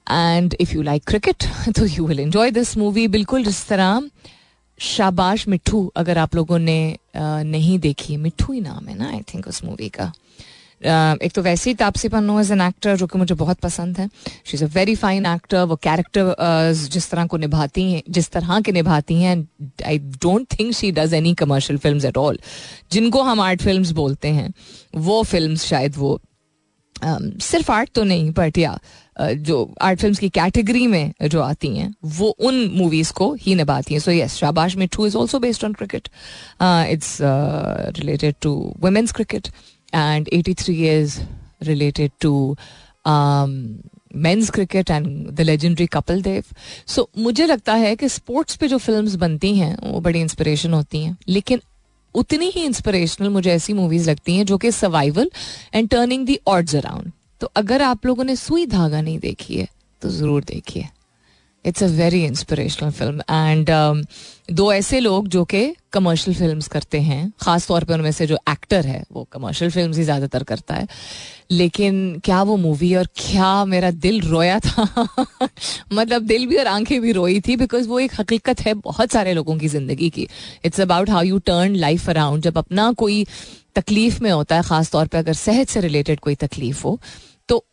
and 0.06 0.54
if 0.60 0.74
you 0.74 0.82
like 0.82 1.04
cricket 1.08 1.44
तो 1.76 1.86
you 1.86 2.06
will 2.06 2.20
enjoy 2.20 2.50
this 2.50 2.76
movie 2.76 3.06
बिल्कुल 3.08 3.44
जिस 3.44 3.66
तरह 3.68 4.08
शाबाश 4.80 5.46
मिठू, 5.48 5.92
अगर 5.96 6.18
आप 6.18 6.34
लोगों 6.34 6.58
ने 6.58 6.96
नहीं 7.16 7.78
देखी, 7.78 8.16
मिठू 8.16 8.52
ही 8.52 8.60
नाम 8.60 8.88
है 8.88 8.96
ना 8.98 9.08
आई 9.08 9.20
थिंक 9.34 9.46
उस 9.48 9.62
मूवी 9.64 9.88
का। 9.88 10.12
एक 10.84 11.32
तो 11.34 11.42
वैसे 11.42 11.70
ही 11.70 11.74
Taapsee 11.76 12.08
Pannu 12.08 12.38
as 12.40 12.50
an 12.52 12.60
actor 12.60 12.96
जो 12.96 13.06
कि 13.06 13.18
मुझे 13.18 13.34
बहुत 13.34 13.58
पसंद 13.60 13.98
है. 13.98 14.08
She 14.44 14.56
is 14.56 14.64
a 14.64 14.68
very 14.74 14.94
fine 14.96 15.26
actor 15.26 15.62
वो 15.64 15.76
कैरेक्टर 15.82 16.34
जिस 16.92 17.10
तरह 17.10 17.26
को 17.26 17.36
निभाती 17.36 17.92
हैं, 17.92 18.02
जिस 18.08 18.30
तरह 18.30 18.60
के 18.60 18.72
निभाती 18.72 19.20
हैं 19.22 19.36
I 19.86 19.98
don't 19.98 20.46
think 20.58 20.72
she 20.74 20.90
does 20.92 21.14
any 21.14 21.34
commercial 21.34 21.78
film 21.78 22.06
at 22.06 22.16
all 22.16 22.38
जिनको 22.92 23.22
हम 23.22 23.40
आर्ट 23.40 23.62
फ़िल्म 23.62 23.94
बोलते 23.94 24.28
हैं, 24.30 24.52
वो 24.96 25.22
फ़िल्म 25.22 25.56
शायद 25.56 25.96
वो 25.96 26.20
सिर्फ़ 27.04 27.70
आर्ट 27.72 27.90
तो 27.94 28.02
नहीं 28.04 28.30
बट 28.32 28.58
या 28.58 28.78
जो 29.20 29.56
आर्ट 29.82 30.00
फ़िल्म 30.00 30.14
की 30.14 30.28
कैटेगरी 30.30 30.86
में 30.86 31.12
जो 31.22 31.40
आती 31.42 31.68
हैं, 31.76 31.94
वो 32.06 32.28
उन 32.40 32.54
मूवीज़ 32.74 33.12
को 33.12 33.32
ही 33.40 33.54
निभाती 33.54 33.94
हैं. 33.94 34.00
So 34.00 34.10
yes 34.10 34.34
Shabaash 34.36 34.76
Mithu 34.76 35.06
is 35.06 35.16
also 35.16 35.38
based 35.38 35.64
on 35.64 35.72
cricket 35.72 36.08
it's 36.62 37.18
related 37.98 38.34
to 38.42 38.52
women's 38.80 39.12
cricket 39.12 39.48
and 39.92 40.28
83 40.32 40.88
is 40.90 41.20
related 41.62 42.10
to 42.20 42.56
men's 44.16 44.50
cricket 44.50 44.90
and 44.90 45.06
the 45.30 45.40
legendary 45.40 45.86
Kapil 45.86 46.20
Dev 46.22 46.44
so 46.86 47.08
मुझे 47.18 47.46
लगता 47.46 47.74
है 47.74 47.94
कि 47.96 48.08
स्पोर्ट्स 48.08 48.56
पे 48.56 48.68
जो 48.68 48.78
फिल्म्स 48.78 49.14
बनती 49.14 49.54
हैं, 49.56 49.76
वो 49.82 50.00
बड़ी 50.00 50.20
इंस्पिरेशन 50.20 50.72
होती 50.74 51.02
हैं. 51.04 51.16
लेकिन 51.28 51.60
उतनी 52.14 52.50
ही 52.54 52.64
इंस्पिरेशनल 52.64 53.28
मुझे 53.28 53.50
ऐसी 53.50 53.72
मूवीज़ 53.72 54.10
लगती 54.10 54.36
हैं 54.36 54.44
जो 54.46 54.58
कि 54.58 54.70
survival 54.72 55.30
and 55.74 55.88
turning 55.88 56.26
the 56.26 56.38
odds 56.46 56.74
around 56.76 57.10
तो 57.40 57.50
अगर 57.56 57.82
आप 57.82 58.06
लोगों 58.06 58.24
ने 58.24 58.36
सुई 58.36 58.66
धागा 58.66 59.00
नहीं 59.00 59.18
देखी 59.18 59.56
है 59.56 59.68
तो 60.02 60.08
ज़रूर 60.10 60.44
देखिए। 60.44 60.88
It's 61.64 61.82
a 61.82 61.86
very 61.88 62.24
inspirational 62.24 62.90
film 62.90 63.22
and 63.30 63.70
दो 64.50 64.72
ऐसे 64.72 65.00
लोग 65.00 65.28
जो 65.28 65.44
कि 65.44 65.74
कमर्शियल 65.92 66.36
फ़िल्म 66.36 66.60
करते 66.72 67.00
हैं, 67.00 67.32
ख़ास 67.42 67.66
तौर 67.68 67.84
पे 67.84 67.94
उनमें 67.94 68.10
से 68.12 68.26
जो 68.26 68.38
एक्टर 68.50 68.86
है, 68.86 69.02
वो 69.12 69.26
कमर्शियल 69.32 69.70
फ़िल्म 69.70 69.92
ही 69.94 70.02
ज़्यादातर 70.04 70.42
करता 70.42 70.74
है। 70.74 70.86
लेकिन 71.50 72.20
क्या 72.24 72.42
वो 72.42 72.56
मूवी 72.56 72.94
और 72.94 73.06
क्या 73.16 73.64
मेरा 73.64 73.90
दिल 73.90 74.20
रोया 74.20 74.58
था? 74.60 74.86
मतलब 75.92 76.22
दिल 76.22 76.46
भी 76.46 76.56
और 76.56 76.66
आँखें 76.66 77.00
भी 77.00 77.12
रोई 77.12 77.40
थी 77.40 77.56
बिकॉज़ 77.56 77.88
वो 77.88 78.00
एक 78.00 78.12
हकीकत 78.20 78.60
है 78.60 78.74
बहुत 78.74 79.12
सारे 79.12 79.34
लोगों 79.34 79.56
की 79.58 79.68
ज़िंदगी 79.68 80.10
की। 80.10 80.28
It's 80.64 80.80
about 80.80 81.10
how 81.10 81.22
you 81.22 81.38
turn 81.46 81.74
life 81.76 82.08
around 82.10 82.42
जब 82.42 82.58
अपना 82.58 82.90
कोई 82.94 83.24
तकलीफ़ 83.76 84.22
में 84.22 84.30
होता 84.30 84.56
है, 84.56 84.62
ख़ास 84.62 84.90
तौर 84.92 85.06
पर 85.06 85.18
अगर 85.18 85.32
सेहत 85.34 85.68
से 85.68 85.80
रिलेटेड 85.80 86.20
कोई 86.20 86.34
तकलीफ़ 86.36 86.82
हो 86.84 86.98
तो 87.48 87.64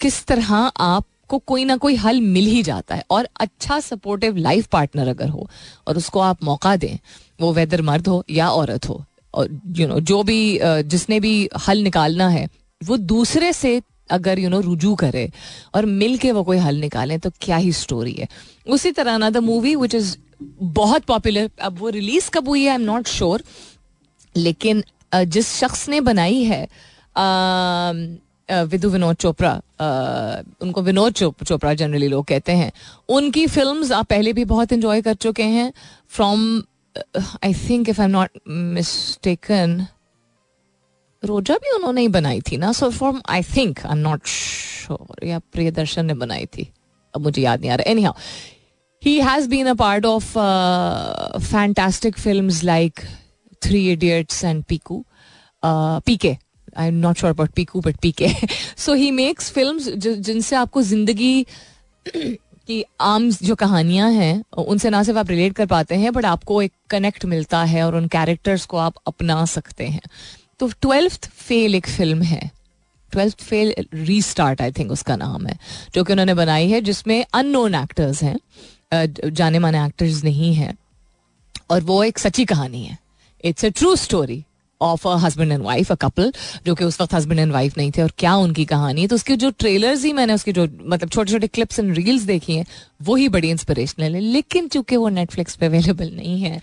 किस 0.00 0.24
तरह 0.26 0.54
आप 0.54 1.04
को 1.28 1.38
कोई 1.46 1.64
ना 1.64 1.76
कोई 1.76 1.94
हल 1.96 2.20
मिल 2.20 2.46
ही 2.46 2.62
जाता 2.62 2.94
है। 2.94 3.04
और 3.10 3.28
अच्छा 3.40 3.78
सपोर्टिव 3.80 4.36
लाइफ 4.38 4.66
पार्टनर 4.72 5.08
अगर 5.08 5.28
हो 5.28 5.48
और 5.88 5.96
उसको 5.96 6.20
आप 6.20 6.44
मौका 6.44 6.76
दें, 6.76 6.98
वो 7.40 7.52
वेदर 7.52 7.82
मर्द 7.82 8.08
हो 8.08 8.24
या 8.30 8.48
औरत 8.50 8.88
हो, 8.88 9.04
और 9.34 9.60
यू 9.76 9.86
नो 9.88 10.00
जो 10.02 10.22
भी 10.22 10.58
जिसने 10.62 11.20
भी 11.20 11.48
हल 11.68 11.82
निकालना 11.82 12.28
है, 12.28 12.48
वो 12.80 12.96
दूसरे 12.96 13.52
से 13.52 13.80
अगर 14.10 14.38
यू 14.38 14.48
नो 14.48 14.60
रुजू 14.60 14.94
करे 14.94 15.30
और 15.74 15.86
मिल 15.86 16.16
के 16.18 16.32
वो 16.32 16.42
कोई 16.44 16.58
हल 16.58 16.76
निकालें 16.80 17.18
तो 17.20 17.30
क्या 17.40 17.56
ही 17.56 17.72
स्टोरी 17.74 18.12
है। 18.12 18.28
उसी 18.66 18.92
तरह 18.92 19.16
ना 19.18 19.30
द 19.30 19.36
मूवी 19.44 19.74
विच 19.76 19.94
इज़ 19.94 20.16
बहुत 20.62 21.04
पॉपुलर 21.04 21.50
अब 21.60 21.78
वो 21.78 21.88
रिलीज़ 21.90 22.30
कब 22.30 22.48
हुई 22.48 22.62
है 22.62 22.68
आई 22.68 22.74
एम 22.74 22.82
नॉट 22.82 23.06
श्योर 23.08 23.42
लेकिन 24.34 24.82
जिस 25.14 25.52
शख्स 25.54 25.88
ने 25.88 26.00
बनाई 26.02 26.42
है 26.44 26.66
विदु 28.48 28.88
विनोद 28.90 29.16
चोपड़ा 29.16 29.52
उनको 30.62 30.82
विनोद 30.82 31.12
चोपड़ा 31.14 31.74
जनरली 31.74 32.08
लोग 32.08 32.24
कहते 32.26 32.52
हैं। 32.52 32.70
उनकी 33.08 33.46
फ़िल्म 33.46 33.92
आप 33.94 34.06
पहले 34.06 34.32
भी 34.32 34.44
बहुत 34.44 34.72
इंजॉय 34.72 35.02
कर 35.02 35.14
चुके 35.16 35.42
हैं। 35.42 35.72
From 36.08 36.62
I 37.44 37.54
think 37.54 37.88
if 37.88 38.00
I 38.00 38.04
am 38.04 38.10
not 38.10 38.30
mistaken 38.48 39.86
Roja 41.22 41.54
भी 41.54 41.74
उन्होंने 41.76 42.00
ही 42.00 42.08
बनाई 42.08 42.40
थी 42.50 42.56
ना? 42.56 42.72
So 42.72 42.90
from 42.90 43.20
I 43.28 43.42
think 43.56 43.84
I 43.86 43.92
am 43.92 43.98
not 43.98 44.26
sure 44.26 45.26
या 45.26 45.38
प्रियदर्शन 45.52 46.06
ने 46.06 46.14
बनाई 46.14 46.46
थी। 46.46 46.68
अब 47.14 47.20
मुझे 47.22 47.42
याद 47.42 47.60
नहीं 47.60 47.70
आ 47.70 47.74
रहा। 47.74 47.90
Anyhow 48.02 48.14
he 49.02 49.18
has 49.20 49.48
been 49.48 49.66
a 49.66 49.74
part 49.74 50.06
of 50.06 50.32
fantastic 51.44 52.18
film 52.18 52.50
like 52.64 53.00
Three 53.62 53.86
Idiots 53.92 54.44
and 54.44 54.64
Piku 54.64 55.04
PK 55.62 56.36
I 56.76 56.88
am 56.88 56.94
not 56.94 57.16
sure 57.16 57.32
about 57.32 57.50
Piku 57.50 57.80
but 57.80 57.96
PK 57.96 58.28
so 58.76 58.94
he 58.94 59.10
makes 59.10 59.50
film 59.50 59.78
जिनसे 59.98 60.56
आपको 60.56 60.82
ज़िंदगी 60.82 61.46
की 62.68 62.84
आम 63.00 63.30
जो 63.30 63.54
कहानियाँ 63.54 64.10
हैं 64.10 64.42
उनसे 64.58 64.90
ना 64.90 65.02
सिर्फ़ 65.02 65.18
आप 65.18 65.30
रिलेट 65.30 65.52
कर 65.52 65.66
पाते 65.66 65.94
हैं 65.94 66.12
बट 66.12 66.24
आपको 66.24 66.62
एक 66.62 66.72
कनेक्ट 66.90 67.24
मिलता 67.24 67.62
है 67.64 67.82
और 67.82 67.96
उन 67.96 68.06
कैरेक्टर्स 68.08 68.64
को 68.66 68.76
आप 68.76 68.94
अपना 69.06 69.44
सकते 69.44 69.86
हैं। 69.86 70.00
तो 70.58 70.68
ट्वेल्थ 70.82 71.28
फेल 71.28 71.74
एक 71.74 71.86
फ़िल्म 71.86 72.22
है। 72.22 72.50
Twelfth 73.12 73.42
fail 73.42 73.74
restart 73.94 74.62
I 74.62 74.72
think 74.72 74.90
उसका 74.92 75.16
नाम 75.16 75.46
है, 75.46 75.58
जो 75.94 76.04
कि 76.04 76.12
उन्होंने 76.12 76.34
बनाई 76.34 76.68
है, 76.68 76.80
जिसमें 76.80 77.24
अननोन 77.34 77.74
एक्टर्स 77.74 78.22
हैं। 78.22 78.36
जाने 79.30 79.58
माने 79.58 79.84
एक्टर्स 79.86 80.24
नहीं 80.24 80.54
हैं। 80.54 80.76
और 81.70 81.80
वो 81.80 82.02
एक 82.04 82.18
सच्ची 82.18 82.44
कहानी 82.44 82.84
है। 82.84 82.98
It's 83.44 83.64
a 83.64 83.68
true 83.68 83.96
story 83.96 84.44
of 84.80 85.08
a 85.08 85.14
husband 85.16 85.52
and 85.52 85.62
wife 85.62 85.92
a 85.92 85.94
couple 85.94 86.32
जो 86.66 86.74
कि 86.74 86.84
उस 86.84 87.00
वक्त 87.00 87.14
हस्बैंड 87.14 87.40
एंड 87.40 87.52
वाइफ 87.52 87.78
नहीं 87.78 87.90
थे 87.90 88.02
और 88.02 88.12
क्या 88.18 88.34
उनकी 88.34 88.64
कहानी 88.64 89.00
है 89.00 89.06
तो 89.08 89.14
उसके 89.14 89.36
जो 89.36 89.50
ट्रेलर्स 89.50 90.04
ही 90.04 90.12
मैंने 90.12 90.34
उसके 90.34 90.52
जो 90.52 90.62
मतलब 90.62 91.08
छोटे 91.08 91.32
छोटे 91.32 91.46
क्लिप्स 91.46 91.78
एंड 91.78 91.94
रील्स 91.96 92.22
देखी 92.22 92.56
हैं 92.56 92.66
वो 93.02 93.16
ही 93.16 93.28
बड़ी 93.28 93.50
इंस्पिरेशनल 93.50 94.14
है। 94.14 94.20
लेकिन 94.20 94.68
चूँकि 94.68 94.96
वो 94.96 95.08
नेटफ्लिक्स 95.08 95.56
पे 95.56 95.66
अवेलेबल 95.66 96.10
नहीं 96.10 96.40
है 96.42 96.60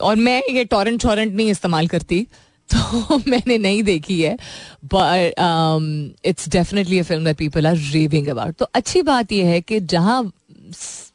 और 0.00 0.16
मैं 0.16 0.42
ये 0.50 0.64
टॉरेंट 0.64 1.02
शॉरेंट 1.02 1.34
नहीं 1.34 1.50
इस्तेमाल 1.50 1.86
करती 1.86 2.26
तो 2.74 3.18
मैंने 3.28 3.58
नहीं 3.58 3.82
देखी 3.82 4.20
है 4.22 4.38
but 4.84 6.14
it's 6.24 6.48
definitely 6.48 6.98
a 6.98 7.02
film 7.02 7.24
that 7.24 7.36
people 7.36 7.66
are 7.66 7.76
raving 7.76 8.28
about 8.28 8.54
तो 8.54 8.66
अच्छी 8.74 9.02
बात 9.02 9.32
यह 9.32 9.46
है 9.46 9.60
कि 9.60 9.80
जहाँ 9.80 10.32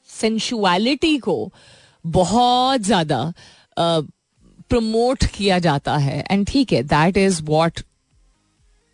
सेंशुअलिटी 0.09 1.17
को 1.17 1.53
बहुत 2.07 2.81
ज़्यादा 2.81 3.33
uh, 3.79 4.11
प्रमोट 4.73 5.25
किया 5.35 5.59
जाता 5.61 5.97
है। 5.97 6.23
एंड 6.31 6.45
ठीक 6.47 6.73
है 6.73 6.83
that 6.85 7.17
is 7.19 7.41
what 7.45 7.79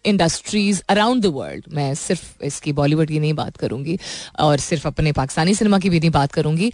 industries 0.06 0.82
around 0.90 1.22
the 1.24 1.26
world 1.34 1.66
मैं 1.74 1.94
सिर्फ़ 1.96 2.44
इसकी 2.44 2.72
बॉलीवुड 2.74 3.08
की 3.08 3.20
नहीं 3.20 3.34
बात 3.34 3.58
करूँगी, 3.58 3.98
और 4.40 4.58
सिर्फ़ 4.60 4.88
अपने 4.88 5.12
पाकिस्तानी 5.12 5.54
सिनेमा 5.56 5.80
की 5.80 5.90
भी 5.90 6.00
नहीं 6.00 6.10
बात 6.12 6.32
करूँगी। 6.32 6.72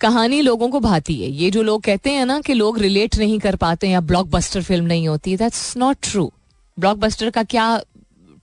कहानी 0.00 0.40
लोगों 0.40 0.68
को 0.68 0.80
भाती 0.80 1.14
है। 1.14 1.30
ये 1.32 1.50
जो 1.50 1.62
लोग 1.62 1.82
कहते 1.82 2.10
हैं 2.10 2.26
ना 2.26 2.40
कि 2.40 2.54
लोग 2.54 2.78
रिलेट 2.78 3.16
नहीं 3.18 3.38
कर 3.38 3.56
पाते 3.56 3.88
या 3.88 4.00
ब्लॉकबस्टर 4.02 4.62
फ़िल्म 4.62 4.86
नहीं 4.86 5.08
होती 5.08 5.36
दैट्स 5.36 5.76
नॉट 5.76 5.96
ट्रू 6.02 6.30
ब्लॉकबस्टर 6.78 7.30
का 7.30 7.42
क्या 7.44 7.66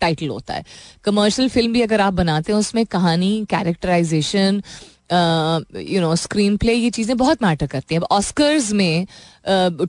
टाइटल 0.02 0.28
होता 0.28 0.54
है? 0.54 0.64
कमर्शियल 1.04 1.50
फ़िल्म 1.50 1.74
भी 1.74 1.82
अगर 1.82 2.02
आप 2.02 2.14
बनाते 2.14 2.52
हैं, 2.52 2.60
उसमें 2.60 2.86
कहानी 2.88 3.46
characterisation 3.50 4.62
you 5.10 6.02
know 6.02 6.16
screen 6.16 6.58
play 6.58 6.74
ये 6.74 6.90
चीज़ें 6.90 7.18
बहुत 7.18 7.44
मैटर 7.44 7.68
करती 7.68 7.96
हैं। 7.96 8.02
अब 8.02 8.08
ऑस्कर्स 8.12 8.72
में 8.74 9.06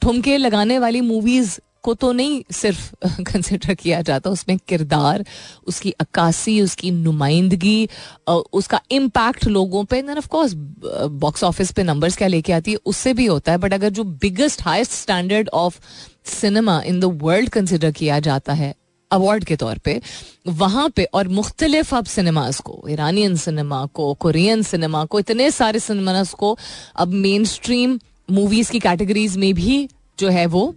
ठुमके 0.02 0.36
लगाने 0.36 0.78
वाली 0.78 1.00
मूवीज़ 1.00 1.58
को 1.82 1.92
तो 1.94 2.10
नहीं 2.12 2.42
सिर्फ़ 2.52 3.22
कंसिडर 3.24 3.74
किया 3.80 4.00
जाता, 4.02 4.30
उसमें 4.30 4.56
किरदार, 4.68 5.24
उसकी 5.66 5.90
अक्कासी, 6.00 6.60
उसकी 6.60 6.90
नुमाइंदगी 6.90 7.88
उसका 8.28 8.80
इम्पैक्ट 8.90 9.46
लोगों 9.46 9.84
पे 9.84 10.00
then 10.02 10.18
of 10.18 10.26
course 10.28 10.52
box 10.54 11.44
office 11.44 11.70
पे 11.72 11.82
नंबर्स 11.82 12.16
क्या 12.16 12.28
लेके 12.28 12.52
आती 12.52 12.70
है, 12.70 12.78
उससे 12.86 13.12
भी 13.14 13.26
होता 13.26 13.52
है। 13.52 13.58
बट 13.58 13.74
अगर 13.74 13.90
जो 13.90 14.04
biggest 14.04 14.62
highest 14.62 14.92
standard 14.92 15.48
of 15.54 15.78
cinema 16.30 16.80
in 16.86 17.00
the 17.00 17.18
world 17.22 17.48
consider 17.50 17.92
किया 17.92 18.18
जाता 18.20 18.52
है 18.52 18.74
अवार्ड 19.10 19.44
के 19.44 19.56
तौर 19.56 19.78
पे, 19.78 20.00
वहाँ 20.46 20.88
पे 20.88 21.04
और 21.14 21.28
मुख्तलिफ़ 21.28 21.94
अब 21.94 22.04
सिनेमाज 22.04 22.60
को 22.60 22.82
ईरानियन 22.90 23.36
सिनेमा 23.36 23.84
को 23.94 24.12
कोरियन 24.14 24.62
सिनेमा 24.62 25.04
को, 25.04 25.20
इतने 25.20 25.50
सारे 25.50 25.78
सिनेमाज 25.80 26.30
को 26.30 26.56
अब 26.96 27.12
मेन 27.14 27.44
स्ट्रीम 27.44 27.98
मूवीज़ 28.28 28.70
की 28.70 28.80
कैटेगरीज 28.80 29.36
में 29.36 29.52
भी 29.54 29.88
जो 30.18 30.28
है 30.28 30.46
वो 30.46 30.74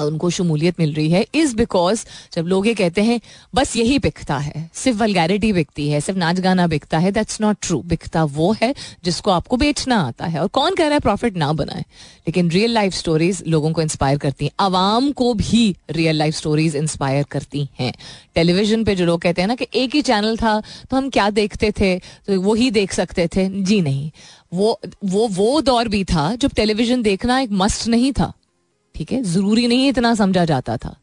उनको 0.00 0.30
शमूलियत 0.30 0.80
मिल 0.80 0.92
रही 0.94 1.10
है। 1.10 1.26
इज़ 1.34 1.56
बिकॉज़ 1.56 2.04
जब 2.32 2.46
लोग 2.46 2.66
ये 2.66 2.74
कहते 2.74 3.02
हैं, 3.02 3.20
बस 3.54 3.76
यही 3.76 3.98
बिकता 3.98 4.38
है, 4.38 4.70
सिर्फ़ 4.74 4.98
वलगैरिटी 4.98 5.52
बिकती 5.52 5.88
है, 5.88 6.00
सिर्फ़ 6.00 6.18
नाच 6.18 6.40
गाना 6.40 6.66
बिकता 6.66 6.98
है 6.98 7.12
दैट्स 7.12 7.40
नॉट 7.40 7.56
ट्रू 7.62 7.82
बिकता 7.82 8.24
वो 8.24 8.52
है 8.62 8.74
जिसको 9.04 9.30
आपको 9.30 9.56
बेचना 9.56 9.96
आता 9.96 10.26
है। 10.26 10.40
और 10.40 10.48
कौन 10.48 10.74
कह 10.74 10.84
रहा 10.84 10.92
है 10.92 11.00
प्रॉफिट 11.00 11.36
ना 11.36 11.52
बनाए? 11.52 11.80
लेकिन 12.28 12.50
रियल 12.50 12.70
लाइफ 12.70 12.92
स्टोरीज 12.92 13.42
लोगों 13.48 13.72
को 13.72 13.82
इंस्पायर 13.82 14.18
करती 14.18 14.44
हैं। 14.44 14.52
आवाम 14.60 15.12
को 15.12 15.34
भी 15.34 15.76
रियल 15.90 16.16
लाइफ 16.16 16.34
स्टोरीज 16.34 16.76
इंस्पायर 16.76 17.24
करती 17.24 17.68
हैं। 17.80 17.92
टेलीविज़न 18.34 18.84
पे 18.84 18.94
जो 18.94 19.06
लोग 19.06 19.20
कहते 19.20 19.40
हैं 19.40 19.48
ना 19.48 19.54
कि 19.54 19.66
एक 19.74 19.94
ही 19.94 20.02
चैनल 20.02 20.36
था 20.36 20.62
तो 20.90 20.96
हम 20.96 21.10
क्या 21.10 21.30
देखते 21.30 21.70
थे? 21.70 21.98
तो 21.98 22.40
वो 22.40 22.54
ही 22.54 22.70
देख 22.70 22.92
सकते 22.92 23.26
थे। 23.26 23.62
जी 23.62 23.80
नहीं। 23.80 24.10
वो 24.54 24.80
वो 25.04 25.28
वो 25.28 25.60
दौर 25.60 25.88
भी 25.88 26.04
था 26.04 26.34
जब 26.36 26.50
टेलीविज़न 26.50 27.02
देखना 27.02 27.40
एक 27.40 27.50
मस्ट 27.52 27.88
नहीं 27.88 28.12
था। 28.12 28.32
ठीक 28.94 29.12
है? 29.12 29.22
ज़रूरी 29.22 29.66
नहीं 29.66 29.88
इतना 29.88 30.14
समझा 30.14 30.44
जाता 30.44 30.76
था। 30.76 30.96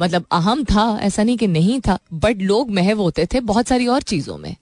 मतलब 0.00 0.24
अहम 0.32 0.64
था, 0.64 0.98
ऐसा 1.02 1.22
नहीं 1.22 1.36
कि 1.36 1.46
नहीं 1.46 1.80
था 1.80 1.98
बट 2.12 2.42
लोग 2.42 2.70
महव 2.70 2.98
होते 2.98 3.26
थे 3.26 3.40
बहुत 3.40 3.68
सारी 3.68 3.86
और 3.86 4.02
चीज़ों 4.02 4.36
में। 4.38 4.54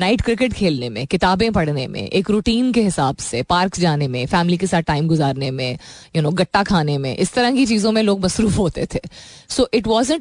नाइट 0.00 0.20
क्रिकेट 0.20 0.52
खेलने 0.52 0.88
में, 0.88 1.06
किताबें 1.06 1.52
पढ़ने 1.52 1.86
में, 1.86 2.02
एक 2.02 2.30
रूटीन 2.30 2.72
के 2.72 2.82
हिसाब 2.82 3.16
से 3.16 3.42
पार्क 3.42 3.78
जाने 3.78 4.08
में 4.08 4.26
फैमिली 4.26 4.56
के 4.56 4.66
साथ 4.66 4.82
टाइम 4.82 5.08
गुजारने 5.08 5.50
में 5.50 5.78
यू 6.16 6.22
नो 6.22 6.30
गट्टा 6.30 6.62
खाने 6.62 6.98
में, 6.98 7.16
इस 7.16 7.32
तरह 7.32 7.52
की 7.52 7.66
चीज़ों 7.66 7.92
में 7.92 8.02
लोग 8.02 8.24
मसरूफ 8.24 8.58
होते 8.58 8.86
थे। 8.94 9.00
सो 9.48 9.68
इट 9.74 9.86
वॉज़ 9.86 10.12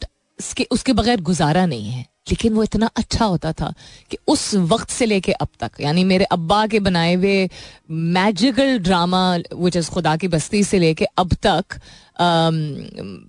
उसके 0.72 0.94
बगैर 0.94 1.22
गुजारा 1.22 1.66
नहीं 1.66 1.90
है। 1.90 2.06
लेकिन 2.30 2.54
वो 2.54 2.64
इतना 2.64 2.90
अच्छा 2.96 3.26
होता 3.26 3.52
था 3.54 3.74
कि 4.12 4.18
उस 4.28 4.54
वक्त 4.56 4.90
से 4.90 5.06
लेके 5.06 5.32
अब 5.32 5.48
तक 5.60 5.82
यानी 5.82 6.04
मेरे 6.04 6.26
अब्बा 6.26 6.66
के 6.68 6.80
बनाए 6.80 7.14
हुए 7.16 7.50
मैजिकल 7.92 8.78
ड्रामा 8.80 9.24
विच 9.54 9.76
इज़ 9.76 9.90
खुदा 9.90 10.16
की 10.18 10.28
बस्ती 10.28 10.64
से 10.64 10.80
लेके 10.80 11.06
अब 11.06 11.34
तक 11.34 11.80
um, 12.22 12.58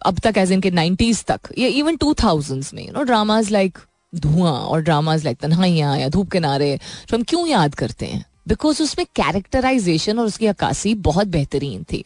अब 0.07 0.18
तक 0.24 0.38
एज 0.38 0.53
इन 0.53 0.61
के 0.61 0.70
नाइन्टीज 0.70 1.24
तक 1.24 1.53
या 1.59 1.68
इवन 1.68 1.96
टू 1.96 2.14
थाउजेंड्स 2.14 2.74
में 2.74 2.86
you 2.86 2.92
know 2.92 3.03
dramas 3.03 3.51
like 3.51 3.78
Dhuan 4.12 4.53
और 4.53 4.82
ड्रामाज 4.82 5.24
लाइक 5.24 5.38
तन्हाइयाँ 5.38 5.98
या 5.98 6.09
धूप 6.09 6.30
किनारे 6.30 6.76
जो 7.09 7.16
हम 7.16 7.22
क्यों 7.22 7.46
याद 7.48 7.74
करते 7.74 8.07
हैं? 8.07 8.24
बिकॉज़ 8.48 8.82
उसमें 8.82 9.07
कैरेक्टराइजेशन 9.16 10.18
और 10.18 10.26
उसकी 10.26 10.46
अक्सी 10.46 10.94
बहुत 10.94 11.26
बेहतरीन 11.26 11.84
थी। 11.92 12.03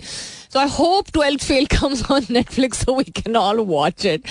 So 0.52 0.58
I 0.58 0.68
hope 0.68 1.10
twelfth 1.12 1.44
fail 1.44 1.66
comes 1.66 2.02
on 2.10 2.26
Netflix 2.30 2.84
so 2.84 2.96
we 2.96 3.04
can 3.04 3.36
all 3.36 3.60
watch 3.66 4.06
it 4.06 4.22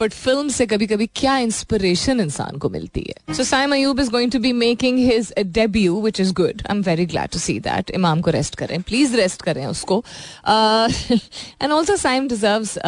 but 0.00 0.12
film 0.12 0.48
से 0.48 0.66
कभी 0.66 0.86
कभी 0.86 1.06
क्या 1.16 1.36
इंस्पिरेशन 1.38 2.20
इंसान 2.20 2.58
को 2.58 2.68
मिलती 2.70 3.04
है? 3.08 3.34
So 3.34 3.44
Saim 3.44 3.72
Ayub 3.74 4.00
is 4.00 4.10
going 4.10 4.32
to 4.32 4.38
be 4.38 4.52
making 4.52 4.98
his 4.98 5.32
debut 5.38 6.00
which 6.02 6.20
is 6.20 6.32
good 6.42 6.62
I 6.70 6.76
am 6.76 6.82
very 6.82 7.06
glad 7.06 7.30
to 7.30 7.38
see 7.38 7.58
that 7.60 7.90
Imam 8.00 8.20
को 8.20 8.30
rest 8.38 8.54
करें 8.54 8.80
प्लीज़ 8.82 9.16
रेस्ट 9.16 9.42
करें 9.42 9.64
उसको 9.66 10.04
and 10.48 11.72
also 11.72 11.96
Saim 11.96 12.28
deserve 12.28 12.78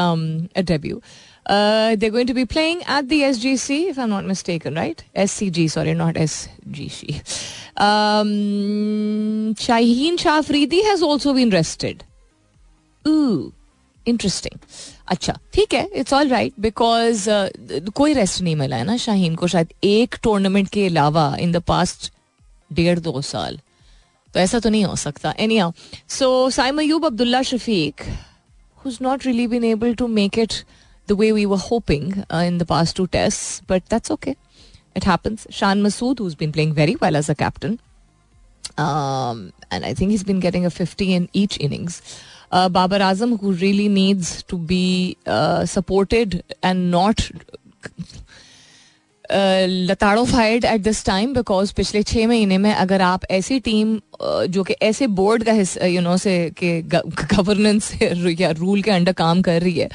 a 0.57 0.63
debut 0.73 1.01
Uh, 1.47 1.97
they're 1.97 2.11
going 2.11 2.27
to 2.27 2.35
be 2.35 2.45
playing 2.47 2.83
at 2.85 3.09
the 3.09 3.23
SGC, 3.23 3.89
if 3.91 3.99
I'm 3.99 4.11
not 4.11 4.25
mistaken, 4.25 4.75
right? 4.75 5.03
SCG, 5.17 5.69
sorry, 5.71 5.95
not 5.95 6.15
SGC. 6.15 7.15
Um, 7.77 9.55
Shaheen 9.55 10.17
Shafridi 10.17 10.85
has 10.85 11.03
also 11.03 11.35
been 11.35 11.51
rested. 11.51 12.05
Ooh, 13.09 13.53
interesting 14.09 14.59
अच्छा 15.09 15.39
ठीक 15.55 15.75
है 15.75 15.89
it's 15.95 16.13
all 16.13 16.29
right 16.29 16.53
because 16.61 17.29
कोई 17.95 18.13
rest 18.15 18.41
नहीं 18.43 18.57
मिला 18.57 18.77
है 18.77 18.85
ना 18.85 18.97
शाहीन 18.97 19.35
को, 19.35 19.47
शायद 19.47 19.73
एक 19.85 20.15
टूर्नामेंट 20.23 20.69
के 20.69 20.87
अलावा 20.87 21.35
इन 21.41 21.53
द 21.53 21.63
पास्ट 21.69 22.13
डेढ़ 22.71 22.99
दो 22.99 23.21
साल। 23.23 23.59
तो 24.35 24.41
ऐसा 24.41 24.59
तो 24.59 24.71
नहीं 24.71 24.85
हो 24.85 24.97
सकता। 24.97 25.35
Anyhow 25.59 25.73
so 26.09 26.29
Saim 26.51 26.79
Ayub 26.81 27.07
Abdullah 27.07 27.43
Shafique 27.43 28.03
who 28.85 28.91
is 28.91 28.99
not 29.03 29.27
really 29.27 29.47
been 29.47 29.65
able 29.65 29.95
to 29.95 30.07
make 30.09 30.39
it 30.39 30.55
the 31.09 31.13
way 31.21 31.31
we 31.33 31.45
were 31.45 31.59
hoping 31.71 32.13
in 32.35 32.59
the 32.59 32.67
past 32.69 32.95
two 32.95 33.07
test 33.13 33.71
but 33.71 33.83
that's 33.91 34.11
okay 34.11 34.31
it 34.97 35.07
happens 35.07 35.47
Shan 35.53 35.83
Masood 35.83 36.21
who 36.21 36.31
been 36.41 36.53
playing 36.53 36.73
very 36.75 36.95
well 37.03 37.17
as 37.17 37.31
a 37.31 37.35
captain 37.35 37.79
and 39.73 39.85
I 39.85 39.95
think 39.95 40.13
is 40.13 40.25
been 40.27 40.41
getting 40.41 40.65
a 40.65 40.69
fifty 40.69 41.13
in 41.15 41.29
each 41.37 41.59
innings 41.61 42.03
Babar 42.52 43.00
Azam, 43.00 43.40
who 43.40 43.52
really 43.54 43.90
needs 43.90 44.44
to 44.44 44.58
be 44.58 45.18
uh, 45.28 45.66
supported 45.66 46.44
and 46.64 46.92
not 46.92 47.30
लताड़ो 49.30 50.24
फाइड 50.26 50.66
at 50.66 50.82
this 50.82 51.04
time 51.06 51.34
because 51.34 51.72
पिछले 51.78 52.02
छः 52.04 52.28
महीने 52.28 52.58
में 52.58 52.74
अगर 52.74 53.02
आप 53.02 53.24
ऐसी 53.32 53.60
team 53.60 53.96
uh, 53.98 54.46
जो 54.46 54.64
कि 54.64 54.74
ऐसे 54.82 55.08
बोर्ड 55.20 55.44
का 55.44 55.52
हिस्सा 55.52 55.86
यू 55.86 56.02
नो 56.02 56.18
से 56.18 56.36
के 56.58 56.82
गवर्नेंस 56.92 57.92
या 58.42 58.50
रूल 58.60 58.82
के 58.82 58.92
अंडर 58.92 59.14
काम 59.24 59.42
कर 59.42 59.62
रही 59.62 59.80
है 59.80 59.90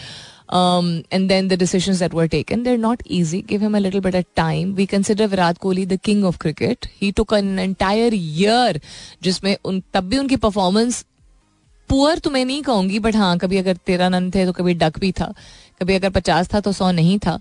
Um, 0.50 1.04
and 1.12 1.30
then 1.30 1.46
the 1.46 1.56
decisions 1.56 2.00
that 2.00 2.12
were 2.12 2.26
taken, 2.26 2.64
they're 2.64 2.76
not 2.76 3.02
easy. 3.06 3.40
Give 3.40 3.60
him 3.60 3.76
a 3.76 3.80
little 3.80 4.00
bit 4.00 4.16
of 4.16 4.24
time. 4.34 4.74
We 4.74 4.84
consider 4.84 5.28
Virat 5.28 5.60
Kohli 5.60 5.88
the 5.88 5.98
king 6.08 6.24
of 6.24 6.40
cricket. 6.40 6.88
He 6.92 7.12
took 7.12 7.30
an 7.30 7.58
entire 7.58 8.10
year 8.12 8.80
जिसमें 9.22 9.56
उन 9.64 9.82
तब 9.94 10.08
भी 10.08 10.18
उनकी 10.18 10.36
performance 10.46 11.04
poor 11.89 12.19
तो 12.19 12.29
मैं 12.29 12.43
नहीं 12.45 12.61
कहूँगी 12.63 12.99
but 12.99 13.15
हाँ 13.15 13.37
कभी 13.37 13.57
अगर 13.57 13.77
तेरह 13.85 14.07
रन 14.07 14.29
थे 14.31 14.45
तो 14.45 14.51
कभी 14.53 14.73
डक 14.73 14.99
भी 14.99 15.11
था। 15.11 15.33
कभी 15.81 15.93
अगर 15.95 16.09
पचास 16.09 16.53
था 16.53 16.59
तो 16.59 16.71
सौ 16.71 16.91
नहीं 16.91 17.17
था। 17.19 17.39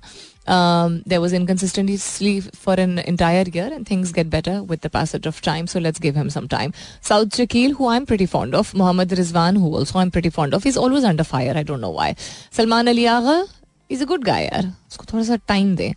There 0.48 1.18
was 1.18 1.34
inconsistently 1.34 2.40
for 2.40 2.80
an 2.80 2.98
entire 2.98 3.48
year 3.56 3.72
and 3.72 3.86
things 3.90 4.12
get 4.12 4.26
better 4.30 4.58
with 4.60 4.80
the 4.84 4.90
passage 4.92 5.26
of 5.26 5.42
time 5.44 5.66
so 5.66 5.78
let's 5.78 6.00
give 6.00 6.16
him 6.18 6.28
some 6.28 6.46
time 6.48 6.72
Saud 7.08 7.36
Shakeel 7.36 7.72
who 7.72 7.88
I 7.88 7.96
am 7.96 8.04
pretty 8.04 8.26
fond 8.26 8.54
of 8.54 8.76
Mohammad 8.76 9.14
Rizwan 9.14 9.56
who 9.56 9.74
also 9.76 9.98
I 9.98 10.04
am 10.04 10.10
pretty 10.10 10.28
fond 10.30 10.54
of 10.54 10.68
is 10.68 10.78
always 10.78 11.04
under 11.04 11.24
fire 11.24 11.56
I 11.56 11.64
don't 11.64 11.80
know 11.80 11.92
why 11.92 12.14
Salman 12.56 12.86
Ali 12.86 13.04
Agha 13.14 13.44
is 13.90 14.02
a 14.02 14.06
good 14.06 14.24
guy 14.24 14.44
यार 14.44 14.72
उसको 14.90 15.04
थोड़ा 15.12 15.24
सा 15.24 15.36
time 15.48 15.74
they. 15.76 15.92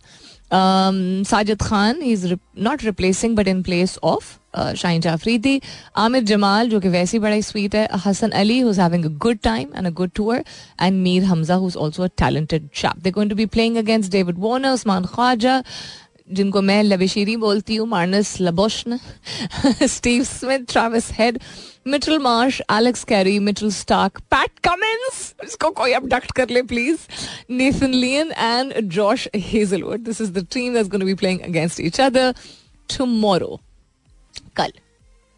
Sajid 0.52 1.62
Khan 1.62 2.02
is 2.02 2.26
not 2.58 2.84
replacing 2.84 3.36
but 3.36 3.48
in 3.48 3.62
place 3.62 3.98
of 4.04 4.36
Shaheen 4.76 5.00
Afridi 5.00 5.60
Aamir 5.96 6.22
Jamal 6.24 6.68
जो 6.68 6.80
कि 6.80 6.88
वैसे 6.88 7.16
ही 7.16 7.20
बड़ा 7.22 7.34
ही 7.34 7.42
स्वीट 7.42 7.74
है 7.74 7.88
Hasan 8.04 8.30
Ali 8.40 8.58
who's 8.60 8.80
having 8.80 9.04
a 9.04 9.08
good 9.24 9.38
time 9.42 9.68
and 9.76 9.86
a 9.86 9.90
good 9.90 10.10
tour 10.14 10.42
and 10.82 11.02
Mir 11.02 11.24
Hamza 11.24 11.54
who's 11.54 11.76
also 11.82 12.02
a 12.02 12.08
talented 12.18 12.68
chap 12.74 12.98
they 13.02 13.10
going 13.10 13.30
to 13.30 13.36
be 13.36 13.46
playing 13.56 13.76
against 13.76 14.12
David 14.12 14.38
Warner 14.38 14.72
Usman 14.72 15.04
Khawaja 15.14 15.62
जिनको 16.32 16.62
मैं 16.62 16.82
लबेशीरी 16.82 17.36
बोलती 17.36 17.76
हूँ, 17.76 17.86
Marnus 17.88 18.36
Labuschagne, 18.40 18.98
Steve 19.82 20.24
Smith, 20.24 20.66
Travis 20.72 21.10
Head 21.12 21.38
Mitchell 21.86 22.18
Marsh, 22.18 22.60
Alex 22.72 23.04
Carey 23.04 23.38
Mitchell 23.38 23.70
Starc, 23.70 24.20
Pat 24.30 24.58
Cummins 24.64 25.34
इसको 25.44 25.70
कोई 25.70 25.92
abduct 25.92 26.32
कर 26.32 26.50
ले 26.50 26.62
please 26.62 27.06
Nathan 27.50 27.94
Lyon 27.94 28.32
and 28.32 28.74
Josh 28.90 29.28
Hazlewood 29.36 30.00
this 30.00 30.20
is 30.20 30.32
the 30.32 30.46
team 30.52 30.74
that's 30.74 30.90
to 30.90 31.04
be 31.04 31.14
playing 31.14 31.40
against 31.40 31.80
each 31.80 32.00
other 32.00 32.34
tomorrow 32.96 33.60
कल। 34.56 34.72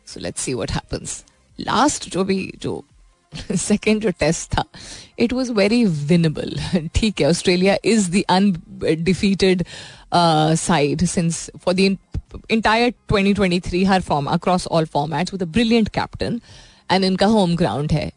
So 0.07 0.21
let's 0.21 0.43
see 0.43 0.55
what 0.55 0.71
happens 0.71 1.23
last 1.59 2.09
जो 2.11 2.25
भी, 2.25 2.53
जो 2.63 2.83
second 3.57 4.01
जो 4.03 4.11
test 4.11 4.49
था 4.55 4.65
इट 5.19 5.33
वॉज़ 5.33 5.53
वेरी 5.53 5.85
विनेबल 5.85 6.59
ठीक 6.95 7.21
है 7.21 7.29
Australia 7.29 7.77
is 7.85 8.11
the 8.11 8.23
undefeated 8.31 9.65
Side 10.14 11.06
since 11.06 11.50
for 11.66 11.74
the 11.74 11.96
entire 12.54 12.92
2023 13.12 13.86
her 13.88 14.02
form 14.02 14.26
across 14.28 14.68
all 14.68 14.86
formats 14.94 15.34
with 15.34 15.44
a 15.44 15.46
brilliant 15.52 15.90
captain 15.90 16.40
and 16.92 17.04
इनका 17.04 17.26
home 17.28 17.56
ground 17.56 17.92
है 17.92 18.12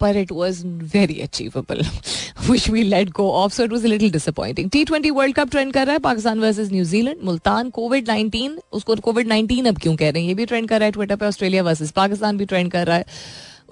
but 0.00 0.16
it 0.16 0.30
was 0.30 0.62
very 0.92 1.20
achievable, 1.20 1.82
which 2.46 2.68
we 2.68 2.84
let 2.84 3.12
go 3.12 3.26
of. 3.34 3.52
So 3.52 3.64
it 3.64 3.70
was 3.70 3.84
a 3.84 3.88
little 3.88 4.10
disappointing. 4.10 4.68
T20 4.70 5.12
World 5.12 5.34
Cup 5.34 5.50
trend 5.50 5.72
कर 5.72 5.86
रहा 5.86 5.92
है 5.92 5.98
Pakistan 5.98 6.40
versus 6.40 6.70
New Zealand 6.72 7.22
Multan 7.24 7.70
Covid 7.70 8.08
19 8.08 8.58
उसको 8.72 8.96
Covid 9.06 9.28
19 9.28 9.68
अब 9.68 9.78
क्यों 9.78 9.94
कह 9.96 10.10
रहे 10.10 10.22
हैं 10.22 10.28
ये 10.28 10.34
भी 10.34 10.46
ट्रेंड 10.46 10.68
कर 10.68 10.78
रहा 10.78 10.86
है 10.86 10.92
ट्विटर 10.92 11.16
पे 11.16 11.26
ऑस्ट्रेलिया 11.26 11.62
वर्सेस 11.62 11.90
पाकिस्तान 11.96 12.36
भी 12.38 12.44
ट्रेंड 12.44 12.70
कर 12.72 12.86
रहा 12.86 12.96
है 12.96 13.04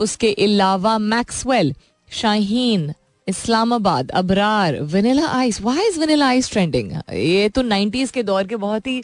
उसके 0.07 0.33
अलावा 0.45 0.97
Maxwell 0.99 1.75
Shaheen 2.09 2.93
Islamabad, 3.28 4.12
Abrar, 4.12 4.80
vanilla 4.94 5.28
ice 5.28 5.62
why 5.62 5.88
is 5.88 6.00
vanilla 6.00 6.28
ice 6.28 6.52
trending 6.52 6.92
ये 7.14 7.50
तो 7.50 7.64
90s 7.64 8.12
के 8.12 8.24
दौर 8.24 8.48
के 8.48 8.56
बहुत 8.58 8.88
ही 8.88 9.02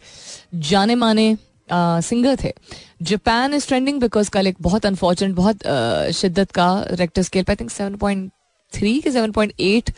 जाने 0.56 0.96
माने 0.96 1.36
सिंगर 1.72 2.36
थे। 2.44 2.54
जापान 3.02 3.54
इज़ 3.54 3.68
ट्रेंडिंग 3.68 4.00
बिकॉज़ 4.02 4.30
कल 4.30 4.48
एक 4.48 4.56
बहुत 4.62 4.86
अनफॉर्चुनेट 4.86 5.36
बहुत 5.36 5.68
शिद्दत 6.16 6.52
का 6.52 6.70
रेक्टर 6.92 7.22
स्केल 7.22 7.44
पे 7.44 7.52
I 7.52 7.56
think 7.56 7.72
seven 7.72 7.96
point 7.98 8.32
three 8.74 9.00
के 9.02 9.12
सेवन 9.12 9.32
पॉइंट 9.32 9.54
एट 9.60 9.92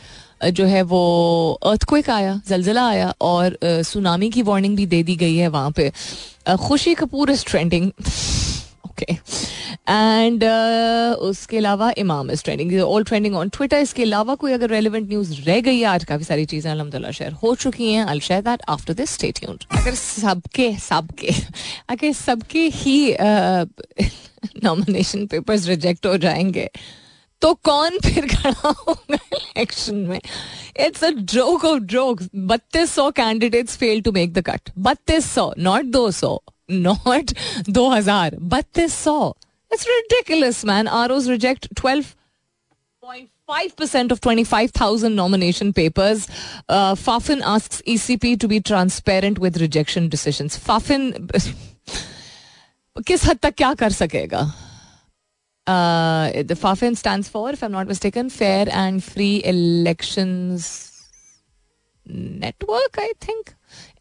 जो 0.52 0.64
है 0.66 0.82
वो 0.84 1.58
अर्थक्विक 1.64 2.10
आया, 2.10 2.40
जलजिला 2.48 2.86
आया 2.88 3.12
और 3.20 3.58
सुनामी 3.64 4.30
की 4.30 4.42
वार्निंग 4.42 4.76
भी 4.76 4.86
दे 4.86 5.02
दी 5.02 5.16
गई 5.16 5.36
है 5.36 5.48
वहाँ 5.48 5.70
पे। 5.70 5.90
Khushi 6.58 6.94
Kapoor 6.94 7.30
is 7.30 7.44
trending 7.46 7.90
okay 8.96 9.12
and 9.88 10.44
उसके 11.20 11.56
अलावा 11.56 11.92
Imam 11.98 12.30
is 12.30 12.42
trending 12.44 12.80
all 12.82 13.04
trending 13.04 13.36
on 13.36 13.48
Twitter 13.48 13.78
इसके 13.78 14.02
अलावा 14.02 14.34
कोई 14.34 14.52
अगर 14.52 14.70
रेलिवेंट 14.70 15.08
न्यूज़ 15.08 15.32
रह 15.42 15.60
गई 15.60 15.78
है 15.78 15.84
आज 15.86 16.04
काफ़ी 16.04 16.24
सारी 16.24 16.44
चीज़ें 16.44 16.70
अलहमदिल्ला 16.70 17.10
शेयर 17.10 17.32
हो 17.42 17.54
चुकी 17.54 17.92
हैं 17.92 18.06
I 18.06 18.20
share 18.20 18.42
that 18.42 18.62
after 18.68 18.94
this 18.94 19.10
stay 19.10 19.32
tuned 19.32 19.64
अगर 19.78 19.94
सबके 19.94 20.72
सबके 20.80 21.34
अगर 21.88 22.12
सबके 22.14 22.66
ही 22.74 22.98
नॉमिनेशन 24.64 25.26
पेपर्स 25.26 25.66
रिजेक्ट 25.68 26.06
हो 26.06 26.16
जाएँगे 26.18 26.68
तो 27.42 27.52
कौन 27.64 27.98
फिर 28.04 28.26
खड़ा 28.26 28.68
होगा 28.68 29.18
इलेक्शन 29.34 29.96
में 30.08 30.20
it's 30.80 31.04
a 31.04 31.10
joke 31.32 31.64
of 31.64 31.82
joke 31.94 32.22
बत्तीस 32.52 32.94
सौ 32.94 33.10
candidates 33.16 33.76
fail 33.76 34.00
to 34.02 34.12
make 34.12 34.32
the 34.32 34.42
cut 34.46 34.70
बत्तीस 34.80 35.32
सौ 35.32 35.52
नॉट 35.60 35.84
दो 35.96 36.10
सौ 36.10 36.38
नॉट 36.71 37.31
दो 37.69 37.89
हजार 37.89 38.35
बत्तीस 38.55 38.93
सौ 39.03 39.17
इट्स 39.71 39.85
रिडिकुलस 39.87 40.63
मैन 40.65 40.87
आर 41.01 41.11
ओज 41.11 41.29
reject 41.29 41.67
twelve 41.81 42.05
point 43.03 43.29
5% 43.51 44.13
of 44.13 44.19
25,000 44.21 45.15
nomination 45.15 45.71
papers. 45.73 46.21
Uh, 46.69 46.95
Fafin 46.95 47.41
asks 47.53 47.81
ECP 47.85 48.39
to 48.39 48.47
be 48.47 48.59
transparent 48.61 49.39
with 49.39 49.59
rejection 49.63 50.07
decisions. 50.07 50.57
Fafin 50.67 51.09
किस 52.97 53.23
हद 53.25 53.37
तक 53.43 53.53
क्या 53.57 53.73
कर 53.73 53.91
सकेगा 53.91 54.41
the 55.67 56.55
FAFEN 56.61 56.95
stands 56.95 57.29
for 57.29 57.53
if 57.53 57.63
I 57.63 57.67
am 57.67 57.75
not 57.75 57.87
mistaken 57.87 58.29
fair 58.29 58.69
and 58.69 58.99
free 59.01 59.35
elections 59.51 60.69
network 62.05 62.99
I 62.99 63.13
think 63.27 63.49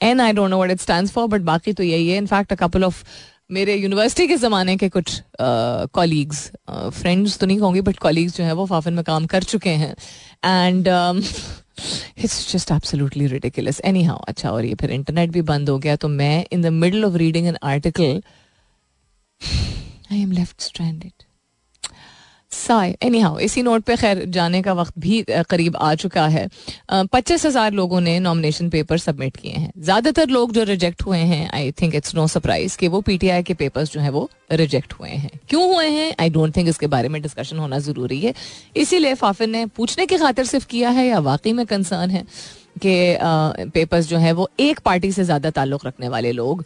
N 0.02 0.20
I 0.22 0.34
don't 0.34 0.50
know 0.50 0.58
what 0.58 0.72
it 0.72 0.82
stands 0.82 1.12
for 1.12 1.28
but 1.28 1.41
बाकी 1.43 1.74
तो 1.74 1.84
यही 1.84 2.08
है. 2.10 2.18
In fact 2.18 2.52
a 2.54 2.56
couple 2.58 2.84
of 2.84 3.04
मेरे 3.52 3.76
यूनिवर्सिटी 3.76 4.28
के 4.28 4.36
ज़माने 4.38 4.76
के 4.78 4.89
कुछ 4.89 5.22
colleagues 5.93 6.39
friends 6.70 7.38
तो 7.39 7.46
नहीं 7.46 7.60
कहूँगी 7.60 7.82
बट 7.82 7.98
कॉलीग्स 8.00 8.38
जो 8.38 8.43
है 8.43 8.54
वो 8.54 8.66
फाफिन 8.66 8.93
में 8.93 9.04
काम 9.06 9.26
कर 9.26 9.43
चुके 9.43 9.70
हैं. 9.70 9.93
And 10.46 10.88
it's 10.88 12.52
just 12.52 12.72
absolutely 12.72 13.28
ridiculous 13.28 13.82
anyhow 14.04 14.20
अच्छा 14.28 14.52
और 14.52 14.66
ये 14.66 14.76
फिर 14.82 14.91
इंटरनेट 14.91 15.30
भी 15.32 15.41
बंद 15.50 15.70
हो 15.70 15.78
गया 15.80 15.96
तो 15.96 16.08
मैं 16.10 16.46
in 16.52 16.62
the 16.62 16.74
middle 16.74 17.06
of 17.06 17.16
reading 17.18 17.48
an 17.48 17.58
article 17.64 18.22
I 20.12 20.22
am 20.22 20.32
left 20.32 20.62
stranded 20.62 21.24
sigh. 22.56 22.95
Anyhow 23.20 23.38
इसी 23.39 23.62
नोट 23.64 23.84
पे 23.84 23.95
खैर 23.95 24.24
जाने 24.28 24.62
का 24.62 24.74
वक्त 24.74 24.93
भी 24.99 25.24
करीब 25.30 25.76
आ 25.78 25.93
चुका 25.95 26.26
है। 26.28 26.47
पच्चीस 26.91 27.45
हज़ार 27.45 27.72
लोगों 27.74 28.01
ने 28.01 28.20
नॉमिनेशन 28.20 28.70
पेपर 28.70 28.97
सबमिट 28.97 29.38
किए 29.38 29.51
हैं। 29.53 29.72
ज़्यादातर 29.80 30.30
लोग 30.30 30.51
जो 30.53 30.64
रिजेक्ट 30.66 31.01
हुए 31.01 31.18
हैं 31.20 31.49
I 31.51 31.72
think 31.82 31.95
it's 31.95 32.16
no 32.16 32.28
surprise 32.28 32.78
कि 32.78 32.88
वो 32.88 33.01
पीटीआई 33.03 33.43
के 33.43 33.53
पेपर्स 33.56 33.91
जो 33.93 34.01
है 34.01 34.10
वो 34.10 34.30
रिजेक्ट 34.53 34.93
हुए 34.93 35.10
हैं। 35.10 35.32
क्यों 35.49 35.64
हुए 35.74 35.88
हैं? 35.88 36.14
आई 36.20 36.30
डोंट 36.30 36.56
थिंक 36.56 36.68
इसके 36.70 36.88
बारे 36.88 37.10
में 37.10 37.22
डिस्कशन 37.22 37.58
होना 37.58 37.80
ज़रूरी 37.82 38.20
है। 38.20 38.34
इसीलिए 38.78 39.14
फाफिन 39.16 39.49
ने 39.49 39.66
पूछने 39.68 40.06
की 40.06 40.18
खातिर 40.18 40.45
सिर्फ़ 40.45 40.68
किया 40.68 40.89
है 40.89 41.08
या 41.08 41.20
वाकई 41.22 41.53
में 41.53 41.66
कंसर्न 41.66 42.10
है 42.10 42.26
कि 42.82 42.95
पेपर्स 43.72 44.08
जो 44.08 44.18
है 44.18 44.32
वो 44.34 44.49
एक 44.60 44.80
पार्टी 44.86 45.12
से 45.12 45.24
ज़्यादा 45.24 45.49
ताल्लुक 45.51 45.86
रखने 45.86 46.08
वाले 46.10 46.32
लोग 46.34 46.64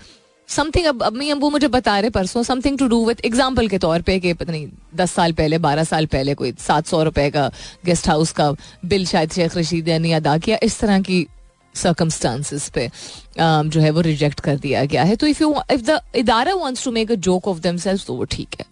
समथिंग 0.50 0.86
अब 0.86 1.04
अम्मी 1.04 1.30
अम्बू 1.30 1.50
मुझे 1.50 1.68
बता 1.68 2.00
रहे 2.00 2.10
परसों 2.10 2.44
something 2.44 2.78
to 2.78 2.88
do 2.88 3.06
with 3.06 3.22
example 3.26 3.68
के 3.68 3.78
तौर 3.78 4.02
पे 4.02 4.20
कि 4.20 4.34
पता 4.34 4.52
नहीं 4.52 4.68
दस 4.96 5.12
साल 5.12 5.34
पहले 5.34 5.58
बारह 5.58 5.84
साल 5.84 6.06
पहले 6.06 6.34
कोई 6.36 6.54
सात 6.60 6.88
सौ 6.88 7.02
रुपए 7.04 7.30
का 7.32 7.48
गेस्ट 7.86 8.08
हाउस 8.10 8.32
का 8.32 8.52
बिल 8.86 9.06
शायद 9.06 9.32
शेख 9.32 9.58
रशीद 9.58 9.90
ने 9.90 10.14
अदा 10.14 10.38
किया 10.38 10.58
इस 10.64 10.80
तरह 10.80 11.02
की 11.02 11.26
सर्कमस्टांसिस 11.76 12.68
पे 12.70 12.88
um, 12.88 13.70
जो 13.70 13.82
है 13.82 13.90
वो 13.92 14.02
रिजेक्ट 14.02 14.40
कर 14.40 14.58
दिया 14.58 14.84
गया 14.86 15.04
है। 15.04 15.16
तो 15.16 15.28
इफ़ 15.28 15.42
यू 15.44 15.54
इफ़ 15.72 15.82
द 15.82 16.00
इदारा 16.16 16.54
wants 16.56 16.84
to 16.84 16.92
make 16.92 17.12
a 17.12 17.16
joke 17.28 17.48
of 17.48 17.60
themselves 17.60 18.06
तो 18.06 18.14
वो 18.14 18.24
ठीक 18.26 18.56
है। 18.60 18.66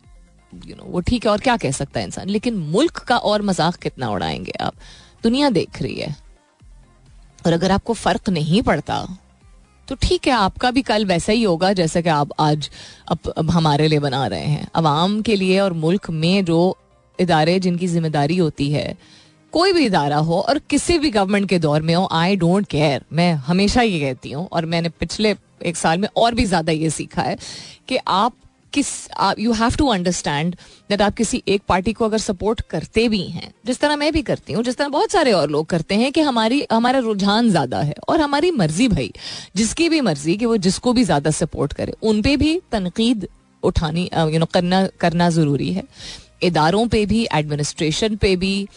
यू 0.67 0.75
नो 0.75 0.83
वो 0.83 0.99
ठीक 1.01 1.25
है 1.25 1.31
और 1.31 1.39
क्या 1.39 1.57
कह 1.57 1.71
सकता 1.71 1.99
है 1.99 2.05
इंसान? 2.05 2.29
लेकिन 2.29 2.57
मुल्क 2.73 2.97
का 3.07 3.17
और 3.17 3.41
मज़ाक 3.41 3.75
कितना 3.75 4.09
उड़ाएँगे 4.09 4.53
आप? 4.61 4.73
दुनिया 5.23 5.49
देख 5.49 5.81
रही 5.81 5.95
है। 5.95 6.15
और 7.45 7.53
अगर 7.53 7.71
आपको 7.71 7.93
फ़र्क 7.93 8.29
नहीं 8.29 8.61
पड़ता 8.61 9.05
तो 9.87 9.95
ठीक 10.01 10.27
है 10.27 10.33
आपका 10.33 10.71
भी 10.71 10.81
कल 10.81 11.05
वैसा 11.05 11.33
ही 11.33 11.43
होगा 11.43 11.71
जैसा 11.73 12.01
कि 12.01 12.09
आप 12.09 12.29
आज 12.39 12.69
अब, 13.07 13.33
अब 13.37 13.49
हमारे 13.49 13.87
लिए 13.87 13.99
बना 13.99 14.25
रहे 14.27 14.45
हैं। 14.45 14.67
आवाम 14.75 15.21
के 15.21 15.35
लिए 15.35 15.59
और 15.59 15.73
मुल्क 15.73 16.09
में 16.09 16.45
जो 16.45 16.77
इदारे 17.19 17.59
जिनकी 17.59 17.87
ज़िम्मेदारी 17.87 18.37
होती 18.37 18.71
है 18.71 18.95
कोई 19.53 19.73
भी 19.73 19.85
इदारा 19.85 20.17
हो 20.17 20.39
और 20.39 20.59
किसी 20.69 20.97
भी 20.99 21.09
गवर्नमेंट 21.09 21.49
के 21.49 21.59
दौर 21.59 21.81
में 21.81 21.93
हो 21.95 22.07
आई 22.11 22.35
डोंट 22.35 22.67
केयर 22.67 23.03
मैं 23.13 23.33
हमेशा 23.33 23.81
ये 23.81 23.99
कहती 23.99 24.31
हूँ 24.31 24.47
और 24.51 24.65
मैंने 24.65 24.89
पिछले 24.89 25.35
एक 25.65 25.77
साल 25.77 25.97
में 25.97 26.07
और 26.17 26.35
भी 26.35 26.45
ज़्यादा 26.45 26.71
ये 26.71 26.89
सीखा 26.89 27.21
है 27.21 27.37
कि 27.87 27.97
आप 28.07 28.33
किस 28.77 28.89
you 29.39 29.51
have 29.53 29.75
to 29.77 29.87
understand 29.89 30.55
that 30.89 31.01
आप 31.01 31.15
किसी 31.15 31.41
एक 31.47 31.61
पार्टी 31.67 31.93
को 31.93 32.05
अगर 32.05 32.17
सपोर्ट 32.19 32.61
करते 32.69 33.07
भी 33.09 33.21
हैं, 33.21 33.51
जिस 33.65 33.79
तरह 33.79 33.95
मैं 33.95 34.11
भी 34.13 34.21
करती 34.23 34.53
हूँ, 34.53 34.63
जिस 34.63 34.77
तरह 34.77 34.87
बहुत 34.89 35.11
सारे 35.11 35.31
और 35.33 35.49
लोग 35.49 35.65
करते 35.67 35.95
हैं 35.95 36.11
कि 36.11 36.21
हमारी, 36.21 36.65
हमारा 36.71 36.99
रुझान 37.01 37.49
ज़्यादा 37.49 37.79
है 37.81 37.95
और 38.09 38.21
हमारी 38.21 38.51
मर्ज़ी 38.53 38.87
भाई, 38.89 39.11
जिसकी 39.55 39.89
भी 39.89 40.01
मर्ज़ी 40.01 40.35
कि 40.37 40.45
वो 40.45 40.57
जिसको 40.59 40.93
भी 40.93 41.03
ज़्यादा 41.03 41.31
सपोर्ट 41.33 41.73
करे, 41.73 41.93
उन 42.03 42.21
पर 42.21 42.37
भी 42.37 42.59
तनकीद 42.71 43.27
उठानी 43.63 44.09
यू 44.13 44.39
नो 44.39 44.45
करना 44.47 44.85
करना 44.99 45.29
ज़रूरी 45.29 45.71
है। 45.73 45.83
इदारों 46.43 46.87
पे 46.87 47.05
भी 47.05 47.27
एडमिनिस्ट्रेशन 47.33 48.15
पे 48.17 48.35
भी, 48.35 48.67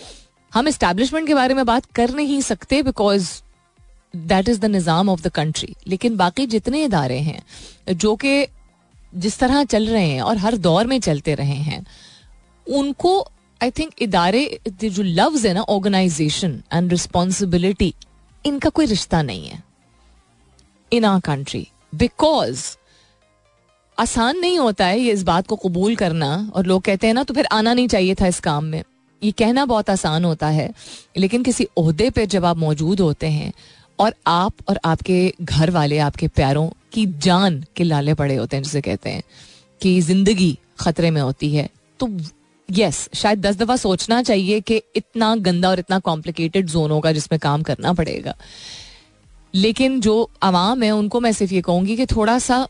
हम 0.52 0.68
इस्टेब्लिशमेंट 0.68 1.26
के 1.26 1.34
बारे 1.34 1.54
में 1.54 1.64
बात 1.66 1.84
कर 1.94 2.14
नहीं 2.14 2.40
सकते 2.42 2.82
बिकॉज़ 2.82 3.28
दैट 4.14 4.48
इज़ 4.48 4.60
द 4.60 4.64
निज़ाम 4.66 5.08
ऑफ़ 5.08 5.22
द 5.22 5.28
कंट्री 5.32 5.74
लेकिन 5.88 6.16
बाकी 6.16 6.46
जितने 6.48 6.82
इदारे 6.84 7.18
हैं, 7.20 7.42
जो 7.90 8.14
कि 8.16 8.46
जिस 9.12 9.38
तरह 9.38 9.64
चल 9.64 9.86
रहे 9.88 10.06
हैं 10.06 10.20
और 10.22 10.38
हर 10.38 10.56
दौर 10.58 10.86
में 10.86 10.98
चलते 11.00 11.34
रहे 11.34 11.56
हैं, 11.60 11.84
उनको 12.66 13.20
आई 13.60 13.70
थिंक 13.70 14.02
इदारे 14.02 14.60
जो 14.68 15.02
लव्स 15.02 15.44
है 15.44 15.52
ना 15.54 15.62
ऑर्गेनाइजेशन 15.62 16.62
एंड 16.72 16.90
रिस्पॉन्सिबिलिटी 16.90 17.94
इनका 18.44 18.70
कोई 18.70 18.86
रिश्ता 18.86 19.22
नहीं 19.22 19.48
है। 19.48 19.62
इन 20.92 21.04
आ 21.04 21.18
कंट्री 21.20 21.66
बिकॉज़ 21.94 22.64
आसान 23.98 24.38
नहीं 24.38 24.58
होता 24.58 24.86
है 24.86 25.00
ये 25.00 25.12
इस 25.12 25.22
बात 25.22 25.46
को 25.46 25.56
कबूल 25.56 25.96
करना, 25.96 26.50
और 26.54 26.66
लोग 26.66 26.82
कहते 26.82 27.06
हैं 27.06 27.14
ना 27.14 27.22
तो 27.22 27.34
फिर 27.34 27.46
आना 27.52 27.72
नहीं 27.74 27.88
चाहिए 27.88 28.14
था 28.14 28.26
इस 28.26 28.40
काम 28.40 28.64
में। 28.64 28.82
ये 29.22 29.30
कहना 29.32 29.64
बहुत 29.64 29.90
आसान 29.90 30.24
होता 30.24 30.48
है, 30.48 30.72
लेकिन 31.16 31.42
किसी 31.42 31.64
अहदे 31.78 32.08
पे 32.10 32.26
जब 32.26 32.44
आप 32.44 32.56
मौजूद 32.56 33.00
होते 33.00 33.26
हैं, 33.28 33.52
और 33.98 34.14
आप 34.26 34.54
और 34.68 34.80
आपके 34.84 35.34
घर 35.42 35.70
वाले, 35.70 35.98
आपके 35.98 36.28
प्यारों 36.28 36.68
की 36.92 37.06
जान 37.18 37.64
के 37.76 37.84
लाले 37.84 38.14
पड़े 38.14 38.36
होते 38.36 38.56
हैं, 38.56 38.62
जिसे 38.62 38.80
कहते 38.80 39.10
हैं, 39.10 39.22
कि 39.80 40.00
ज़िंदगी 40.00 40.56
खतरे 40.80 41.10
में 41.10 41.20
होती 41.20 41.54
है। 41.54 41.68
तो 42.00 42.08
यस 42.68 43.08
शायद 43.14 43.40
दस 43.40 43.56
दफ़ा 43.56 43.76
सोचना 43.76 44.22
चाहिए 44.22 44.60
कि 44.60 44.80
इतना 44.96 45.34
गंदा 45.36 45.68
और 45.70 45.78
इतना 45.78 45.98
कॉम्प्लिकेटेड 45.98 46.66
जोन 46.66 46.90
होगा 46.90 47.12
जिसमें 47.12 47.38
काम 47.40 47.62
करना 47.62 47.92
पड़ेगा। 47.92 48.34
लेकिन 49.54 50.00
जो 50.00 50.30
आवाम 50.42 50.82
है, 50.82 50.90
उनको 50.90 51.20
मैं 51.20 51.32
सिर्फ़ 51.32 51.54
ये 51.54 51.60
कहूँगी 51.60 51.96
कि 51.96 52.06
थोड़ा 52.06 52.38
सा 52.38 52.66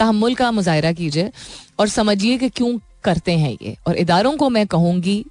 तहमुल 0.00 0.34
का 0.34 0.50
मुजाहरा 0.50 0.92
कीजिए 0.92 1.30
और 1.78 1.88
समझिए 1.88 2.38
कि 2.38 2.48
क्यों 2.48 2.78
करते 3.04 3.36
हैं 3.38 3.56
ये। 3.62 3.76
और 3.86 3.96
इदारों 3.96 4.36
को 4.36 4.48
मैं 4.48 4.66
कहूँगी, 4.66 5.24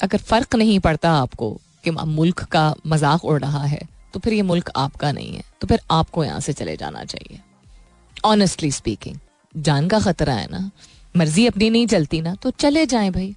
अगर 0.00 0.18
फ़र्क 0.18 0.54
नहीं 0.54 0.78
पड़ता 0.80 1.12
आपको 1.12 1.50
कि 1.84 1.90
मुल्क 1.90 2.42
का 2.44 2.74
मज़ाक 2.86 3.24
उड़ 3.24 3.40
रहा 3.40 3.64
है 3.64 3.80
तो 4.18 4.22
फिर 4.22 4.32
ये 4.32 4.42
मुल्क 4.42 4.70
आपका 4.76 5.12
नहीं 5.12 5.32
है। 5.32 5.42
तो 5.60 5.66
फिर 5.66 5.80
आपको 5.90 6.24
यहाँ 6.24 6.40
से 6.40 6.52
चले 6.52 6.76
जाना 6.76 7.04
चाहिए। 7.04 7.40
ऑनेस्टली 8.24 8.70
स्पीकिंग 8.70 9.18
जान 9.56 9.88
का 9.88 9.98
खतरा 10.00 10.34
है 10.34 10.46
ना। 10.50 10.70
मर्ज़ी 11.16 11.46
अपनी 11.46 11.70
नहीं 11.70 11.86
चलती 11.86 12.20
ना। 12.20 12.34
तो 12.34 12.50
चले 12.50 12.86
जाएँ 12.86 13.10
भाई। 13.10 13.34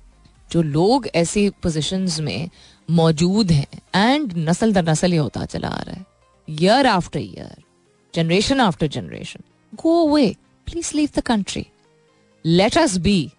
जो 0.51 0.61
लोग 0.61 1.07
ऐसी 1.15 1.49
पोजिशन 1.49 2.07
में 2.19 2.49
मौजूद 2.89 3.51
हैं 3.51 3.81
एंड 3.95 4.33
नस्ल 4.37 4.73
दर 4.73 4.89
नस्ल 4.89 5.11
ये 5.13 5.19
होता 5.19 5.45
चला 5.45 5.67
आ 5.67 5.81
रहा 5.81 5.95
है। 5.95 6.05
Year 6.49 6.87
after 6.87 7.19
year 7.19 7.63
generation 8.15 8.59
after 8.59 8.87
generation 8.87 9.43
go 9.75 10.09
away 10.09 10.35
please 10.67 10.91
leave 10.95 11.09
the 11.15 11.19
country 11.19 11.65
let 12.45 12.77
us 12.77 12.97
be 12.97 13.31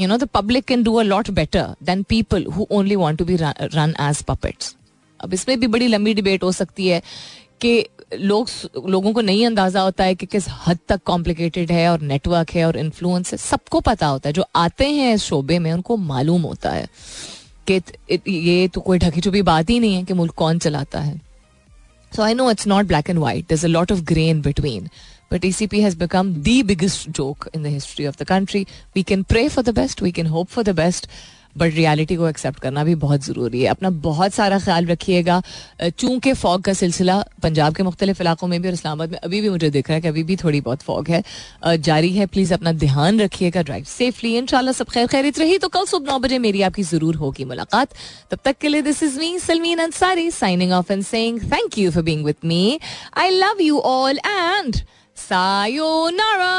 know 0.00 0.18
the 0.18 0.30
public 0.36 0.66
can 0.66 0.82
do 0.82 0.92
a 1.00 1.04
lot 1.04 1.28
better 1.34 1.74
than 1.80 2.02
people 2.04 2.42
who 2.54 2.66
only 2.70 2.96
want 2.96 3.18
to 3.18 3.24
be 3.24 3.36
run, 3.36 3.54
run 3.74 3.94
as 3.98 4.18
puppets 4.22 4.74
अब 5.20 5.34
इसमें 5.34 5.60
भी 5.60 5.66
बड़ी 5.66 5.86
लंबी 5.86 6.14
debate 6.14 6.42
हो 6.42 6.52
सकती 6.52 6.88
है 6.88 7.02
कि 7.60 7.86
लोग 8.18 8.48
लोगों 8.88 9.12
को 9.12 9.20
नहीं 9.20 9.46
अंदाज़ा 9.46 9.80
होता 9.80 10.04
है 10.04 10.14
कि 10.14 10.26
किस 10.26 10.46
हद 10.66 10.78
तक 10.88 11.00
कॉम्प्लिकेटेड 11.04 11.72
है 11.72 11.92
और 11.92 12.00
नेटवर्क 12.00 12.50
है 12.50 12.64
और 12.64 12.76
इन्फ्लुएंस 12.76 13.32
है। 13.32 13.38
सबको 13.38 13.80
पता 13.80 14.06
होता 14.06 14.28
है। 14.28 14.32
जो 14.32 14.44
आते 14.56 14.90
हैं 14.90 15.14
इस 15.14 15.22
शोबे 15.22 15.58
में 15.58 15.72
उनको 15.72 15.96
मालूम 15.96 16.42
होता 16.42 16.70
है 16.70 16.88
कि 17.70 17.82
ये 18.28 18.68
तो 18.68 18.80
कोई 18.80 18.98
ढकी 18.98 19.20
छुपी 19.20 19.42
बात 19.42 19.70
ही 19.70 19.80
नहीं 19.80 19.94
है 19.94 20.04
कि 20.04 20.12
मुल्क 20.12 20.34
कौन 20.34 20.58
चलाता 20.58 21.00
है। 21.00 21.20
So 22.16 22.22
I 22.22 22.34
know 22.34 22.50
it's 22.50 22.66
not 22.66 22.86
black 22.86 23.10
and 23.10 23.18
white 23.18 23.46
there 23.48 23.64
a 23.64 23.68
lot 23.68 23.92
of 23.92 24.00
grey 24.00 24.28
in 24.28 24.40
between 24.40 24.88
But 25.32 25.40
ECP 25.40 25.72
has 25.82 25.94
become 26.00 26.28
the 26.42 26.52
biggest 26.66 27.08
joke 27.10 27.46
in 27.54 27.62
the 27.62 27.70
history 27.70 28.04
of 28.10 28.16
the 28.18 28.26
country. 28.26 28.60
We 28.96 29.02
can 29.02 29.24
pray 29.24 29.48
for 29.54 29.62
the 29.68 29.72
best, 29.78 30.02
we 30.04 30.12
can 30.18 30.28
hope 30.34 30.52
for 30.56 30.62
the 30.68 30.74
best. 30.74 31.08
But 31.56 31.74
reality 31.74 32.16
को 32.16 32.28
accept 32.28 32.58
करना 32.60 32.84
भी 32.84 32.94
बहुत 32.96 33.24
ज़रूरी 33.24 33.60
है। 33.62 33.68
अपना 33.68 33.90
बहुत 34.06 34.34
सारा 34.34 34.58
ख्याल 34.58 34.86
रखिएगा। 34.86 35.40
चूँकि 35.82 36.32
फॉग 36.34 36.62
का 36.62 36.72
सिलसिला 36.72 37.22
पंजाब 37.42 37.74
के 37.74 37.82
मुख्तलिफ़ 37.82 38.22
इलाकों 38.22 38.46
में 38.48 38.60
भी 38.62 38.68
और 38.68 38.74
इस्लामाबाद 38.74 39.10
में 39.10 39.18
अभी 39.18 39.40
भी 39.40 39.50
मुझे 39.50 39.70
दिख 39.70 39.88
रहा 39.88 39.94
है 39.94 40.00
कि 40.00 40.08
अभी 40.08 40.22
भी 40.22 40.36
थोड़ी 40.36 40.60
बहुत 40.60 40.82
फॉग 40.82 41.08
है। 41.08 41.22
जारी 41.78 42.12
है 42.12 42.26
प्लीज़ 42.26 42.54
अपना 42.54 42.72
ध्यान 42.74 43.20
रखिएगा 43.20 43.62
ड्राइव 43.62 43.84
सेफली 43.88 44.36
इन 44.36 44.46
सब 44.46 44.88
खैर 44.90 45.06
खैरित 45.06 45.38
रही 45.38 45.58
तो 45.58 45.68
कल 45.68 45.84
सुबह 45.86 46.12
नौ 46.12 46.18
बजे 46.18 46.38
मेरी 46.38 46.62
आपकी 46.62 46.82
ज़रूर 46.84 47.16
होगी 47.16 47.44
मुलाकात। 47.44 47.94
तब 48.30 48.38
तक 48.44 48.58
के 48.60 48.68
लिए 48.68 48.82
this 48.82 49.02
is 49.02 49.18
me 49.18 49.38
Salmeen 49.38 49.78
Ansari 49.78 50.30
signing 50.32 50.72
off 50.72 50.92
and 50.92 51.02
saying 51.04 51.40
thank 51.52 51.78
you 51.78 51.90
for 51.90 52.02
being 52.02 52.24
with 52.24 52.36
me 52.44 52.78
I 53.16 53.30
love 53.30 53.62
you 53.62 53.78
all 53.86 54.18
and 54.18 54.76
sayonara! 55.16 56.56